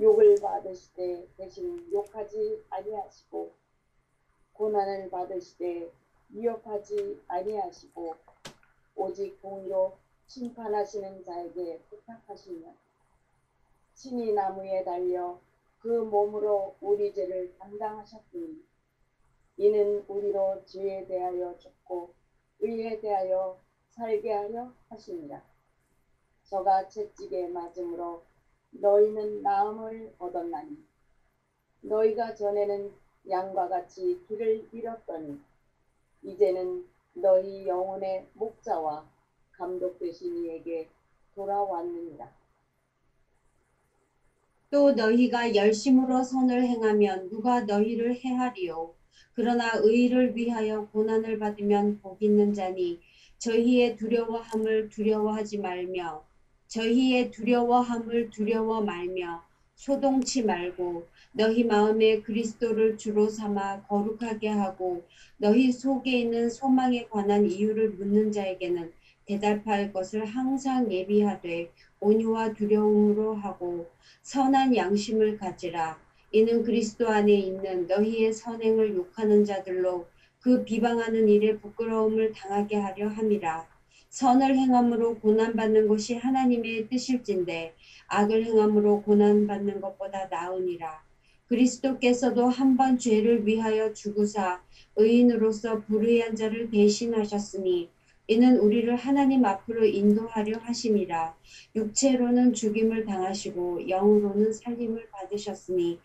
욕을 0.00 0.36
받으시되 0.40 1.28
대신 1.36 1.88
욕하지 1.92 2.64
아니하시고 2.70 3.52
고난을 4.54 5.10
받으시되 5.10 5.90
미혹하지 6.28 7.22
아니하시고 7.28 8.14
오직 8.96 9.40
공의로 9.42 9.96
심판하시는 10.26 11.24
자에게 11.24 11.82
부탁하시며 11.90 12.74
친히 13.94 14.32
나무에 14.32 14.84
달려 14.84 15.38
그 15.80 15.88
몸으로 15.88 16.76
우리 16.80 17.12
죄를 17.12 17.56
담당하셨으니 17.58 18.64
이는 19.56 20.04
우리로 20.08 20.64
죄에 20.64 21.06
대하여 21.06 21.56
죽고 21.58 22.14
의에 22.60 23.00
대하여 23.00 23.58
살게 23.88 24.32
하려 24.32 24.72
하시니라. 24.88 25.42
저가 26.44 26.88
채찍에 26.88 27.48
맞음으로 27.48 28.22
너희는 28.70 29.42
나음을 29.42 30.14
얻었나니 30.18 30.82
너희가 31.82 32.34
전에는 32.34 32.94
양과 33.28 33.68
같이 33.68 34.18
길을 34.28 34.68
잃었더니 34.72 35.38
이제는 36.22 36.84
너희 37.14 37.66
영혼의 37.66 38.26
목자와 38.34 39.06
감독 39.52 39.98
되신 39.98 40.44
이에게 40.44 40.88
돌아왔느니라. 41.34 42.32
또 44.70 44.92
너희가 44.92 45.54
열심으로 45.54 46.22
선을 46.22 46.62
행하면 46.62 47.28
누가 47.28 47.60
너희를 47.60 48.16
해하리요 48.16 48.94
그러나 49.34 49.70
의를 49.74 50.34
위하여 50.34 50.86
고난을 50.88 51.38
받으면 51.38 52.00
복 52.00 52.22
있는 52.22 52.54
자니 52.54 52.98
저희의 53.36 53.96
두려워함을 53.96 54.88
두려워하지 54.88 55.58
말며 55.58 56.24
저희의 56.68 57.30
두려워함을 57.30 58.30
두려워 58.30 58.80
말며 58.80 59.44
소동치 59.74 60.42
말고 60.42 61.06
너희 61.34 61.64
마음에 61.64 62.20
그리스도를 62.20 62.98
주로 62.98 63.26
삼아 63.26 63.84
거룩하게 63.86 64.48
하고 64.48 65.02
너희 65.38 65.72
속에 65.72 66.12
있는 66.12 66.50
소망에 66.50 67.08
관한 67.08 67.50
이유를 67.50 67.92
묻는 67.92 68.30
자에게는 68.30 68.92
대답할 69.24 69.94
것을 69.94 70.26
항상 70.26 70.92
예비하되 70.92 71.70
온유와 72.00 72.52
두려움으로 72.52 73.32
하고 73.32 73.88
선한 74.20 74.76
양심을 74.76 75.38
가지라. 75.38 75.98
이는 76.32 76.62
그리스도 76.62 77.08
안에 77.08 77.32
있는 77.32 77.86
너희의 77.86 78.32
선행을 78.34 78.94
욕하는 78.94 79.44
자들로 79.44 80.06
그 80.38 80.64
비방하는 80.64 81.28
일에 81.28 81.56
부끄러움을 81.56 82.32
당하게 82.32 82.76
하려 82.76 83.08
함이라. 83.08 83.66
선을 84.10 84.54
행함으로 84.54 85.14
고난받는 85.20 85.88
것이 85.88 86.14
하나님의 86.14 86.88
뜻일진데 86.88 87.72
악을 88.08 88.44
행함으로 88.44 89.00
고난받는 89.00 89.80
것보다 89.80 90.26
나으니라. 90.26 91.11
그리스도께서도 91.52 92.48
한 92.48 92.78
번 92.78 92.96
죄를 92.98 93.46
위하여 93.46 93.92
죽으사 93.92 94.62
의인으로서 94.96 95.82
불의한 95.82 96.34
자를 96.34 96.70
대신하셨으니 96.70 97.90
이는 98.28 98.56
우리를 98.56 98.96
하나님 98.96 99.44
앞으로 99.44 99.84
인도하려 99.84 100.58
하심이라. 100.60 101.34
육체로는 101.76 102.54
죽임을 102.54 103.04
당하시고 103.04 103.86
영으로는 103.86 104.54
살림을 104.54 105.10
받으셨으니 105.10 105.98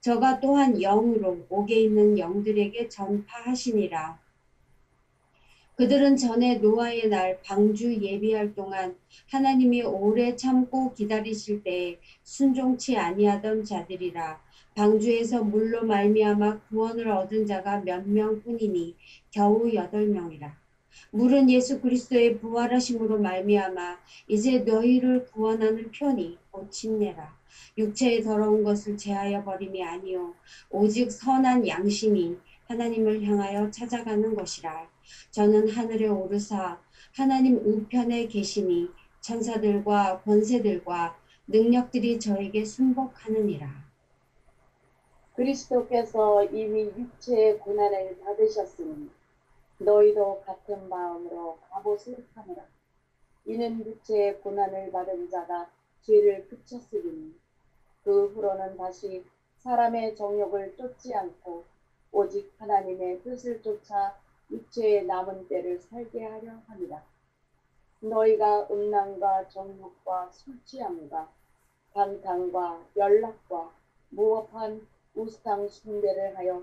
저가 0.00 0.40
또한 0.40 0.78
영으로 0.78 1.46
옥에 1.48 1.76
있는 1.80 2.18
영들에게 2.18 2.90
전파하시니라. 2.90 4.18
그들은 5.76 6.18
전에 6.18 6.56
노아의 6.56 7.08
날 7.08 7.40
방주 7.40 8.02
예비할 8.02 8.54
동안 8.54 8.96
하나님이 9.30 9.82
오래 9.82 10.36
참고 10.36 10.92
기다리실 10.92 11.62
때에 11.62 11.98
순종치 12.22 12.98
아니하던 12.98 13.64
자들이라. 13.64 14.49
방주에서 14.74 15.42
물로 15.44 15.84
말미암아 15.84 16.60
구원을 16.68 17.08
얻은 17.08 17.46
자가 17.46 17.80
몇 17.80 18.06
명뿐이니 18.08 18.96
겨우 19.30 19.72
여덟 19.74 20.06
명이라. 20.06 20.56
물은 21.12 21.50
예수 21.50 21.80
그리스도의 21.80 22.38
부활하심으로 22.38 23.18
말미암아 23.18 23.98
이제 24.28 24.60
너희를 24.60 25.26
구원하는 25.26 25.90
편이 25.90 26.38
고침내라. 26.50 27.34
육체의 27.76 28.22
더러운 28.22 28.62
것을 28.62 28.96
제하여 28.96 29.42
버림이 29.42 29.82
아니요 29.82 30.34
오직 30.70 31.10
선한 31.10 31.66
양심이 31.66 32.36
하나님을 32.68 33.24
향하여 33.24 33.70
찾아가는 33.70 34.34
것이라. 34.34 34.88
저는 35.32 35.68
하늘에 35.68 36.06
오르사 36.06 36.78
하나님 37.12 37.56
우편에 37.56 38.28
계시니 38.28 38.88
천사들과 39.20 40.22
권세들과 40.22 41.16
능력들이 41.48 42.20
저에게 42.20 42.64
순복하느니라. 42.64 43.89
그리스도께서 45.40 46.44
이미 46.44 46.82
육체의 46.82 47.60
고난을 47.60 48.20
받으셨으니 48.20 49.08
너희도 49.78 50.42
같은 50.44 50.86
마음으로 50.90 51.58
갑옷을 51.70 52.26
하느라. 52.34 52.62
이는 53.46 53.86
육체의 53.86 54.42
고난을 54.42 54.92
받은 54.92 55.30
자가 55.30 55.70
죄를 56.02 56.46
그쳤으니 56.46 57.34
그 58.04 58.26
후로는 58.26 58.76
다시 58.76 59.24
사람의 59.60 60.14
정욕을 60.14 60.76
쫓지 60.76 61.14
않고 61.14 61.64
오직 62.12 62.52
하나님의 62.58 63.22
뜻을 63.22 63.62
쫓아 63.62 64.20
육체의 64.50 65.06
남은 65.06 65.48
때를 65.48 65.78
살게 65.78 66.22
하려 66.22 66.52
합니다. 66.66 67.02
너희가 68.00 68.68
음란과 68.70 69.48
정욕과 69.48 70.32
술 70.32 70.62
취함과 70.66 71.32
방탕과 71.94 72.84
연락과 72.94 73.72
무업한 74.10 74.86
우스탕 75.20 75.68
숭배를 75.68 76.34
하여 76.38 76.62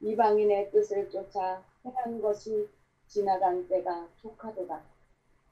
이방인의 0.00 0.70
뜻을 0.70 1.08
쫓아 1.08 1.64
행한 1.82 2.20
것이 2.20 2.68
지나간 3.06 3.66
때가 3.68 4.08
족하도다. 4.20 4.82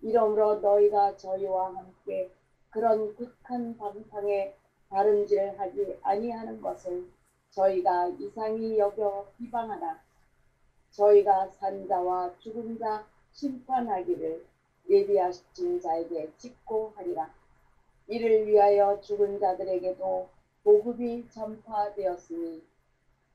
이러므로 0.03 0.57
너희가 0.57 1.17
저희와 1.17 1.75
함께 1.75 2.31
그런 2.69 3.17
극한 3.17 3.79
방탕에 3.79 4.55
다름질을 4.91 5.59
하지 5.59 5.99
아니하는 6.03 6.61
것을 6.61 7.07
저희가 7.51 8.09
이상히 8.19 8.79
여겨 8.79 9.27
비방하나 9.39 10.03
저희가 10.91 11.49
산자와 11.49 12.39
죽은 12.41 12.79
자 12.79 13.07
심판하기를 13.33 14.45
예비하신 14.91 15.81
자에게 15.81 16.31
직고 16.37 16.93
하리라. 16.95 17.33
이를 18.07 18.47
위하여 18.47 19.01
죽은 19.01 19.39
자들에게도 19.41 20.34
보급이 20.65 21.29
전파되었으니 21.31 22.65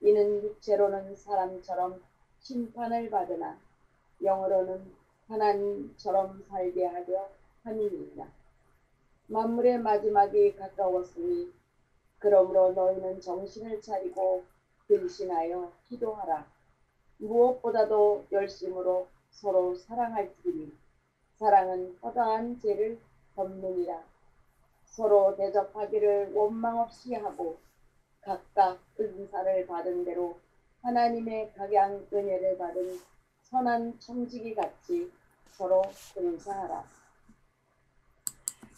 이는 0.01 0.43
육체로는 0.43 1.15
사람처럼 1.15 2.01
심판을 2.39 3.11
받으나 3.11 3.59
영으로는 4.23 4.91
하나님처럼 5.27 6.43
살게 6.49 6.85
하려 6.85 7.29
함이니라. 7.63 8.27
만물의 9.27 9.77
마지막이 9.77 10.55
가까웠으니 10.55 11.53
그러므로 12.17 12.71
너희는 12.73 13.21
정신을 13.21 13.79
차리고 13.81 14.43
근신하여 14.87 15.71
기도하라. 15.87 16.47
무엇보다도 17.19 18.25
열심으로 18.31 19.07
서로 19.29 19.75
사랑할지니 19.75 20.73
사랑은 21.37 21.95
허다한 22.01 22.59
죄를 22.59 22.99
덮느니라. 23.35 24.03
서로 24.89 25.35
대접하기를 25.37 26.33
원망 26.33 26.79
없이 26.79 27.13
하고 27.13 27.57
각각 28.21 28.79
은사를 28.99 29.67
받은 29.67 30.05
대로 30.05 30.37
하나님의 30.81 31.53
각양 31.55 32.05
은혜를 32.11 32.57
받은 32.57 32.99
선한 33.43 33.99
청지기 33.99 34.55
같이 34.55 35.09
서로 35.51 35.81
은사하라. 36.17 36.83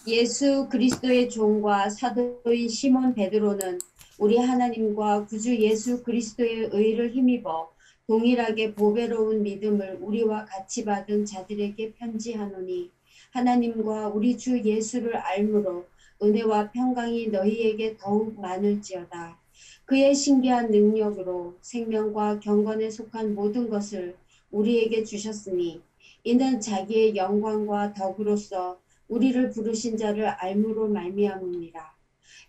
예수 0.08 0.68
그리스도의 0.70 1.30
종과 1.30 1.90
사도인 1.90 2.70
시몬 2.70 3.14
베드로는 3.14 3.80
우리 4.18 4.38
하나님과 4.38 5.26
구주 5.26 5.56
예수 5.58 6.02
그리스도의 6.04 6.70
의를 6.72 7.12
힘입어 7.12 7.72
동일하게 8.08 8.74
보배로운 8.74 9.44
믿음을 9.44 10.00
우리와 10.02 10.46
같이 10.46 10.84
받은 10.86 11.26
자들에게 11.26 11.94
편지하노니 11.94 12.90
하나님과 13.32 14.10
우리 14.10 14.38
주 14.38 14.60
예수를 14.62 15.16
알므로 15.16 15.86
은혜와 16.24 16.72
평강이 16.72 17.28
너희에게 17.28 17.98
더욱 17.98 18.40
많을지어다. 18.40 19.40
그의 19.86 20.14
신기한 20.14 20.70
능력으로 20.70 21.56
생명과 21.62 22.40
경건에 22.40 22.90
속한 22.90 23.34
모든 23.34 23.70
것을 23.70 24.16
우리에게 24.52 25.04
주셨으니 25.04 25.82
이는 26.24 26.60
자기의 26.60 27.16
영광과 27.16 27.94
덕으로서 27.94 28.80
우리를 29.08 29.50
부르신 29.50 29.98
자를 29.98 30.28
알므로 30.28 30.88
말미암음이라. 30.88 31.92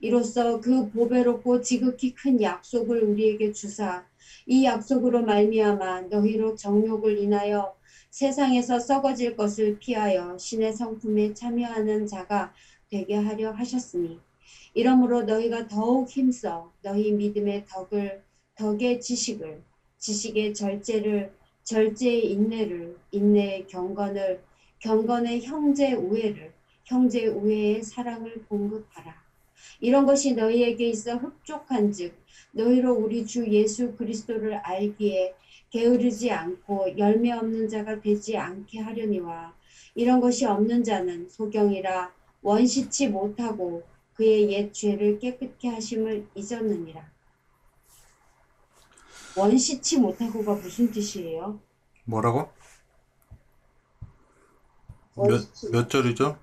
이로써 0.00 0.60
그 0.60 0.90
보배롭고 0.90 1.62
지극히 1.62 2.14
큰 2.14 2.40
약속을 2.40 3.02
우리에게 3.02 3.52
주사 3.52 4.04
이 4.46 4.64
약속으로 4.64 5.22
말미암아 5.22 6.02
너희로 6.02 6.56
정욕을 6.56 7.18
인하여 7.18 7.74
세상에서 8.10 8.78
썩어질 8.78 9.36
것을 9.36 9.78
피하여 9.78 10.36
신의 10.36 10.74
성품에 10.74 11.32
참여하는 11.32 12.06
자가 12.06 12.52
되게 12.92 13.14
하려 13.14 13.52
하셨으니 13.52 14.20
이러므로 14.74 15.22
너희가 15.22 15.66
더욱 15.66 16.10
힘써 16.10 16.70
너희 16.82 17.10
믿음의 17.12 17.64
덕을 17.66 18.22
덕의 18.54 19.00
지식을 19.00 19.62
지식의 19.96 20.52
절제를 20.52 21.32
절제의 21.64 22.30
인내를 22.32 22.98
인내의 23.12 23.66
경건을 23.66 24.42
경건의 24.80 25.40
형제 25.42 25.94
우애를 25.94 26.52
형제 26.84 27.26
우애의 27.28 27.82
사랑을 27.82 28.44
공급하라. 28.46 29.22
이런 29.80 30.04
것이 30.04 30.34
너희에게 30.34 30.88
있어 30.88 31.16
흡족한즉 31.16 32.14
너희로 32.50 32.92
우리 32.92 33.24
주 33.24 33.46
예수 33.50 33.96
그리스도를 33.96 34.56
알기에 34.56 35.34
게으르지 35.70 36.30
않고 36.30 36.98
열매 36.98 37.30
없는 37.30 37.68
자가 37.68 38.02
되지 38.02 38.36
않게 38.36 38.80
하려니와 38.80 39.54
이런 39.94 40.20
것이 40.20 40.44
없는 40.44 40.84
자는 40.84 41.28
소경이라 41.30 42.21
원시치 42.42 43.08
못하고 43.08 43.84
그의 44.14 44.52
옛 44.52 44.72
죄를 44.72 45.18
깨끗게 45.18 45.68
하심을 45.68 46.26
잊었느니라. 46.34 47.10
원시치 49.36 49.98
못하고가 49.98 50.54
무슨 50.56 50.90
뜻이에요? 50.90 51.58
뭐라고? 52.04 52.50
몇, 55.16 55.42
몇 55.70 55.88
절이죠? 55.88 56.38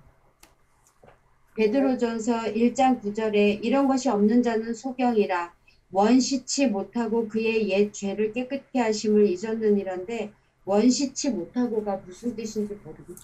베드로전서 1.54 2.52
1장 2.54 3.02
9절에 3.02 3.62
이런 3.62 3.86
것이 3.86 4.08
없는 4.08 4.42
자는 4.42 4.72
소경이라 4.72 5.52
원시치 5.92 6.68
못하고 6.68 7.28
그의 7.28 7.68
옛 7.70 7.92
죄를 7.92 8.32
깨끗게 8.32 8.78
하심을 8.78 9.26
잊었느니란데 9.26 10.32
원시치 10.64 11.30
못하고가 11.30 11.96
무슨 11.98 12.36
뜻인지 12.36 12.74
모르겠어요. 12.84 13.16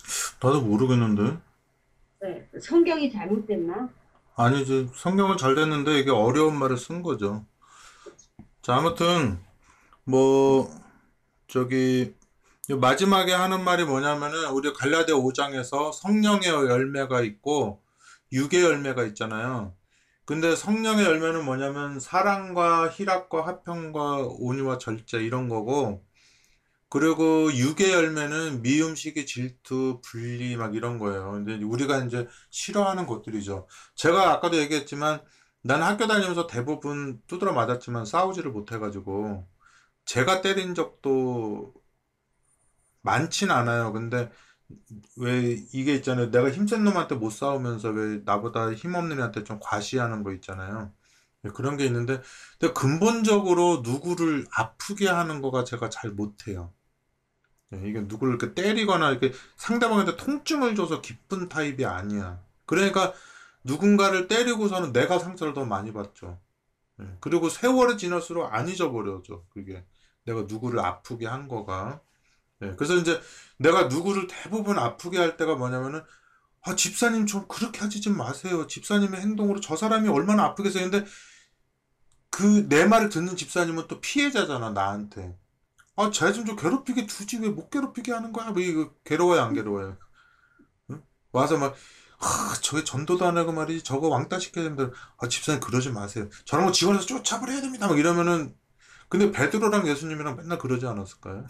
나도 0.43 0.63
모르겠는데. 0.63 1.39
네, 2.21 2.49
성경이 2.61 3.13
잘못됐나? 3.13 3.89
아니지. 4.37 4.89
성경은 4.95 5.37
잘 5.37 5.55
됐는데 5.55 5.99
이게 5.99 6.11
어려운 6.11 6.59
말을 6.59 6.77
쓴 6.77 7.03
거죠. 7.03 7.45
자, 8.63 8.77
아무튼 8.77 9.39
뭐 10.05 10.71
저기 11.47 12.15
마지막에 12.69 13.33
하는 13.33 13.63
말이 13.65 13.85
뭐냐면은 13.85 14.51
우리 14.51 14.73
갈라디아 14.73 15.17
5장에서 15.17 15.93
성령의 15.93 16.49
열매가 16.49 17.21
있고 17.23 17.83
육의 18.33 18.63
열매가 18.63 19.05
있잖아요. 19.05 19.75
근데 20.25 20.57
성령의 20.57 21.05
열매는 21.05 21.45
뭐냐면 21.45 22.01
사랑과 22.01 22.89
희락과 22.89 23.47
화평과 23.47 24.27
온유와 24.39 24.79
절제 24.79 25.19
이런 25.19 25.49
거고 25.49 26.05
그리고 26.89 27.53
육의 27.53 27.93
열매는 27.93 28.63
미움 28.63 28.95
시기 28.95 29.27
질투 29.27 30.01
분리 30.05 30.57
막 30.57 30.75
이런 30.75 30.99
거예요. 30.99 31.33
근데 31.33 31.57
우리가 31.63 32.05
이제 32.05 32.29
싫어하는 32.51 33.07
것들이죠. 33.07 33.67
제가 33.97 34.33
아까도 34.33 34.57
얘기했지만 34.59 35.21
나는 35.63 35.87
학교 35.87 36.07
다니면서 36.07 36.47
대부분 36.47 37.21
두드러 37.27 37.53
맞았지만 37.53 38.07
싸우지를 38.07 38.53
못해가지고 38.53 39.49
제가 40.05 40.41
때린 40.43 40.75
적도 40.75 41.75
많진 43.03 43.51
않아요. 43.51 43.93
근데 43.93 44.31
왜 45.17 45.57
이게 45.73 45.95
있잖아요. 45.97 46.31
내가 46.31 46.51
힘센 46.51 46.85
놈한테 46.85 47.15
못 47.17 47.31
싸우면서 47.31 47.91
왜 47.91 48.21
나보다 48.25 48.73
힘없는 48.73 49.19
애한테 49.19 49.45
좀 49.45 49.59
과시하는 49.63 50.23
거 50.25 50.33
있잖아요. 50.35 50.93
네, 51.43 51.51
그런 51.51 51.77
게 51.77 51.85
있는데 51.87 52.21
근데 52.59 52.73
근본적으로 52.73 53.83
누구를 53.85 54.47
아프게 54.53 55.09
하는 55.09 55.43
거가 55.43 55.65
제가 55.65 55.91
잘 55.91 56.11
못해요. 56.11 56.73
네, 57.71 57.83
이게 57.89 58.01
누구를 58.01 58.35
이렇게 58.35 58.55
때리거나 58.55 59.11
이렇게 59.11 59.33
상대방한테 59.57 60.17
통증을 60.17 60.75
줘서 60.75 61.01
기쁜 61.01 61.49
타입이 61.49 61.85
아니야. 61.85 62.41
그러니까 62.65 63.13
누군가를 63.65 64.29
때리고서는 64.29 64.93
내가 64.93 65.19
상처를 65.19 65.53
더 65.53 65.65
많이 65.65 65.93
받죠. 65.93 66.41
예, 67.01 67.17
그리고 67.21 67.49
세월이 67.49 67.99
지날수록 67.99 68.53
안 68.55 68.69
잊어버려져, 68.69 69.45
그게. 69.51 69.85
내가 70.25 70.43
누구를 70.43 70.81
아프게 70.81 71.27
한 71.27 71.49
거가. 71.49 72.01
예, 72.63 72.75
그래서 72.77 72.95
이제 72.95 73.21
내가 73.59 73.85
누구를 73.85 74.29
대부분 74.29 74.79
아프게 74.79 75.19
할 75.19 75.37
때가 75.37 75.57
뭐냐면은, 75.57 76.03
아, 76.67 76.75
집사님 76.77 77.27
좀 77.27 77.47
그렇게 77.49 77.81
하지 77.81 78.01
좀 78.01 78.17
마세요. 78.17 78.67
집사님의 78.67 79.21
행동으로 79.21 79.61
저 79.61 79.77
사람이 79.77 80.09
얼마나 80.09 80.45
아프겠어요. 80.45 80.91
근데 80.91 81.07
그 82.31 82.69
내 82.69 82.85
말을 82.87 83.09
듣는 83.09 83.37
집사님은 83.37 83.87
또 83.89 84.01
피해자잖아, 84.01 84.71
나한테. 84.71 85.37
아, 85.97 86.11
쟤 86.13 86.33
좀 86.33 86.47
좀 86.47 86.57
괴롭히게 86.57 87.07
두지. 87.07 87.39
왜 87.39 87.51
못 87.51 87.71
괴롭히게 87.71 88.13
하는 88.13 88.33
거야? 88.33 88.51
뭐 88.51 88.61
이거 88.63 88.93
괴로워요, 89.05 89.43
안 89.43 89.55
괴로워요? 89.55 89.99
응? 90.91 91.03
와서 91.33 91.59
막, 91.59 91.75
아, 92.21 92.55
저게 92.63 92.85
전도도 92.85 93.27
안 93.27 93.37
하고 93.39 93.53
말이지. 93.53 93.85
저거 93.85 94.09
왕따 94.09 94.39
시켜야 94.41 94.65
됩니다. 94.65 94.91
아, 95.19 95.29
집사님 95.29 95.61
그러지 95.61 95.91
마세요. 95.93 96.29
저런 96.47 96.67
거 96.67 96.73
직원에서 96.73 97.07
쫓아버려야 97.07 97.61
됩니다. 97.63 97.89
막 97.89 97.99
이러면은, 97.99 98.57
근데 99.09 99.31
베드로랑 99.33 99.89
예수님이랑 99.89 100.37
맨날 100.37 100.59
그러지 100.59 100.87
않았을까요? 100.87 101.47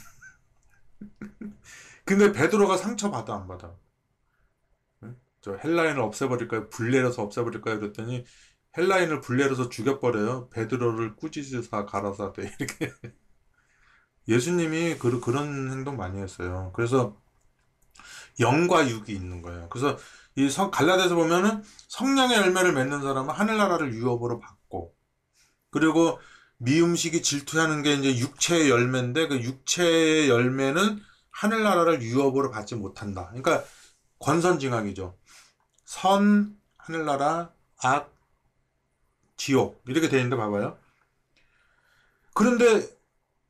근데 2.04 2.32
베드로가 2.32 2.76
상처 2.76 3.10
받아, 3.10 3.34
안 3.34 3.46
받아? 3.46 3.74
응? 5.46 5.52
저 5.52 5.56
헬라인을 5.56 6.00
없애버릴까요? 6.00 6.68
불내려서 6.70 7.22
없애버릴까요? 7.22 7.80
그랬더니 7.80 8.24
헬라인을 8.76 9.20
불내려서 9.20 9.68
죽여버려요. 9.68 10.50
베드로를 10.50 11.16
꾸짖으사 11.16 11.86
가라사대 11.86 12.42
이렇게. 12.60 12.92
예수님이 14.28 14.96
그, 14.98 15.20
그런 15.20 15.70
행동 15.70 15.96
많이 15.96 16.20
했어요. 16.20 16.72
그래서 16.74 17.16
영과 18.40 18.88
육이 18.88 19.12
있는 19.12 19.40
거예요. 19.42 19.68
그래서 19.70 19.96
이 20.34 20.50
성, 20.50 20.70
갈라디아서 20.70 21.14
보면은 21.14 21.62
성령의 21.88 22.36
열매를 22.36 22.72
맺는 22.72 23.00
사람은 23.00 23.32
하늘나라를 23.34 23.94
유업으로 23.94 24.40
받고 24.40 24.94
그리고 25.70 26.18
미음식이 26.58 27.22
질투하는 27.22 27.82
게 27.82 27.94
이제 27.94 28.18
육체의 28.18 28.68
열매인데 28.70 29.28
그 29.28 29.40
육체의 29.40 30.28
열매는 30.28 31.00
하늘나라를 31.30 32.02
유업으로 32.02 32.50
받지 32.50 32.74
못한다. 32.74 33.28
그러니까 33.28 33.64
권선징악이죠. 34.18 35.16
선 35.86 36.58
하늘나라 36.76 37.52
악 37.82 38.12
지옥 39.36 39.82
이렇게 39.86 40.08
되어 40.08 40.18
있는데 40.20 40.36
봐봐요. 40.36 40.76
그런데 42.34 42.86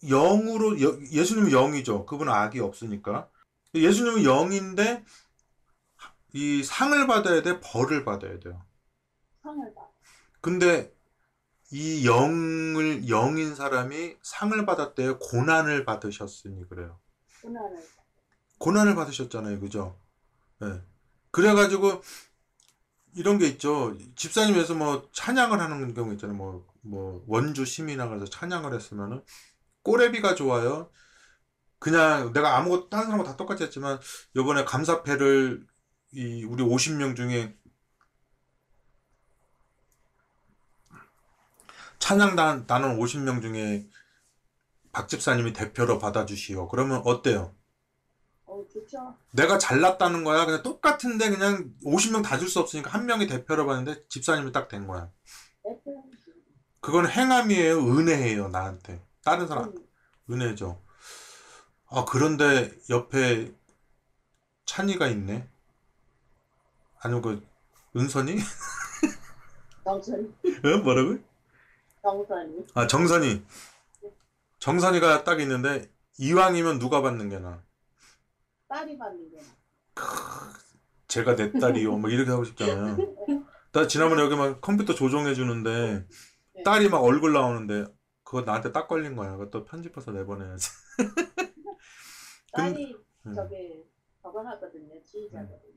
영으로 0.09 0.81
여- 0.81 1.01
예수님은 1.11 1.51
영이죠. 1.51 2.07
그분은 2.07 2.33
악이 2.33 2.61
없으니까. 2.61 3.29
예수님은 3.75 4.25
영인데 4.25 5.05
이 6.35 6.63
상을 6.63 7.07
받아야 7.07 7.43
돼, 7.43 7.59
벌을 7.61 8.05
받아야 8.05 8.39
돼요. 8.39 8.65
상을 9.43 9.75
봐. 9.75 9.83
근데 10.41 10.95
이 11.73 12.07
영을 12.07 13.09
영인 13.09 13.55
사람이 13.55 14.17
상을 14.23 14.67
받았대요. 14.67 15.19
고난을 15.19 15.85
받으셨으니 15.85 16.69
그래요. 16.69 17.01
고난을 17.43 17.89
고난을 18.59 18.95
받으셨잖아요. 18.95 19.59
그죠? 19.61 19.99
예. 20.63 20.83
그래가지고 21.31 22.03
이런 23.17 23.39
게 23.39 23.47
있죠. 23.49 23.97
집사님에서 24.15 24.75
뭐 24.75 25.09
찬양을 25.13 25.59
하는 25.59 25.95
경우 25.95 26.13
있잖아요. 26.13 26.37
뭐, 26.37 26.67
뭐 26.83 27.25
원주 27.27 27.65
시민회 27.65 28.07
가서 28.07 28.27
찬양을 28.27 28.75
했으면은 28.75 29.23
꼬레비가 29.83 30.35
좋아요. 30.35 30.91
그냥 31.79 32.33
내가 32.35 32.59
아무것도 32.59 32.91
다른 32.91 33.07
사람과 33.07 33.25
다 33.25 33.37
똑같이 33.37 33.65
했지만 33.65 33.99
요번에 34.37 34.65
감사패를 34.65 35.67
이 36.13 36.45
우리 36.45 36.63
50명 36.63 37.17
중에 37.17 37.57
찬양단 41.99 42.65
나는 42.67 42.99
50명 42.99 43.41
중에 43.41 43.89
박 44.93 45.09
집사님이 45.09 45.55
대표로 45.55 45.99
받아주시오. 45.99 46.69
그러면 46.69 47.01
어때요? 47.05 47.55
어 48.57 48.67
좋죠. 48.73 49.15
내가 49.33 49.59
잘났다는 49.59 50.25
거야. 50.25 50.47
그냥 50.47 50.63
똑같은데 50.63 51.31
그냥 51.31 51.75
50명 51.85 52.23
다 52.23 52.39
줄 52.39 52.49
수 52.49 52.61
없으니까 52.61 52.91
한 52.91 53.07
명이 53.07 53.27
대표로 53.27 53.67
받는데 53.67 54.07
집사님이 54.09 54.53
딱 54.53 54.69
된 54.69 54.87
거야. 54.87 55.11
그건 56.81 57.09
행함이에요. 57.09 57.79
은혜예요. 57.79 58.49
나한테. 58.49 59.05
다른 59.25 59.47
사람 59.49 59.65
음, 59.67 59.75
은혜죠. 60.31 60.81
아 61.91 62.05
그런데 62.05 62.73
옆에 62.91 63.53
찬이가 64.65 65.07
있네. 65.09 65.49
아니면 67.01 67.23
그 67.23 67.47
은선이? 67.97 68.37
정선 69.85 70.35
어? 70.65 70.79
뭐라고? 70.83 71.19
정선이 72.03 72.67
아 72.75 72.87
정선이. 72.87 73.45
정선이가 74.61 75.25
딱 75.25 75.41
있는데 75.41 75.91
이왕이면 76.19 76.79
누가 76.79 77.03
받는 77.03 77.29
게 77.29 77.39
나. 77.39 77.63
딸이 78.69 78.99
받는 78.99 79.31
게 79.31 79.39
제가 81.09 81.37
내 81.37 81.53
딸이요. 81.53 81.99
막 81.99 82.13
이렇게 82.13 82.31
하고 82.31 82.45
싶잖아요. 82.45 82.97
나 83.73 83.87
지난번에 83.87 84.23
여기 84.23 84.37
막 84.37 84.61
컴퓨터 84.61 84.95
조종해 84.95 85.35
주는데 85.35 86.07
네. 86.55 86.63
딸이 86.63 86.89
막 86.89 86.99
얼굴 86.99 87.33
나오는데 87.33 87.87
그거 88.23 88.43
나한테 88.43 88.73
딱 88.73 88.89
걸린 88.89 89.15
거야. 89.17 89.37
그것도 89.37 89.65
편집해서 89.65 90.11
내보내야지. 90.13 90.71
딸이 92.53 92.97
음. 93.27 93.35
저기 93.35 93.85
저거 94.21 94.41
하거든요. 94.41 95.01
지휘자거든요. 95.03 95.77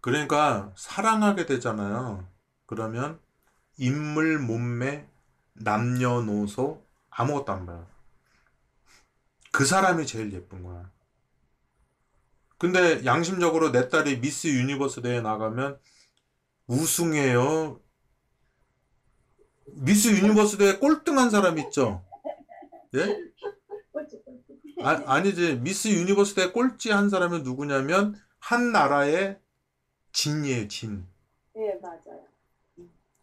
그러니까 0.00 0.72
사랑하게 0.76 1.46
되잖아요. 1.46 2.26
그러면 2.66 3.20
인물, 3.76 4.38
몸매, 4.38 5.08
남녀노소 5.54 6.84
아무것도 7.10 7.52
안 7.52 7.66
봐요. 7.66 7.86
그 9.52 9.64
사람이 9.64 10.06
제일 10.06 10.32
예쁜 10.32 10.62
거야. 10.62 10.90
근데 12.62 13.04
양심적으로 13.04 13.72
내 13.72 13.88
딸이 13.88 14.20
미스 14.20 14.46
유니버스 14.46 15.02
대회 15.02 15.20
나가면 15.20 15.80
우승해요. 16.68 17.80
미스 19.66 20.06
유니버스 20.06 20.58
대회 20.58 20.78
꼴등한 20.78 21.30
사람 21.30 21.58
있죠? 21.58 22.04
예? 22.94 23.18
아, 24.80 25.02
아니지. 25.06 25.56
미스 25.56 25.88
유니버스 25.88 26.34
대회 26.36 26.52
꼴찌 26.52 26.92
한 26.92 27.10
사람이 27.10 27.40
누구냐면 27.40 28.14
한 28.38 28.70
나라의 28.70 29.40
진이에요, 30.12 30.68
진. 30.68 31.04
예 31.56 31.74
맞아요. 31.82 32.22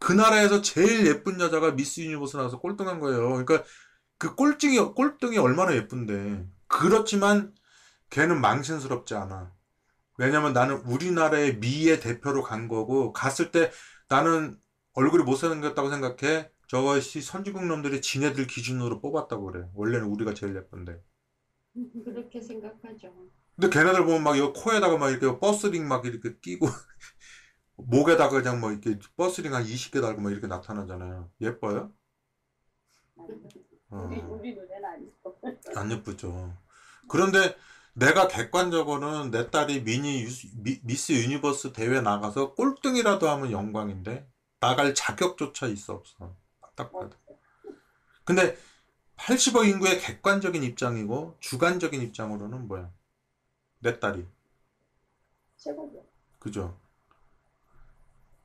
그 0.00 0.12
나라에서 0.12 0.60
제일 0.60 1.06
예쁜 1.06 1.40
여자가 1.40 1.70
미스 1.70 2.00
유니버스 2.00 2.36
나가서 2.36 2.60
꼴등한 2.60 3.00
거예요. 3.00 3.26
그러니까 3.30 3.64
그 4.18 4.34
꼴등이 4.34 4.76
꼴등이 4.94 5.38
얼마나 5.38 5.74
예쁜데. 5.74 6.44
그렇지만 6.66 7.54
걔는 8.10 8.40
망신스럽지 8.40 9.14
않아. 9.14 9.54
왜냐면 10.18 10.52
나는 10.52 10.76
우리나라의 10.82 11.56
미의 11.58 12.00
대표로 12.00 12.42
간 12.42 12.68
거고 12.68 13.12
갔을 13.12 13.50
때 13.50 13.70
나는 14.08 14.60
얼굴이 14.92 15.24
못생겼다고 15.24 15.88
생각해. 15.90 16.50
저것이 16.66 17.20
선진국 17.22 17.66
놈들이 17.66 18.00
지네들 18.00 18.46
기준으로 18.46 19.00
뽑았다고 19.00 19.44
그래. 19.46 19.66
원래는 19.74 20.06
우리가 20.06 20.34
제일 20.34 20.54
예쁜데. 20.56 21.00
그렇게 22.04 22.40
생각하죠. 22.40 23.30
근데 23.56 23.70
걔네들 23.70 24.04
보면 24.04 24.22
막 24.22 24.36
이거 24.36 24.52
코에다가 24.52 24.96
막 24.98 25.10
이렇게 25.10 25.38
버스링 25.38 25.86
막 25.86 26.04
이렇게 26.06 26.36
끼고 26.40 26.66
목에다가 27.76 28.30
그냥 28.42 28.60
뭐 28.60 28.72
이렇게 28.72 28.98
버스링 29.16 29.54
한 29.54 29.64
20개 29.64 30.00
달고 30.00 30.20
막 30.20 30.30
이렇게 30.30 30.46
나타나잖아요. 30.46 31.30
예뻐요? 31.40 31.92
어. 33.90 34.06
우리 34.06 34.20
우리 34.20 34.54
눈에는 34.54 34.84
안 34.84 35.04
예뻐. 35.04 35.36
안 35.76 35.90
예쁘죠. 35.90 36.56
그런데 37.08 37.56
내가 38.00 38.28
객관적으로는 38.28 39.30
내 39.30 39.50
딸이 39.50 39.84
미니 39.84 40.24
유스- 40.24 40.48
미, 40.56 40.80
미스 40.82 41.12
유니버스 41.12 41.74
대회 41.74 42.00
나가서 42.00 42.54
꼴등이라도 42.54 43.28
하면 43.28 43.52
영광인데 43.52 44.26
나갈 44.58 44.94
자격조차 44.94 45.66
있어 45.66 45.92
없어. 45.96 46.34
딱 46.74 46.90
봐도. 46.90 47.10
근데 48.24 48.56
80억 49.18 49.68
인구의 49.68 50.00
객관적인 50.00 50.62
입장이고 50.62 51.36
주관적인 51.40 52.00
입장으로는 52.00 52.68
뭐야? 52.68 52.90
내 53.80 54.00
딸이. 54.00 54.26
최고죠. 55.58 56.02
그죠? 56.38 56.78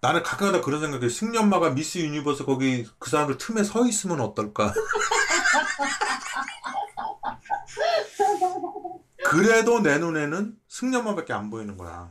나는 0.01 0.21
가끔가다 0.21 0.65
그런 0.65 0.81
생각해. 0.81 1.07
승연엄마가 1.07 1.69
미스 1.69 1.99
유니버스 1.99 2.43
거기 2.43 2.85
그 2.99 3.09
사람들 3.09 3.37
틈에 3.37 3.63
서 3.63 3.87
있으면 3.87 4.19
어떨까? 4.19 4.73
그래도 9.35 9.81
내 9.81 9.97
눈에는 9.97 10.57
승연엄마밖에 10.69 11.33
안 11.33 11.49
보이는 11.49 11.75
거야. 11.75 12.09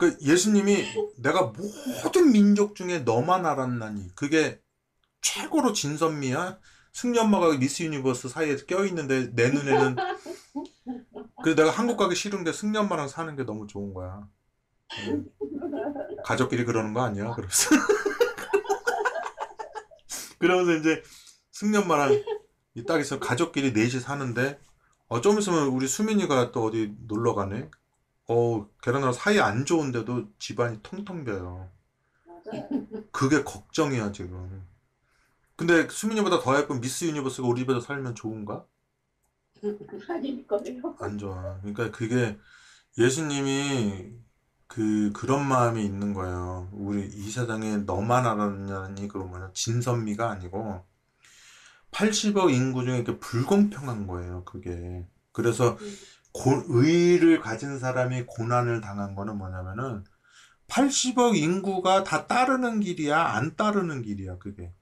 그 0.00 0.16
예수님이 0.22 0.82
내가 1.18 1.52
모든 2.04 2.32
민족 2.32 2.74
중에 2.74 3.00
너만 3.00 3.44
알았나니 3.44 4.14
그게 4.14 4.62
최고로 5.20 5.74
진선미야. 5.74 6.58
승연엄마가 6.94 7.58
미스 7.58 7.82
유니버스 7.82 8.28
사이에 8.28 8.56
껴있는데 8.56 9.34
내 9.34 9.50
눈에는 9.50 9.96
그래서 11.42 11.56
내가 11.56 11.70
한국 11.70 11.98
가기 11.98 12.14
싫은 12.14 12.44
게 12.44 12.52
승연엄마랑 12.52 13.08
사는 13.08 13.36
게 13.36 13.44
너무 13.44 13.66
좋은 13.66 13.92
거야. 13.92 14.26
음. 15.08 15.26
가족끼리 16.24 16.64
그러는 16.64 16.94
거 16.94 17.02
아니야? 17.02 17.32
그러면서. 17.32 17.70
그러면서 20.38 20.76
이제 20.76 21.02
승연엄마랑 21.52 22.22
이딱 22.74 23.00
있어 23.00 23.18
가족끼리 23.18 23.72
넷이 23.72 24.00
사는데 24.00 24.58
어, 25.08 25.20
좀 25.20 25.38
있으면 25.38 25.68
우리 25.68 25.86
수민이가 25.86 26.50
또 26.52 26.64
어디 26.64 26.94
놀러 27.06 27.34
가네. 27.34 27.70
어, 28.28 28.68
걔랑 28.82 29.12
사이 29.12 29.38
안 29.40 29.64
좋은데도 29.64 30.30
집안이 30.38 30.80
텅텅 30.82 31.24
비어요. 31.24 31.70
그게 33.12 33.42
걱정이야, 33.42 34.12
지금. 34.12 34.66
근데 35.56 35.88
수민이보다 35.88 36.40
더 36.40 36.58
예쁜 36.58 36.80
미스 36.80 37.04
유니버스가 37.04 37.46
우리 37.46 37.60
집에서 37.62 37.80
살면 37.80 38.14
좋은가? 38.14 38.66
아닐 40.08 40.46
거예요. 40.46 40.96
안 41.00 41.18
좋아. 41.18 41.58
그러니까 41.60 41.90
그게 41.90 42.38
예수님이 42.98 44.12
그 44.66 45.12
그런 45.12 45.46
마음이 45.46 45.84
있는 45.84 46.12
거예요. 46.14 46.68
우리 46.72 47.06
이 47.06 47.30
세상에 47.30 47.78
너만 47.78 48.26
알았나니 48.26 49.08
그러면 49.08 49.52
진선미가 49.54 50.30
아니고 50.30 50.84
80억 51.94 52.52
인구 52.52 52.84
중에 52.84 52.96
이렇게 52.96 53.18
불공평한 53.18 54.06
거예요. 54.06 54.44
그게. 54.44 55.06
그래서 55.32 55.78
고- 56.32 56.64
의를 56.68 57.40
가진 57.40 57.78
사람이 57.78 58.24
고난을 58.26 58.80
당한 58.80 59.14
거는 59.14 59.38
뭐냐면은 59.38 60.04
80억 60.66 61.36
인구가 61.36 62.02
다 62.02 62.26
따르는 62.26 62.80
길이야, 62.80 63.18
안 63.20 63.54
따르는 63.54 64.02
길이야, 64.02 64.38
그게. 64.38 64.72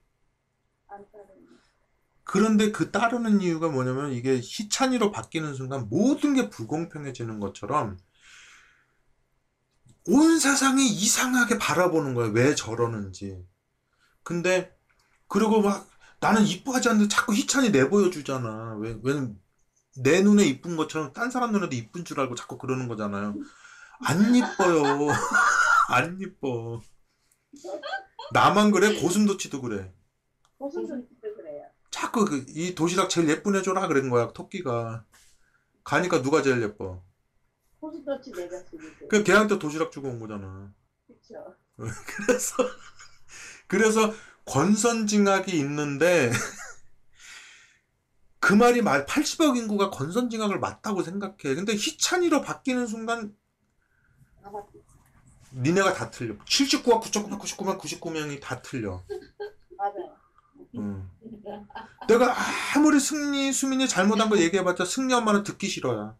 그런데 2.24 2.72
그 2.72 2.90
따르는 2.90 3.42
이유가 3.42 3.68
뭐냐면 3.68 4.12
이게 4.12 4.36
희찬이로 4.40 5.10
바뀌는 5.12 5.54
순간 5.54 5.88
모든 5.90 6.34
게 6.34 6.48
불공평해지는 6.48 7.40
것처럼 7.40 7.98
온 10.06 10.38
세상이 10.38 10.86
이상하게 10.88 11.58
바라보는 11.58 12.14
거야. 12.14 12.30
왜 12.30 12.54
저러는지. 12.54 13.44
근데 14.22 14.74
그리고 15.28 15.60
막 15.62 15.91
나는 16.22 16.46
이뻐하지 16.46 16.88
않는데 16.88 17.08
자꾸 17.08 17.34
희찬이 17.34 17.70
내보여 17.70 18.10
주잖아. 18.10 18.76
왜, 18.78 18.96
왜냐면 19.02 19.40
내 19.96 20.22
눈에 20.22 20.44
이쁜 20.44 20.76
것처럼 20.76 21.12
딴 21.12 21.30
사람 21.30 21.50
눈에도 21.50 21.74
이쁜 21.74 22.04
줄 22.04 22.20
알고 22.20 22.36
자꾸 22.36 22.58
그러는 22.58 22.86
거잖아요. 22.86 23.34
안 24.04 24.34
이뻐요. 24.34 25.08
안 25.88 26.18
이뻐. 26.20 26.80
나만 28.32 28.70
그래? 28.70 29.00
고슴도치도 29.00 29.60
그래. 29.62 29.92
고슴도치도 30.58 31.34
그래요. 31.36 31.66
자꾸 31.90 32.24
그, 32.24 32.46
이 32.48 32.74
도시락 32.76 33.10
제일 33.10 33.28
예쁜 33.28 33.56
애 33.56 33.62
줘라 33.62 33.88
그런 33.88 34.08
거야 34.08 34.32
토끼가 34.32 35.04
가니까 35.84 36.22
누가 36.22 36.40
제일 36.40 36.62
예뻐 36.62 37.02
고슴도치 37.80 38.30
내가 38.32 38.58
쓰기도. 38.60 39.08
그 39.08 39.22
걔한테 39.24 39.58
도시락 39.58 39.92
주고 39.92 40.08
온 40.08 40.18
거잖아 40.20 40.72
그렇죠. 41.06 41.56
그래서 42.06 42.56
그래서 43.66 44.14
권선징악이 44.46 45.56
있는데 45.58 46.30
그 48.40 48.54
말이 48.54 48.82
말 48.82 49.06
80억 49.06 49.56
인구가 49.56 49.90
권선징악을 49.90 50.58
맞다고 50.58 51.02
생각해 51.02 51.54
근데 51.54 51.74
희찬이로 51.74 52.42
바뀌는 52.42 52.86
순간. 52.86 53.34
니네가 55.54 55.92
다 55.92 56.10
틀려 56.10 56.34
79가 56.38 57.02
9,999만 57.02 57.78
99명이 57.78 58.40
다 58.40 58.62
틀려 58.62 59.02
맞아요. 59.76 60.16
음. 60.76 61.10
내가 62.08 62.34
아무리 62.74 62.98
승리, 62.98 63.52
수민이 63.52 63.88
잘못한 63.88 64.28
거 64.28 64.38
얘기해봤자 64.38 64.84
승리 64.84 65.14
엄마는 65.14 65.42
듣기 65.42 65.68
싫어요. 65.68 66.16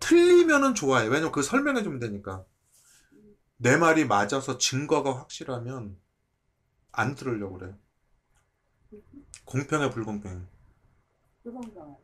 틀리면은 0.00 0.74
좋아해. 0.74 1.06
왜냐면 1.06 1.32
그거 1.32 1.42
설명해주면 1.42 1.98
되니까. 1.98 2.44
내 3.56 3.76
말이 3.76 4.04
맞아서 4.04 4.58
증거가 4.58 5.16
확실하면 5.16 5.96
안 6.96 7.14
들으려고 7.14 7.58
그래. 7.58 7.74
공평해, 9.44 9.90
불공평해. 9.90 10.40
불공평해. 11.42 11.96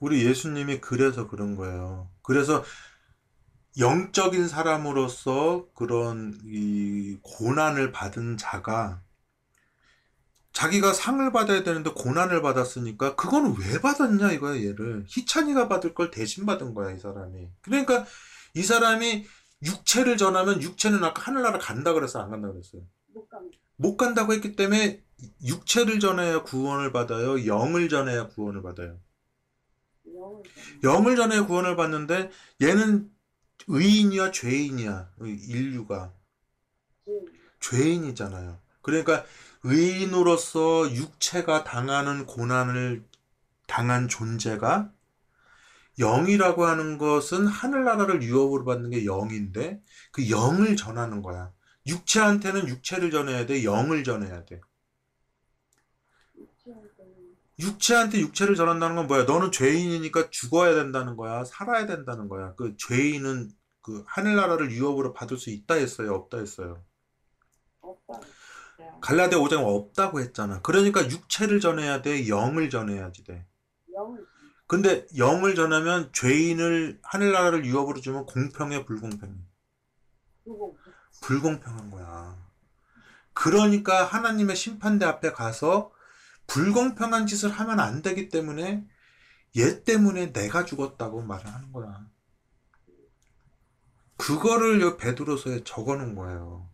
우리 0.00 0.24
예수님이 0.24 0.80
그래서 0.80 1.28
그런 1.28 1.56
거예요. 1.56 2.10
그래서 2.22 2.62
영적인 3.78 4.48
사람으로서 4.48 5.68
그런 5.74 6.38
이 6.44 7.18
고난을 7.22 7.92
받은 7.92 8.36
자가 8.36 9.02
자기가 10.52 10.92
상을 10.92 11.30
받아야 11.30 11.62
되는데 11.62 11.90
고난을 11.90 12.42
받았으니까 12.42 13.14
그거는 13.14 13.54
왜 13.60 13.80
받았냐 13.80 14.32
이거야 14.32 14.56
얘를 14.56 15.04
희찬이가 15.06 15.68
받을 15.68 15.94
걸 15.94 16.10
대신 16.10 16.46
받은 16.46 16.74
거야 16.74 16.90
이 16.90 16.98
사람이 16.98 17.48
그러니까 17.60 18.04
이 18.54 18.62
사람이 18.64 19.24
육체를 19.62 20.16
전하면 20.16 20.60
육체는 20.60 21.04
아까 21.04 21.22
하늘나라 21.22 21.60
간다 21.60 21.92
그랬어 21.92 22.20
안 22.20 22.30
간다 22.30 22.50
그랬어요 22.50 22.82
못 23.78 23.96
간다고 23.96 24.34
했기 24.34 24.54
때문에 24.54 25.02
육체를 25.44 25.98
전해야 25.98 26.42
구원을 26.42 26.92
받아요 26.92 27.46
영을 27.46 27.88
전해야 27.88 28.28
구원을 28.28 28.62
받아요 28.62 28.98
영을 30.04 30.42
영을 30.84 31.16
전해 31.16 31.40
구원을 31.40 31.76
받는데 31.76 32.30
얘는 32.60 33.10
의인이야 33.66 34.30
죄인이야 34.30 35.10
인류가 35.20 36.12
좀 37.04 37.26
죄인이잖아요. 37.60 38.60
그러니까 38.82 39.24
의인으로서 39.62 40.92
육체가 40.94 41.64
당하는 41.64 42.26
고난을 42.26 43.04
당한 43.66 44.08
존재가 44.08 44.92
영이라고 45.98 46.64
하는 46.64 46.96
것은 46.96 47.46
하늘나라를 47.46 48.22
유업으로 48.22 48.64
받는 48.64 48.90
게 48.90 49.04
영인데 49.04 49.82
그 50.12 50.30
영을 50.30 50.76
전하는 50.76 51.22
거야. 51.22 51.52
육체한테는 51.88 52.68
육체를 52.68 53.10
전해야 53.10 53.46
돼, 53.46 53.64
영을 53.64 54.04
전해야 54.04 54.44
돼. 54.44 54.60
육체한테 57.58 58.20
육체를 58.20 58.54
전한다는 58.54 58.94
건 58.94 59.06
뭐야? 59.08 59.24
너는 59.24 59.50
죄인이니까 59.50 60.30
죽어야 60.30 60.74
된다는 60.74 61.16
거야. 61.16 61.44
살아야 61.44 61.86
된다는 61.86 62.28
거야. 62.28 62.54
그 62.54 62.76
죄인은 62.76 63.50
그 63.80 64.04
하늘나라를 64.06 64.70
유업으로 64.70 65.12
받을 65.12 65.36
수 65.36 65.50
있다 65.50 65.74
했어요. 65.74 66.14
없다 66.14 66.38
했어요. 66.38 66.84
오빠. 67.80 68.20
갈라데 69.00 69.36
5장 69.36 69.64
없다고 69.64 70.20
했잖아. 70.20 70.60
그러니까 70.62 71.08
육체를 71.10 71.58
전해야 71.58 72.00
돼. 72.02 72.28
영을 72.28 72.70
전해야지 72.70 73.24
돼. 73.24 73.46
영을 73.92 74.24
근데 74.68 75.06
영을 75.16 75.54
전하면 75.54 76.10
죄인을 76.12 77.00
하늘나라를 77.02 77.64
유업으로 77.64 78.00
주면 78.00 78.26
공평해 78.26 78.84
불공평해? 78.84 79.32
두고 80.44 80.77
불공평한 81.20 81.90
거야. 81.90 82.36
그러니까 83.32 84.04
하나님의 84.04 84.56
심판대 84.56 85.04
앞에 85.04 85.32
가서 85.32 85.92
불공평한 86.46 87.26
짓을 87.26 87.50
하면 87.50 87.80
안 87.80 88.02
되기 88.02 88.28
때문에 88.28 88.86
얘 89.56 89.84
때문에 89.84 90.32
내가 90.32 90.64
죽었다고 90.64 91.22
말을 91.22 91.46
하는 91.52 91.72
거야. 91.72 92.06
그거를 94.16 94.80
여 94.80 94.96
베드로서에 94.96 95.62
적어 95.64 95.96
놓은 95.96 96.14
거예요. 96.14 96.68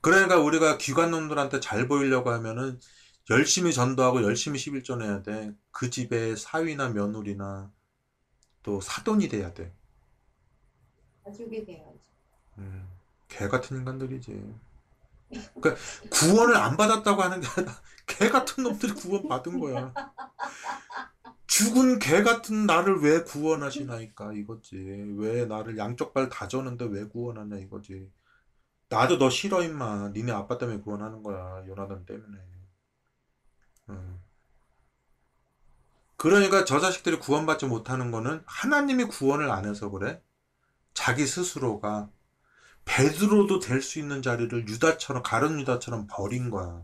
그러니까 0.00 0.38
우리가 0.38 0.78
기관놈들한테 0.78 1.60
잘 1.60 1.88
보이려고 1.88 2.30
하면은 2.30 2.80
열심히 3.30 3.72
전도하고 3.72 4.22
열심히 4.22 4.58
11전 4.58 5.02
해야 5.02 5.22
돼. 5.22 5.52
그 5.70 5.90
집에 5.90 6.36
사위나 6.36 6.90
며느리나 6.90 7.72
또 8.62 8.80
사돈이 8.80 9.28
돼야 9.28 9.54
돼. 9.54 9.74
가족이 11.24 11.64
돼야지. 11.64 11.93
음, 12.58 12.88
개 13.28 13.48
같은 13.48 13.76
인간들이지. 13.78 14.54
그러니까 15.60 15.82
구원을 16.10 16.56
안 16.56 16.76
받았다고 16.76 17.22
하는 17.22 17.40
게 17.40 17.48
아니라 17.56 17.74
개 18.06 18.28
같은 18.28 18.62
놈들이 18.64 18.92
구원 18.94 19.28
받은 19.28 19.58
거야. 19.58 19.92
죽은 21.46 21.98
개 21.98 22.22
같은 22.22 22.66
나를 22.66 23.00
왜 23.02 23.22
구원하시나이까 23.22 24.32
이거지. 24.34 24.76
왜 25.16 25.46
나를 25.46 25.78
양쪽 25.78 26.12
발 26.14 26.28
다 26.28 26.48
졌는데 26.48 26.86
왜 26.86 27.04
구원하냐 27.04 27.56
이거지. 27.58 28.10
나도 28.88 29.18
너 29.18 29.30
싫어 29.30 29.62
임마. 29.62 30.10
니네 30.10 30.32
아빠 30.32 30.58
때문에 30.58 30.80
구원하는 30.80 31.22
거야. 31.22 31.64
요나단 31.66 32.06
때문에. 32.06 32.38
음. 33.90 34.20
그러니까 36.16 36.64
저 36.64 36.80
자식들이 36.80 37.18
구원받지 37.18 37.66
못하는 37.66 38.10
거는 38.10 38.42
하나님이 38.46 39.04
구원을 39.04 39.50
안 39.50 39.66
해서 39.66 39.90
그래. 39.90 40.22
자기 40.94 41.26
스스로가 41.26 42.08
베드로도 42.84 43.58
될 43.60 43.82
수 43.82 43.98
있는 43.98 44.22
자리를 44.22 44.68
유다처럼 44.68 45.22
가룟 45.22 45.60
유다처럼 45.60 46.06
버린 46.10 46.50
거야. 46.50 46.82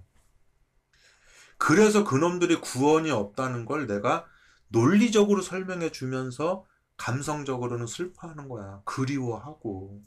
그래서 1.59 2.05
그놈들이 2.05 2.61
구원이 2.61 3.11
없다는 3.11 3.67
걸 3.67 3.87
내가 3.87 4.27
논리적으로 4.69 5.43
설명해 5.43 5.93
주면서 5.93 6.65
감성적으로는 6.97 7.87
슬퍼하는 7.87 8.49
거야. 8.49 8.83
그리워하고. 8.85 10.03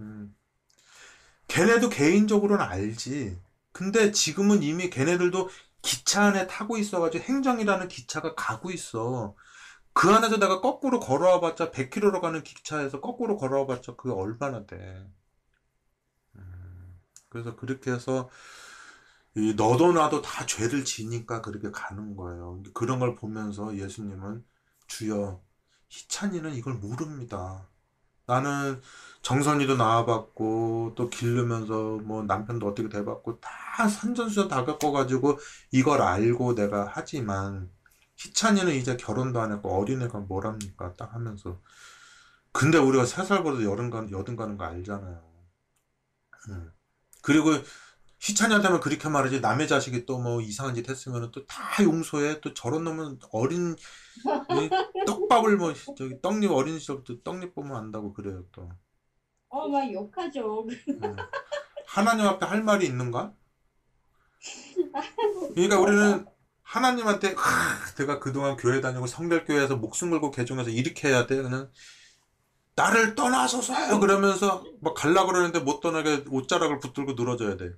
음. 0.00 0.34
걔네도 1.48 1.88
개인적으로는 1.88 2.64
알지. 2.64 3.38
근데 3.72 4.12
지금은 4.12 4.62
이미 4.62 4.90
걔네들도 4.90 5.48
기차 5.82 6.24
안에 6.24 6.46
타고 6.46 6.76
있어가지고 6.78 7.24
행정이라는 7.24 7.88
기차가 7.88 8.34
가고 8.34 8.70
있어. 8.70 9.34
그 9.94 10.10
안에서 10.10 10.38
내가 10.38 10.60
거꾸로 10.60 11.00
걸어와 11.00 11.40
봤자 11.40 11.70
100km로 11.72 12.20
가는 12.20 12.42
기차에서 12.42 13.00
거꾸로 13.00 13.36
걸어와 13.36 13.66
봤자 13.66 13.96
그게 13.96 14.14
얼마나 14.14 14.66
돼. 14.66 15.06
음, 17.30 17.32
그래서 17.32 17.56
그렇게 17.56 17.92
해서 17.92 18.30
이 19.36 19.54
너도 19.54 19.92
나도 19.92 20.22
다 20.22 20.44
죄를 20.46 20.84
지니까 20.84 21.40
그렇게 21.42 21.70
가는 21.70 22.16
거예요. 22.16 22.62
그런 22.74 22.98
걸 22.98 23.14
보면서 23.14 23.76
예수님은 23.76 24.44
주여 24.88 25.40
희찬이는 25.88 26.54
이걸 26.54 26.74
모릅니다. 26.74 27.68
나는 28.26 28.80
정선이도 29.22 29.76
낳아봤고 29.76 30.94
또 30.96 31.10
기르면서 31.10 31.98
뭐 31.98 32.22
남편도 32.24 32.66
어떻게 32.68 32.88
돼봤고 32.88 33.40
다 33.40 33.88
산전수전 33.88 34.48
다 34.48 34.64
겪어가지고 34.64 35.38
이걸 35.72 36.02
알고 36.02 36.54
내가 36.56 36.90
하지만 36.92 37.70
희찬이는 38.16 38.74
이제 38.74 38.96
결혼도 38.96 39.40
안 39.40 39.52
했고 39.52 39.70
어린애가 39.80 40.20
뭐랍니까 40.20 40.94
딱 40.96 41.14
하면서 41.14 41.60
근데 42.52 42.78
우리가 42.78 43.06
세 43.06 43.24
살보다 43.24 43.62
여든 43.64 43.90
가 43.90 44.06
여든 44.10 44.36
가는 44.36 44.56
거 44.58 44.64
알잖아요. 44.64 45.22
음. 46.48 46.72
그리고 47.22 47.50
희찬이한테만 48.20 48.80
그렇게 48.80 49.08
말하지 49.08 49.40
남의 49.40 49.68
자식이 49.68 50.06
또 50.06 50.18
뭐 50.18 50.40
이상한 50.42 50.74
짓 50.74 50.88
했으면 50.88 51.30
또 51.32 51.46
다 51.46 51.82
용서해 51.84 52.40
또 52.40 52.52
저런 52.54 52.84
놈은 52.84 53.18
어린 53.32 53.76
이 54.50 54.70
떡밥을 55.06 55.56
뭐 55.56 55.72
저기 55.96 56.20
떡잎 56.22 56.50
어린 56.50 56.78
시절부터 56.78 57.22
떡잎 57.24 57.54
보면 57.54 57.76
안다고 57.76 58.12
그래요 58.12 58.44
또 58.52 58.68
어, 59.48 59.68
막 59.68 59.92
욕하죠. 59.92 60.66
음. 61.02 61.16
하나님 61.86 62.26
앞에 62.26 62.46
할 62.46 62.62
말이 62.62 62.86
있는가? 62.86 63.34
그러니까 65.54 65.78
우리는 65.80 66.24
하나님한테 66.62 67.34
하, 67.36 67.94
내가 67.96 68.20
그동안 68.20 68.56
교회 68.56 68.80
다니고 68.80 69.06
성결교회에서 69.06 69.76
목숨 69.76 70.10
걸고 70.10 70.30
개종해서 70.30 70.70
이렇게 70.70 71.08
해야 71.08 71.26
돼 71.26 71.42
그냥 71.42 71.70
나를 72.76 73.14
떠나소서 73.14 74.00
그러면서 74.00 74.64
막 74.80 74.94
갈라 74.94 75.26
그러는데 75.26 75.60
못 75.60 75.80
떠나게 75.80 76.24
옷자락을 76.30 76.78
붙들고 76.80 77.12
늘어져야 77.12 77.56
돼 77.56 77.74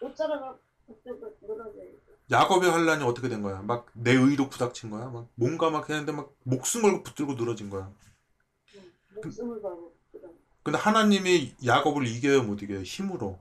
옷자락을 0.00 0.52
붙들고 0.86 1.36
늘어져요. 1.42 1.84
야곱의 2.30 2.70
환란이 2.70 3.04
어떻게 3.04 3.28
된 3.28 3.42
거야? 3.42 3.60
막 3.62 3.86
내 3.94 4.12
의로 4.12 4.48
부닥친 4.48 4.90
거야? 4.90 5.08
막 5.10 5.28
뭔가 5.34 5.70
막 5.70 5.88
했는데 5.88 6.12
막 6.12 6.32
목숨 6.44 6.82
걸고 6.82 7.02
붙들고 7.02 7.34
늘어진 7.34 7.70
거야. 7.70 7.90
응. 8.76 8.92
목숨을 9.22 9.60
걸고 9.62 9.94
붙들어. 10.12 10.30
근데 10.62 10.78
하나님이 10.78 11.54
야곱을 11.64 12.06
이겨요, 12.06 12.42
못 12.44 12.62
이겨요? 12.62 12.80
힘으로. 12.82 13.38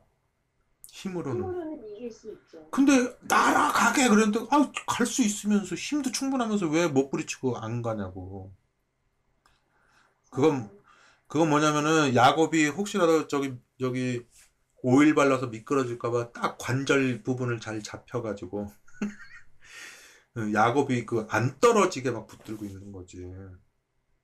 힘으로는. 0.91 1.41
힘으로는 1.43 1.87
이길 1.95 2.11
수 2.11 2.31
있죠. 2.31 2.67
근데 2.71 3.17
날아가게 3.21 4.07
그랬는데 4.09 4.47
아, 4.51 4.71
갈 4.87 5.05
수 5.07 5.21
있으면서 5.23 5.75
힘도 5.75 6.11
충분하면서 6.11 6.67
왜 6.67 6.87
못 6.87 7.09
부리치고 7.09 7.57
안 7.57 7.81
가냐고. 7.81 8.51
그건 10.35 10.69
그건 11.27 11.49
뭐냐면은 11.49 12.15
야곱이 12.15 12.67
혹시라도 12.69 13.27
저기 13.27 13.57
저기 13.79 14.25
오일 14.83 15.15
발라서 15.15 15.47
미끄러질까봐 15.47 16.33
딱 16.33 16.57
관절 16.59 17.23
부분을 17.23 17.59
잘 17.61 17.81
잡혀가지고 17.83 18.71
그 20.33 20.53
야곱이 20.53 21.05
그 21.05 21.25
안 21.29 21.59
떨어지게 21.59 22.11
막 22.11 22.27
붙들고 22.27 22.65
있는 22.65 22.91
거지. 22.91 23.17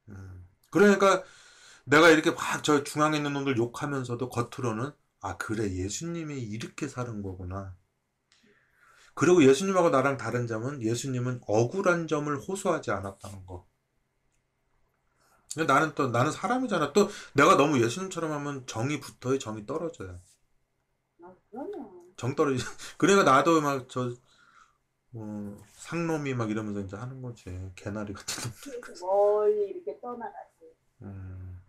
음. 0.09 0.47
그러니까 0.71 1.23
내가 1.85 2.09
이렇게 2.09 2.31
막 2.31 2.63
저 2.63 2.83
중앙에 2.83 3.17
있는 3.17 3.33
놈들 3.33 3.57
욕하면서도 3.57 4.29
겉으로는 4.29 4.91
아 5.21 5.38
그래 5.38 5.71
예수님이 5.73 6.41
이렇게 6.41 6.88
사는 6.88 7.21
거구나. 7.23 7.75
그리고 9.13 9.43
예수님하고 9.43 9.89
나랑 9.89 10.17
다른 10.17 10.47
점은 10.47 10.81
예수님은 10.81 11.41
억울한 11.47 12.07
점을 12.07 12.35
호소하지 12.38 12.91
않았다는 12.91 13.45
거. 13.45 13.67
근데 15.56 15.72
나는 15.72 15.94
또 15.95 16.10
나는 16.10 16.32
사람이잖아. 16.32 16.94
또 16.94 17.10
내가 17.34 17.56
너무 17.57 17.82
예수님처럼 17.84 18.32
하면 18.32 18.65
정이 18.68 18.99
붙어요. 18.99 19.38
정이 19.40 19.65
떨어져요. 19.65 20.19
아. 21.23 21.34
정 22.18 22.36
떨어지. 22.36 22.64
그러니까 22.98 23.23
나도 23.32 23.61
막 23.61 23.88
저 23.88 24.15
뭐 25.14 25.57
상놈이 25.73 26.34
막 26.36 26.49
이러면서 26.52 26.82
이제 26.82 26.95
하는 26.98 27.22
거지. 27.22 27.45
개나리 27.76 28.14
같은 28.14 28.44
놈. 28.44 28.53
멀리 29.02 29.69
이렇게 29.69 29.99
떠나가지. 29.99 30.76
음. 31.02 31.60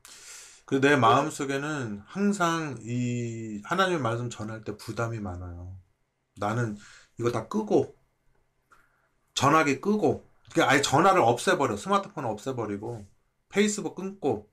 그내 0.66 0.96
마음 0.96 1.30
속에는 1.30 2.02
항상 2.06 2.78
이 2.82 3.60
하나님의 3.64 4.00
말씀 4.02 4.30
전할 4.30 4.64
때 4.64 4.76
부담이 4.76 5.20
많아요. 5.20 5.76
나는 6.36 6.76
이거 7.18 7.30
다 7.32 7.48
끄고 7.48 7.96
전화기 9.34 9.80
끄고 9.80 10.24
그러니까 10.52 10.72
아예 10.72 10.82
전화를 10.82 11.20
없애버려. 11.22 11.76
스마트폰을 11.76 12.28
없애버리고 12.30 13.06
페이스북 13.52 13.94
끊고 13.96 14.50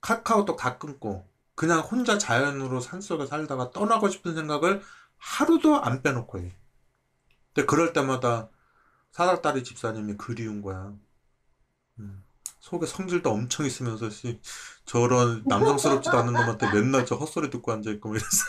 카카오톡 0.00 0.58
다 0.58 0.78
끊고 0.78 1.28
그냥 1.54 1.80
혼자 1.80 2.18
자연으로 2.18 2.80
산속에 2.80 3.26
살다가 3.26 3.70
떠나고 3.72 4.08
싶은 4.10 4.34
생각을 4.34 4.82
하루도 5.18 5.82
안 5.82 6.02
빼놓고 6.02 6.40
해. 6.40 6.56
근데 7.54 7.66
그럴 7.66 7.92
때마다 7.92 8.50
사닥다리 9.12 9.64
집사님이 9.64 10.16
그리운 10.16 10.62
거야. 10.62 10.94
음. 11.98 12.24
속에 12.60 12.86
성질도 12.86 13.30
엄청 13.30 13.66
있으면서 13.66 14.10
씨, 14.10 14.40
저런 14.84 15.42
남성스럽지도 15.46 16.18
않은 16.18 16.32
놈한테 16.34 16.70
맨날 16.72 17.06
저 17.06 17.16
헛소리 17.16 17.50
듣고 17.50 17.72
앉아 17.72 17.90
있고 17.92 18.10
뭐 18.10 18.18
이래서 18.18 18.44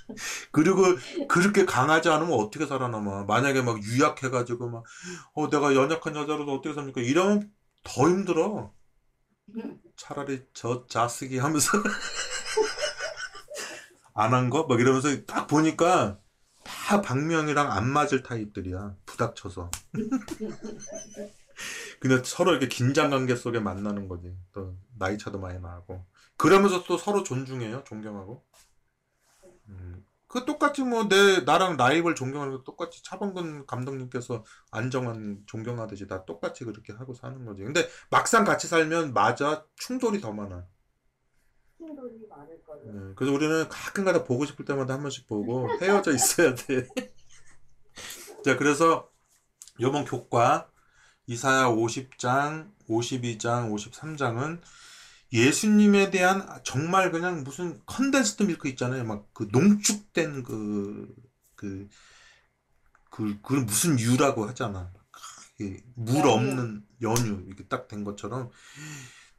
그리고 0.52 0.82
그렇게 1.28 1.64
강하지 1.64 2.08
않으면 2.08 2.32
어떻게 2.38 2.66
살아남아 2.66 3.24
만약에 3.24 3.62
막 3.62 3.82
유약해가지고 3.82 4.70
막 4.70 4.84
어 5.34 5.48
내가 5.50 5.74
연약한 5.74 6.16
여자로서 6.16 6.52
어떻게 6.52 6.74
삽니까 6.74 7.00
이러면 7.00 7.50
더 7.82 8.08
힘들어 8.08 8.72
차라리 9.96 10.44
저 10.54 10.86
자쓰기 10.86 11.38
하면서 11.38 11.68
안 14.14 14.34
한 14.34 14.50
거? 14.50 14.64
막 14.64 14.80
이러면서 14.80 15.24
딱 15.24 15.46
보니까 15.46 16.18
다 16.64 17.00
박명이랑 17.00 17.70
안 17.72 17.88
맞을 17.88 18.22
타입들이야. 18.22 18.96
부닥쳐서. 19.06 19.70
근데 22.00 22.22
서로 22.24 22.52
이렇게 22.52 22.68
긴장 22.68 23.10
관계 23.10 23.36
속에 23.36 23.60
만나는 23.60 24.08
거지. 24.08 24.34
또 24.52 24.76
나이 24.98 25.16
차도 25.18 25.38
많이 25.38 25.60
나고. 25.60 26.06
그러면서 26.36 26.84
또 26.84 26.98
서로 26.98 27.22
존중해요. 27.22 27.84
존경하고. 27.84 28.44
음. 29.68 30.04
그 30.30 30.44
똑같이 30.44 30.82
뭐 30.84 31.08
내 31.08 31.40
나랑 31.40 31.76
라이벌 31.76 32.14
존경하는 32.14 32.56
거 32.56 32.62
똑같이 32.62 33.02
차범근 33.02 33.66
감독님께서 33.66 34.44
안정환 34.70 35.42
존경하듯이 35.46 36.06
다 36.06 36.24
똑같이 36.24 36.64
그렇게 36.64 36.92
하고 36.92 37.14
사는 37.14 37.44
거지. 37.44 37.64
근데 37.64 37.88
막상 38.10 38.44
같이 38.44 38.68
살면 38.68 39.12
맞아 39.12 39.64
충돌이 39.76 40.20
더 40.20 40.32
많아. 40.32 40.66
충돌이 41.78 42.26
많을 42.28 42.62
거예요. 42.64 42.84
음, 42.92 43.12
그래서 43.16 43.34
우리는 43.34 43.68
가끔가다 43.68 44.22
보고 44.22 44.44
싶을 44.46 44.64
때마다 44.64 44.94
한 44.94 45.02
번씩 45.02 45.26
보고 45.26 45.68
헤어져 45.82 46.12
있어야 46.14 46.54
돼. 46.54 46.86
자, 48.44 48.56
그래서 48.56 49.10
요번 49.80 50.04
교과 50.04 50.70
이사야 51.26 51.66
50장, 51.70 52.70
52장, 52.88 53.72
53장은 53.72 54.60
예수님에 55.32 56.10
대한 56.10 56.46
정말 56.64 57.10
그냥 57.12 57.44
무슨 57.44 57.80
condensed 57.86 58.44
milk 58.44 58.68
있잖아요. 58.68 59.04
막 59.04 59.28
그 59.34 59.48
농축된 59.52 60.42
그, 60.42 61.14
그, 61.56 61.88
그, 63.10 63.38
그 63.42 63.54
무슨 63.54 63.98
유라고 63.98 64.46
하잖아. 64.48 64.92
이 65.60 65.76
물. 65.94 66.26
없는 66.26 66.84
연유, 67.02 67.44
이렇게 67.46 67.64
딱 67.68 67.88
된 67.88 68.04
것처럼 68.04 68.50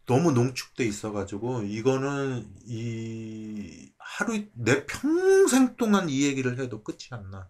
너무 0.05 0.31
농축돼 0.31 0.85
있어가지고 0.85 1.63
이거는 1.63 2.47
이 2.65 3.91
하루 3.97 4.45
내 4.53 4.85
평생 4.85 5.75
동안 5.77 6.09
이 6.09 6.23
얘기를 6.23 6.59
해도 6.59 6.83
끝이 6.83 7.07
안 7.11 7.31
나. 7.31 7.49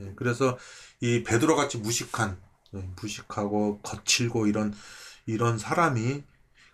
예, 0.00 0.12
그래서 0.16 0.58
이 1.00 1.22
베드로 1.24 1.56
같이 1.56 1.78
무식한, 1.78 2.40
예, 2.74 2.78
무식하고 3.00 3.80
거칠고 3.82 4.46
이런 4.46 4.74
이런 5.26 5.58
사람이 5.58 6.22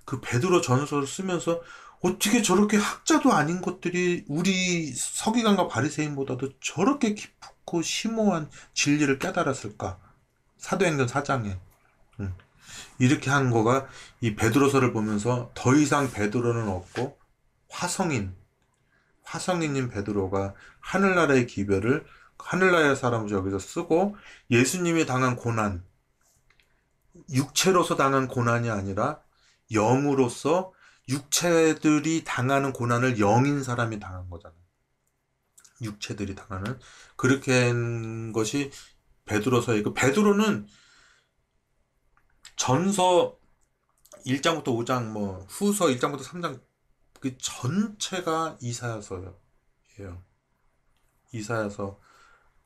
그 0.05 0.21
베드로 0.21 0.61
전서를 0.61 1.07
쓰면서 1.07 1.63
어떻게 2.01 2.43
저렇게 2.43 2.77
학자도 2.77 3.33
아닌 3.33 3.63
것들이 3.63 4.25
우리 4.29 4.93
서기관과 4.93 5.69
바리새인보다도 5.69 6.59
저렇게 6.61 7.15
깊고 7.15 7.83
심오한 7.83 8.51
진리를 8.75 9.19
깨달았을까? 9.19 9.99
사도행전 10.59 11.07
4장에. 11.07 11.59
이렇게 12.99 13.31
한 13.31 13.51
거가 13.51 13.87
이 14.21 14.35
베드로서를 14.35 14.93
보면서 14.93 15.51
더 15.55 15.75
이상 15.75 16.11
베드로는 16.11 16.69
없고 16.69 17.19
화성인, 17.69 18.35
화성인인 19.23 19.89
베드로가 19.89 20.55
하늘나라의 20.81 21.47
기별을 21.47 22.05
하늘나라의 22.39 22.97
사람을 22.97 23.31
여기서 23.31 23.59
쓰고 23.59 24.17
예수님이 24.51 25.07
당한 25.07 25.37
고난, 25.37 25.85
육체로서 27.33 27.97
당한 27.97 28.29
고난이 28.29 28.71
아니라 28.71 29.21
영으로서 29.73 30.73
육체들이 31.09 32.25
당하는 32.25 32.73
고난을 32.73 33.19
영인 33.19 33.63
사람이 33.63 33.99
당한 34.01 34.29
거잖아요. 34.31 34.61
육체들이 35.81 36.35
당하는 36.35 36.79
그렇게 37.17 37.69
한 37.69 38.33
것이 38.33 38.71
베드로서의 39.25 39.83
그 39.83 39.95
베드로는 39.95 40.67
전서 42.57 43.37
1장부터 44.27 44.67
5장 44.67 45.11
뭐 45.11 45.45
후서 45.49 45.87
1장부터 45.87 46.23
3장 46.23 46.61
그 47.21 47.37
전체가 47.39 48.59
이사야서예요. 48.61 49.35
이사야서 51.33 52.01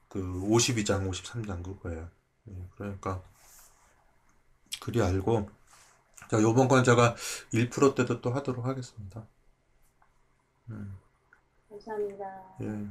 그 0.09 0.20
52장 0.20 1.09
53장 1.11 1.62
그거예요. 1.62 2.11
예, 2.49 2.69
그러니까 2.77 3.23
그리 4.81 5.03
알고 5.03 5.51
자 6.31 6.40
요번 6.43 6.69
건 6.69 6.85
제가 6.85 7.15
1% 7.53 7.94
때도 7.94 8.20
또 8.20 8.31
하도록 8.32 8.65
하겠습니다. 8.65 9.27
음, 10.70 10.97
감사합니다. 11.70 12.24
예. 12.62 12.86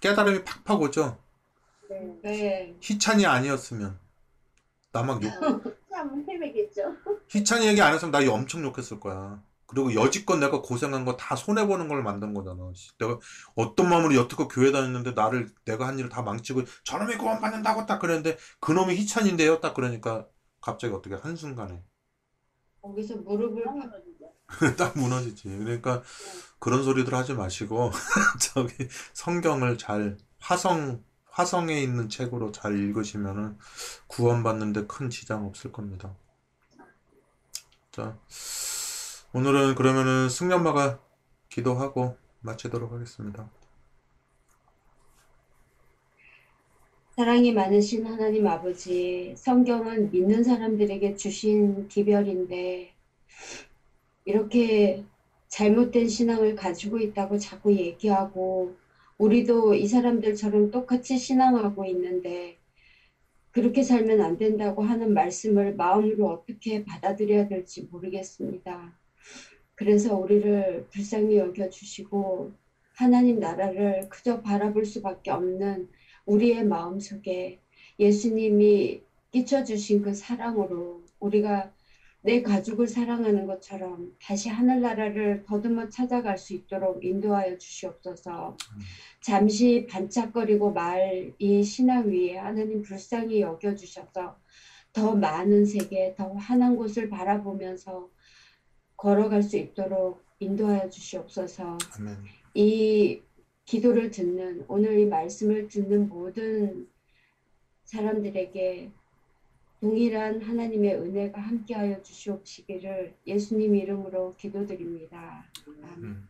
깨달음이 0.00 0.44
팍팍 0.44 0.80
오죠. 0.82 1.18
네. 1.88 2.20
네. 2.22 2.76
희찬이 2.80 3.24
아니었으면 3.26 3.98
나 4.92 5.02
막 5.02 5.22
욕, 5.22 5.30
참 5.90 6.24
헤매겠죠. 6.28 6.82
희찬이 7.28 7.66
얘기 7.66 7.80
안 7.80 7.94
했으면 7.94 8.10
나 8.12 8.32
엄청 8.32 8.62
욕했을 8.64 9.00
거야. 9.00 9.42
그리고 9.66 9.94
여지껏 9.94 10.38
내가 10.38 10.62
고생한 10.62 11.04
거 11.04 11.16
다 11.16 11.36
손해보는 11.36 11.88
걸 11.88 12.02
만든 12.02 12.32
거잖아. 12.32 12.70
씨, 12.74 12.90
내가 12.98 13.18
어떤 13.54 13.90
마음으로 13.90 14.14
여태껏 14.14 14.48
교회 14.48 14.72
다녔는데 14.72 15.12
나를, 15.12 15.50
내가 15.66 15.86
한 15.86 15.98
일을 15.98 16.08
다 16.08 16.22
망치고 16.22 16.62
저놈이 16.84 17.16
구원받는다고 17.16 17.84
딱 17.86 17.98
그랬는데 17.98 18.38
그놈이 18.60 18.94
희찬인데요? 18.96 19.60
딱 19.60 19.74
그러니까 19.74 20.26
갑자기 20.62 20.94
어떻게 20.94 21.14
한순간에 21.16 21.82
거기서 22.82 23.16
무릎을. 23.16 23.64
딱 24.76 24.96
무너지지. 24.98 25.48
그러니까 25.48 26.02
그런 26.58 26.82
소리들 26.82 27.14
하지 27.14 27.34
마시고 27.34 27.90
저기 28.40 28.88
성경을 29.12 29.78
잘 29.78 30.16
화성, 30.38 31.04
화성에 31.30 31.80
있는 31.80 32.08
책으로 32.08 32.52
잘 32.52 32.78
읽으시면은 32.78 33.58
구원받는데 34.06 34.86
큰 34.86 35.10
지장 35.10 35.46
없을 35.46 35.70
겁니다. 35.70 36.14
자, 37.92 38.16
오늘은 39.32 39.74
그러면은 39.74 40.28
승연마가 40.28 41.00
기도하고 41.48 42.16
마치도록 42.40 42.92
하겠습니다. 42.92 43.50
사랑이 47.18 47.50
많으신 47.50 48.06
하나님 48.06 48.46
아버지, 48.46 49.34
성경은 49.36 50.12
믿는 50.12 50.44
사람들에게 50.44 51.16
주신 51.16 51.88
기별인데, 51.88 52.92
이렇게 54.24 55.02
잘못된 55.48 56.06
신앙을 56.06 56.54
가지고 56.54 57.00
있다고 57.00 57.36
자꾸 57.38 57.74
얘기하고, 57.74 58.76
우리도 59.18 59.74
이 59.74 59.88
사람들처럼 59.88 60.70
똑같이 60.70 61.18
신앙하고 61.18 61.84
있는데, 61.86 62.56
그렇게 63.50 63.82
살면 63.82 64.20
안 64.20 64.38
된다고 64.38 64.84
하는 64.84 65.12
말씀을 65.12 65.74
마음으로 65.74 66.28
어떻게 66.28 66.84
받아들여야 66.84 67.48
될지 67.48 67.88
모르겠습니다. 67.90 68.96
그래서 69.74 70.16
우리를 70.16 70.86
불쌍히 70.92 71.38
여겨주시고, 71.38 72.52
하나님 72.94 73.40
나라를 73.40 74.08
그저 74.08 74.40
바라볼 74.40 74.84
수밖에 74.84 75.32
없는 75.32 75.88
우리의 76.28 76.64
마음속에 76.64 77.58
예수님이 77.98 79.02
끼쳐주신 79.32 80.02
그 80.02 80.14
사랑으로 80.14 81.02
우리가 81.20 81.72
내 82.20 82.42
가족을 82.42 82.88
사랑하는 82.88 83.46
것처럼 83.46 84.14
다시 84.22 84.48
하늘나라를 84.48 85.44
더듬어 85.46 85.88
찾아갈 85.88 86.36
수 86.36 86.52
있도록 86.54 87.04
인도하여 87.04 87.56
주시옵소서. 87.58 88.56
잠시 89.20 89.86
반짝거리고 89.88 90.72
말 90.72 91.32
이 91.38 91.62
신앙 91.62 92.10
위에 92.10 92.36
하나님 92.36 92.82
불쌍히 92.82 93.40
여겨 93.40 93.74
주셔서 93.76 94.36
더 94.92 95.14
많은 95.14 95.64
세계, 95.64 96.14
더 96.16 96.32
환한 96.32 96.76
곳을 96.76 97.08
바라보면서 97.08 98.10
걸어갈 98.96 99.42
수 99.42 99.56
있도록 99.56 100.22
인도하여 100.40 100.90
주시옵소서. 100.90 101.78
아멘. 101.98 102.16
이 102.54 103.22
기도를 103.68 104.10
듣는 104.10 104.64
오늘 104.66 104.98
이 104.98 105.04
말씀을 105.04 105.68
듣는 105.68 106.08
모든 106.08 106.88
사람들에게 107.84 108.90
동일한 109.82 110.40
하나님의 110.40 110.94
은혜가 110.94 111.38
함께하여 111.38 112.02
주시옵시기를 112.02 113.14
예수님 113.26 113.74
이름으로 113.74 114.34
기도드립니다. 114.36 115.44
아멘. 115.66 115.98
음. 115.98 116.28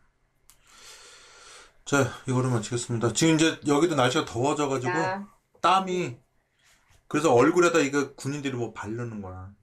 자, 1.85 2.09
이거로 2.29 2.51
마치겠습니다. 2.51 3.13
지금 3.13 3.37
이제 3.37 3.61
여기도 3.69 3.95
날씨가 3.95 4.25
더워져가지고 4.25 4.93
자, 4.93 5.29
땀이 5.61 6.19
그래서 7.07 7.33
얼굴에다 7.33 7.79
이거 7.79 8.15
군인들이 8.15 8.57
뭐 8.57 8.73
바르는 8.73 9.23
거야. 9.23 9.55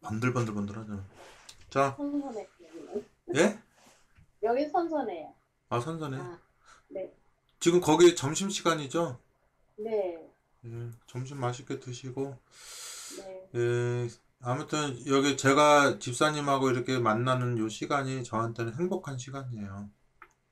번들번들번들 0.00 0.76
하잖아. 0.76 1.04
자, 1.70 1.94
선선해. 1.96 2.48
예? 3.36 3.58
여기 4.42 4.68
선선해요. 4.68 5.32
아, 5.68 5.80
선선해. 5.80 6.18
아, 6.18 6.30
네. 6.32 6.45
지금 7.66 7.80
거기 7.80 8.14
점심 8.14 8.48
시간이죠? 8.48 9.18
네. 9.78 10.20
예, 10.66 10.90
점심 11.08 11.40
맛있게 11.40 11.80
드시고, 11.80 12.38
네. 13.18 13.50
예, 13.56 14.08
아무튼 14.40 14.96
여기 15.08 15.36
제가 15.36 15.98
집사님하고 15.98 16.70
이렇게 16.70 17.00
만나는 17.00 17.58
요 17.58 17.68
시간이 17.68 18.22
저한테는 18.22 18.76
행복한 18.76 19.18
시간이에요. 19.18 19.90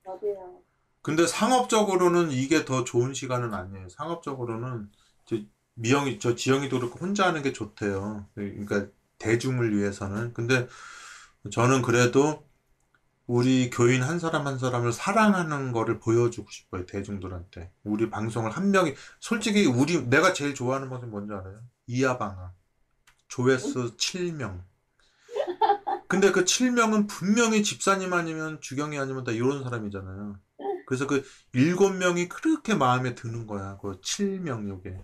저도요. 0.03 0.59
근데 1.01 1.25
상업적으로는 1.25 2.31
이게 2.31 2.65
더 2.65 2.83
좋은 2.83 3.13
시간은 3.13 3.53
아니에요. 3.53 3.87
상업적으로는 3.87 4.91
저 5.23 5.37
미영이, 5.75 6.19
저 6.19 6.35
지영이도 6.35 6.79
그렇고 6.81 6.99
혼자 6.99 7.25
하는 7.25 7.43
게 7.43 7.53
좋대요. 7.53 8.27
그러니까 8.35 8.87
대중을 9.19 9.73
위해서는. 9.73 10.33
근데 10.33 10.67
저는 11.49 11.81
그래도 11.81 12.45
우리 13.27 13.69
교인 13.69 14.03
한 14.03 14.19
사람 14.19 14.45
한 14.45 14.59
사람을 14.59 14.91
사랑하는 14.91 15.71
거를 15.71 15.99
보여주고 15.99 16.49
싶어요, 16.51 16.85
대중들한테. 16.85 17.71
우리 17.83 18.09
방송을 18.09 18.51
한 18.51 18.71
명이, 18.71 18.93
솔직히 19.19 19.65
우리, 19.65 20.07
내가 20.07 20.33
제일 20.33 20.53
좋아하는 20.53 20.89
방송이 20.89 21.11
뭔지 21.11 21.33
알아요? 21.33 21.59
이하방아. 21.87 22.53
조회수 23.27 23.97
7명. 23.97 24.63
근데 26.07 26.31
그 26.31 26.45
7명은 26.45 27.07
분명히 27.09 27.63
집사님 27.63 28.13
아니면 28.13 28.61
주경이 28.61 28.97
아니면 28.99 29.23
다 29.23 29.31
이런 29.31 29.63
사람이잖아요. 29.63 30.39
그래서 30.85 31.07
그 31.07 31.23
7명이 31.53 32.29
그렇게 32.29 32.75
마음에 32.75 33.15
드는 33.15 33.47
거야. 33.47 33.77
그 33.81 33.99
7명 34.01 34.69
요게. 34.69 35.03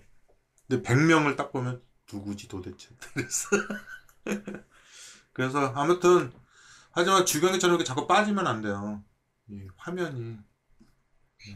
근데 0.68 0.88
100명을 0.88 1.36
딱 1.36 1.52
보면 1.52 1.82
누구지 2.12 2.48
도대체. 2.48 2.90
그래서 3.14 3.50
그래서 5.34 5.74
아무튼 5.76 6.32
하지만 6.92 7.26
주경이처럼 7.26 7.76
이렇게 7.76 7.86
자꾸 7.86 8.06
빠지면 8.08 8.48
안 8.48 8.62
돼요. 8.62 9.02
이 9.50 9.68
화면이. 9.78 10.38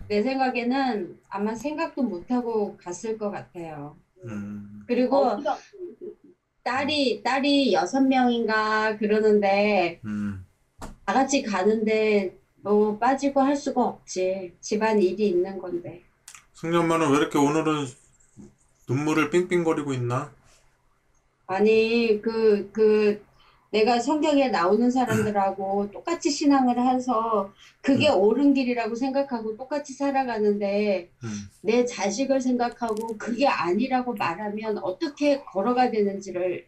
내 0.07 0.23
생각에는 0.23 1.19
아마 1.29 1.53
생각도 1.53 2.03
못하고 2.03 2.77
갔을 2.77 3.17
것 3.17 3.29
같아요. 3.29 3.97
음, 4.25 4.83
그리고 4.87 5.17
어, 5.17 5.39
딸이 6.63 7.21
딸이 7.23 7.73
여섯 7.73 8.01
명인가 8.01 8.97
그러는데 8.97 9.99
음, 10.05 10.45
다 10.79 11.13
같이 11.13 11.43
가는데 11.43 12.35
뭐 12.55 12.97
빠지고 12.97 13.41
할 13.41 13.55
수가 13.55 13.83
없지. 13.83 14.55
집안 14.59 14.99
일이 14.99 15.27
있는 15.27 15.59
건데. 15.59 16.03
승리 16.53 16.75
엄마는 16.77 17.11
왜 17.11 17.17
이렇게 17.17 17.37
오늘은 17.37 17.85
눈물을 18.89 19.29
삥삥거리고 19.29 19.93
있나? 19.93 20.31
아니 21.47 22.21
그 22.21 22.71
그 22.71 23.23
내가 23.75 23.99
성경에 23.99 24.47
나오는 24.47 24.89
사람들하고 24.89 25.91
똑같이 25.91 26.31
신앙을 26.31 26.79
해서 26.79 27.51
그게 27.81 28.07
옳은 28.07 28.53
길이라고 28.53 28.95
생각하고 28.95 29.57
똑같이 29.57 29.91
살아가는데 29.91 31.09
음, 31.21 31.49
내 31.61 31.83
자식을 31.83 32.39
생각하고 32.39 33.17
그게 33.17 33.47
아니라고 33.47 34.13
말하면 34.13 34.77
어떻게 34.77 35.43
걸어가야 35.43 35.91
되는지를 35.91 36.65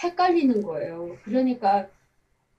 헷갈리는 0.00 0.62
거예요. 0.62 1.16
그러니까 1.24 1.88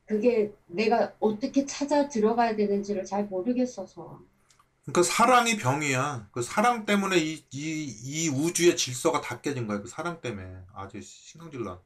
그게 0.05 0.51
내가 0.67 1.13
어떻게 1.21 1.65
찾아 1.65 2.09
들어가야 2.09 2.57
되는지를 2.57 3.05
잘 3.05 3.25
모르겠어서. 3.25 4.19
그러니까 4.83 5.03
사랑이 5.03 5.55
병이야. 5.55 6.27
그 6.33 6.41
사랑 6.41 6.85
때문에 6.85 7.17
이, 7.17 7.45
이, 7.51 7.95
이 8.03 8.27
우주의 8.27 8.75
질서가 8.75 9.21
다 9.21 9.39
깨진 9.39 9.67
거야. 9.67 9.81
그 9.81 9.87
사랑 9.87 10.19
때문에. 10.19 10.47
아주 10.73 10.99
신경질 11.01 11.63
나. 11.63 11.79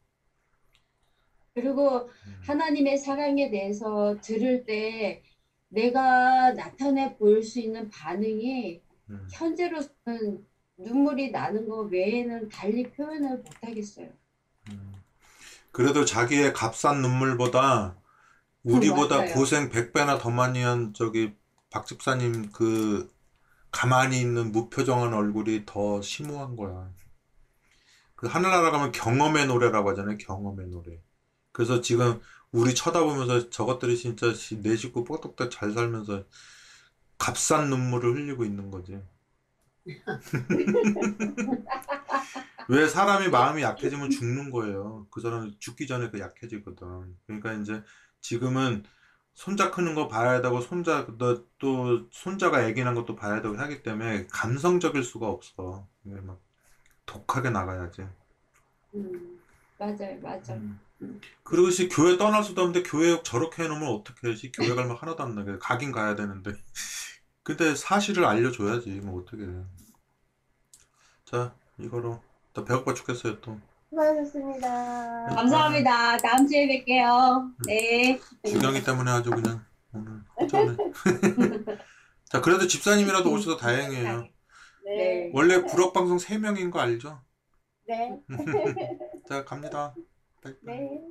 그리고 1.54 2.10
음, 2.26 2.42
하나님의 2.46 2.98
사랑에 2.98 3.50
대해서 3.50 4.18
들을 4.22 4.66
때 4.66 5.24
내가 5.70 6.52
나타내 6.54 7.16
보일 7.18 7.44
수 7.44 7.60
있는 7.60 7.90
반응이 7.90 8.82
음. 9.10 9.28
현재로서는 9.32 10.46
눈물이 10.78 11.32
나는 11.32 11.68
거 11.68 11.82
외에는 11.82 12.50
달리 12.50 12.92
표현을 12.92 13.38
못 13.38 13.46
하겠어요. 13.62 14.10
음. 14.70 14.94
그래도 15.72 16.06
자기의 16.06 16.54
값싼 16.54 17.02
눈물보다 17.02 17.98
우리보다 18.64 19.18
맞아요. 19.18 19.34
고생 19.34 19.70
100배나 19.70 20.20
더 20.20 20.30
많이 20.30 20.62
한 20.62 20.94
저기 20.94 21.34
박 21.70 21.86
집사님 21.86 22.52
그 22.52 23.12
가만히 23.72 24.22
있는 24.22 24.52
무표정한 24.52 25.14
얼굴이 25.14 25.64
더 25.66 26.02
심오한 26.02 26.56
거야. 26.56 26.92
그 28.16 28.28
하늘나라 28.28 28.72
가면 28.72 28.92
경험의 28.92 29.48
노래라고 29.48 29.90
하잖아요. 29.90 30.18
경험의 30.18 30.68
노래. 30.68 31.02
그래서 31.54 31.82
지금 31.82 32.22
우리 32.54 32.76
쳐다보면서 32.76 33.52
저것들이 33.52 33.98
진짜 33.98 34.34
시- 34.36 34.62
내 34.64 34.78
식구 34.78 35.06
뻑떡떡 35.06 35.52
잘 35.52 35.74
살면서 35.74 36.26
값싼 37.20 37.70
눈물을 37.70 38.16
흘리고 38.16 38.46
있는 38.46 38.72
거지. 38.72 39.02
왜 42.70 42.88
사람이 42.88 43.30
마음이 43.30 43.62
약해지면 43.62 44.10
죽는 44.10 44.52
거예요. 44.52 45.08
그 45.12 45.22
사람이 45.22 45.58
죽기 45.60 45.88
전에 45.88 46.10
그 46.10 46.20
약해지거든. 46.20 47.18
그러니까 47.26 47.54
이제 47.54 47.84
지금은 48.22 48.84
손자 49.34 49.72
크는 49.72 49.96
거 49.96 50.08
봐야 50.08 50.42
되고 50.42 50.62
손자 50.62 51.08
너또 51.18 52.08
손자가 52.12 52.64
애기 52.68 52.84
난 52.84 52.96
것도 52.96 53.16
봐야 53.16 53.42
되고 53.42 53.58
하기 53.58 53.84
때문에 53.84 54.28
감성적일 54.28 55.04
수가 55.04 55.28
없어. 55.28 55.88
막 56.04 56.40
독하게 57.06 57.52
나가야지. 57.52 58.04
음, 58.96 59.40
맞아요, 59.78 60.20
맞아요. 60.22 60.42
음. 60.50 60.80
그리고 61.44 61.70
시 61.70 61.88
교회 61.88 62.18
떠날 62.18 62.44
수도 62.44 62.62
없는데 62.62 62.88
교회 62.88 63.22
저렇게 63.24 63.64
해놓으면 63.64 63.88
어떻게 63.90 64.30
해? 64.30 64.36
시 64.36 64.52
교회 64.52 64.74
갈면 64.74 64.98
하나도 64.98 65.24
안 65.24 65.36
나게 65.36 65.58
가긴 65.60 65.92
가야 65.92 66.16
되는데. 66.16 66.52
근데 67.44 67.76
사실을 67.76 68.26
알려줘야지. 68.26 68.90
뭐 69.02 69.22
어떻게 69.22 69.44
해. 69.44 69.50
자, 71.26 71.54
이거로 71.78 72.22
나 72.54 72.64
배고파 72.64 72.94
죽겠어요 72.94 73.40
또. 73.42 73.60
수고하셨습니다. 73.90 75.28
감사합니다. 75.36 76.18
다음 76.18 76.48
주에 76.48 76.68
뵐게요. 76.68 77.54
네. 77.68 78.20
주경이 78.46 78.84
때문에 78.84 79.12
아주 79.12 79.30
그냥 79.30 79.64
오늘 79.94 80.22
허전해. 80.40 80.76
자, 82.26 82.42
그래도 82.42 82.68
집사님이라도 82.68 83.32
오셔서 83.32 83.58
다행이에요. 83.58 84.28
네. 84.86 85.30
원래 85.34 85.64
부럭방송 85.64 86.18
3명인 86.18 86.72
거 86.72 86.80
알죠? 86.80 87.22
네. 87.88 88.20
자, 89.30 89.46
갑니다. 89.46 89.94
没 90.62 91.02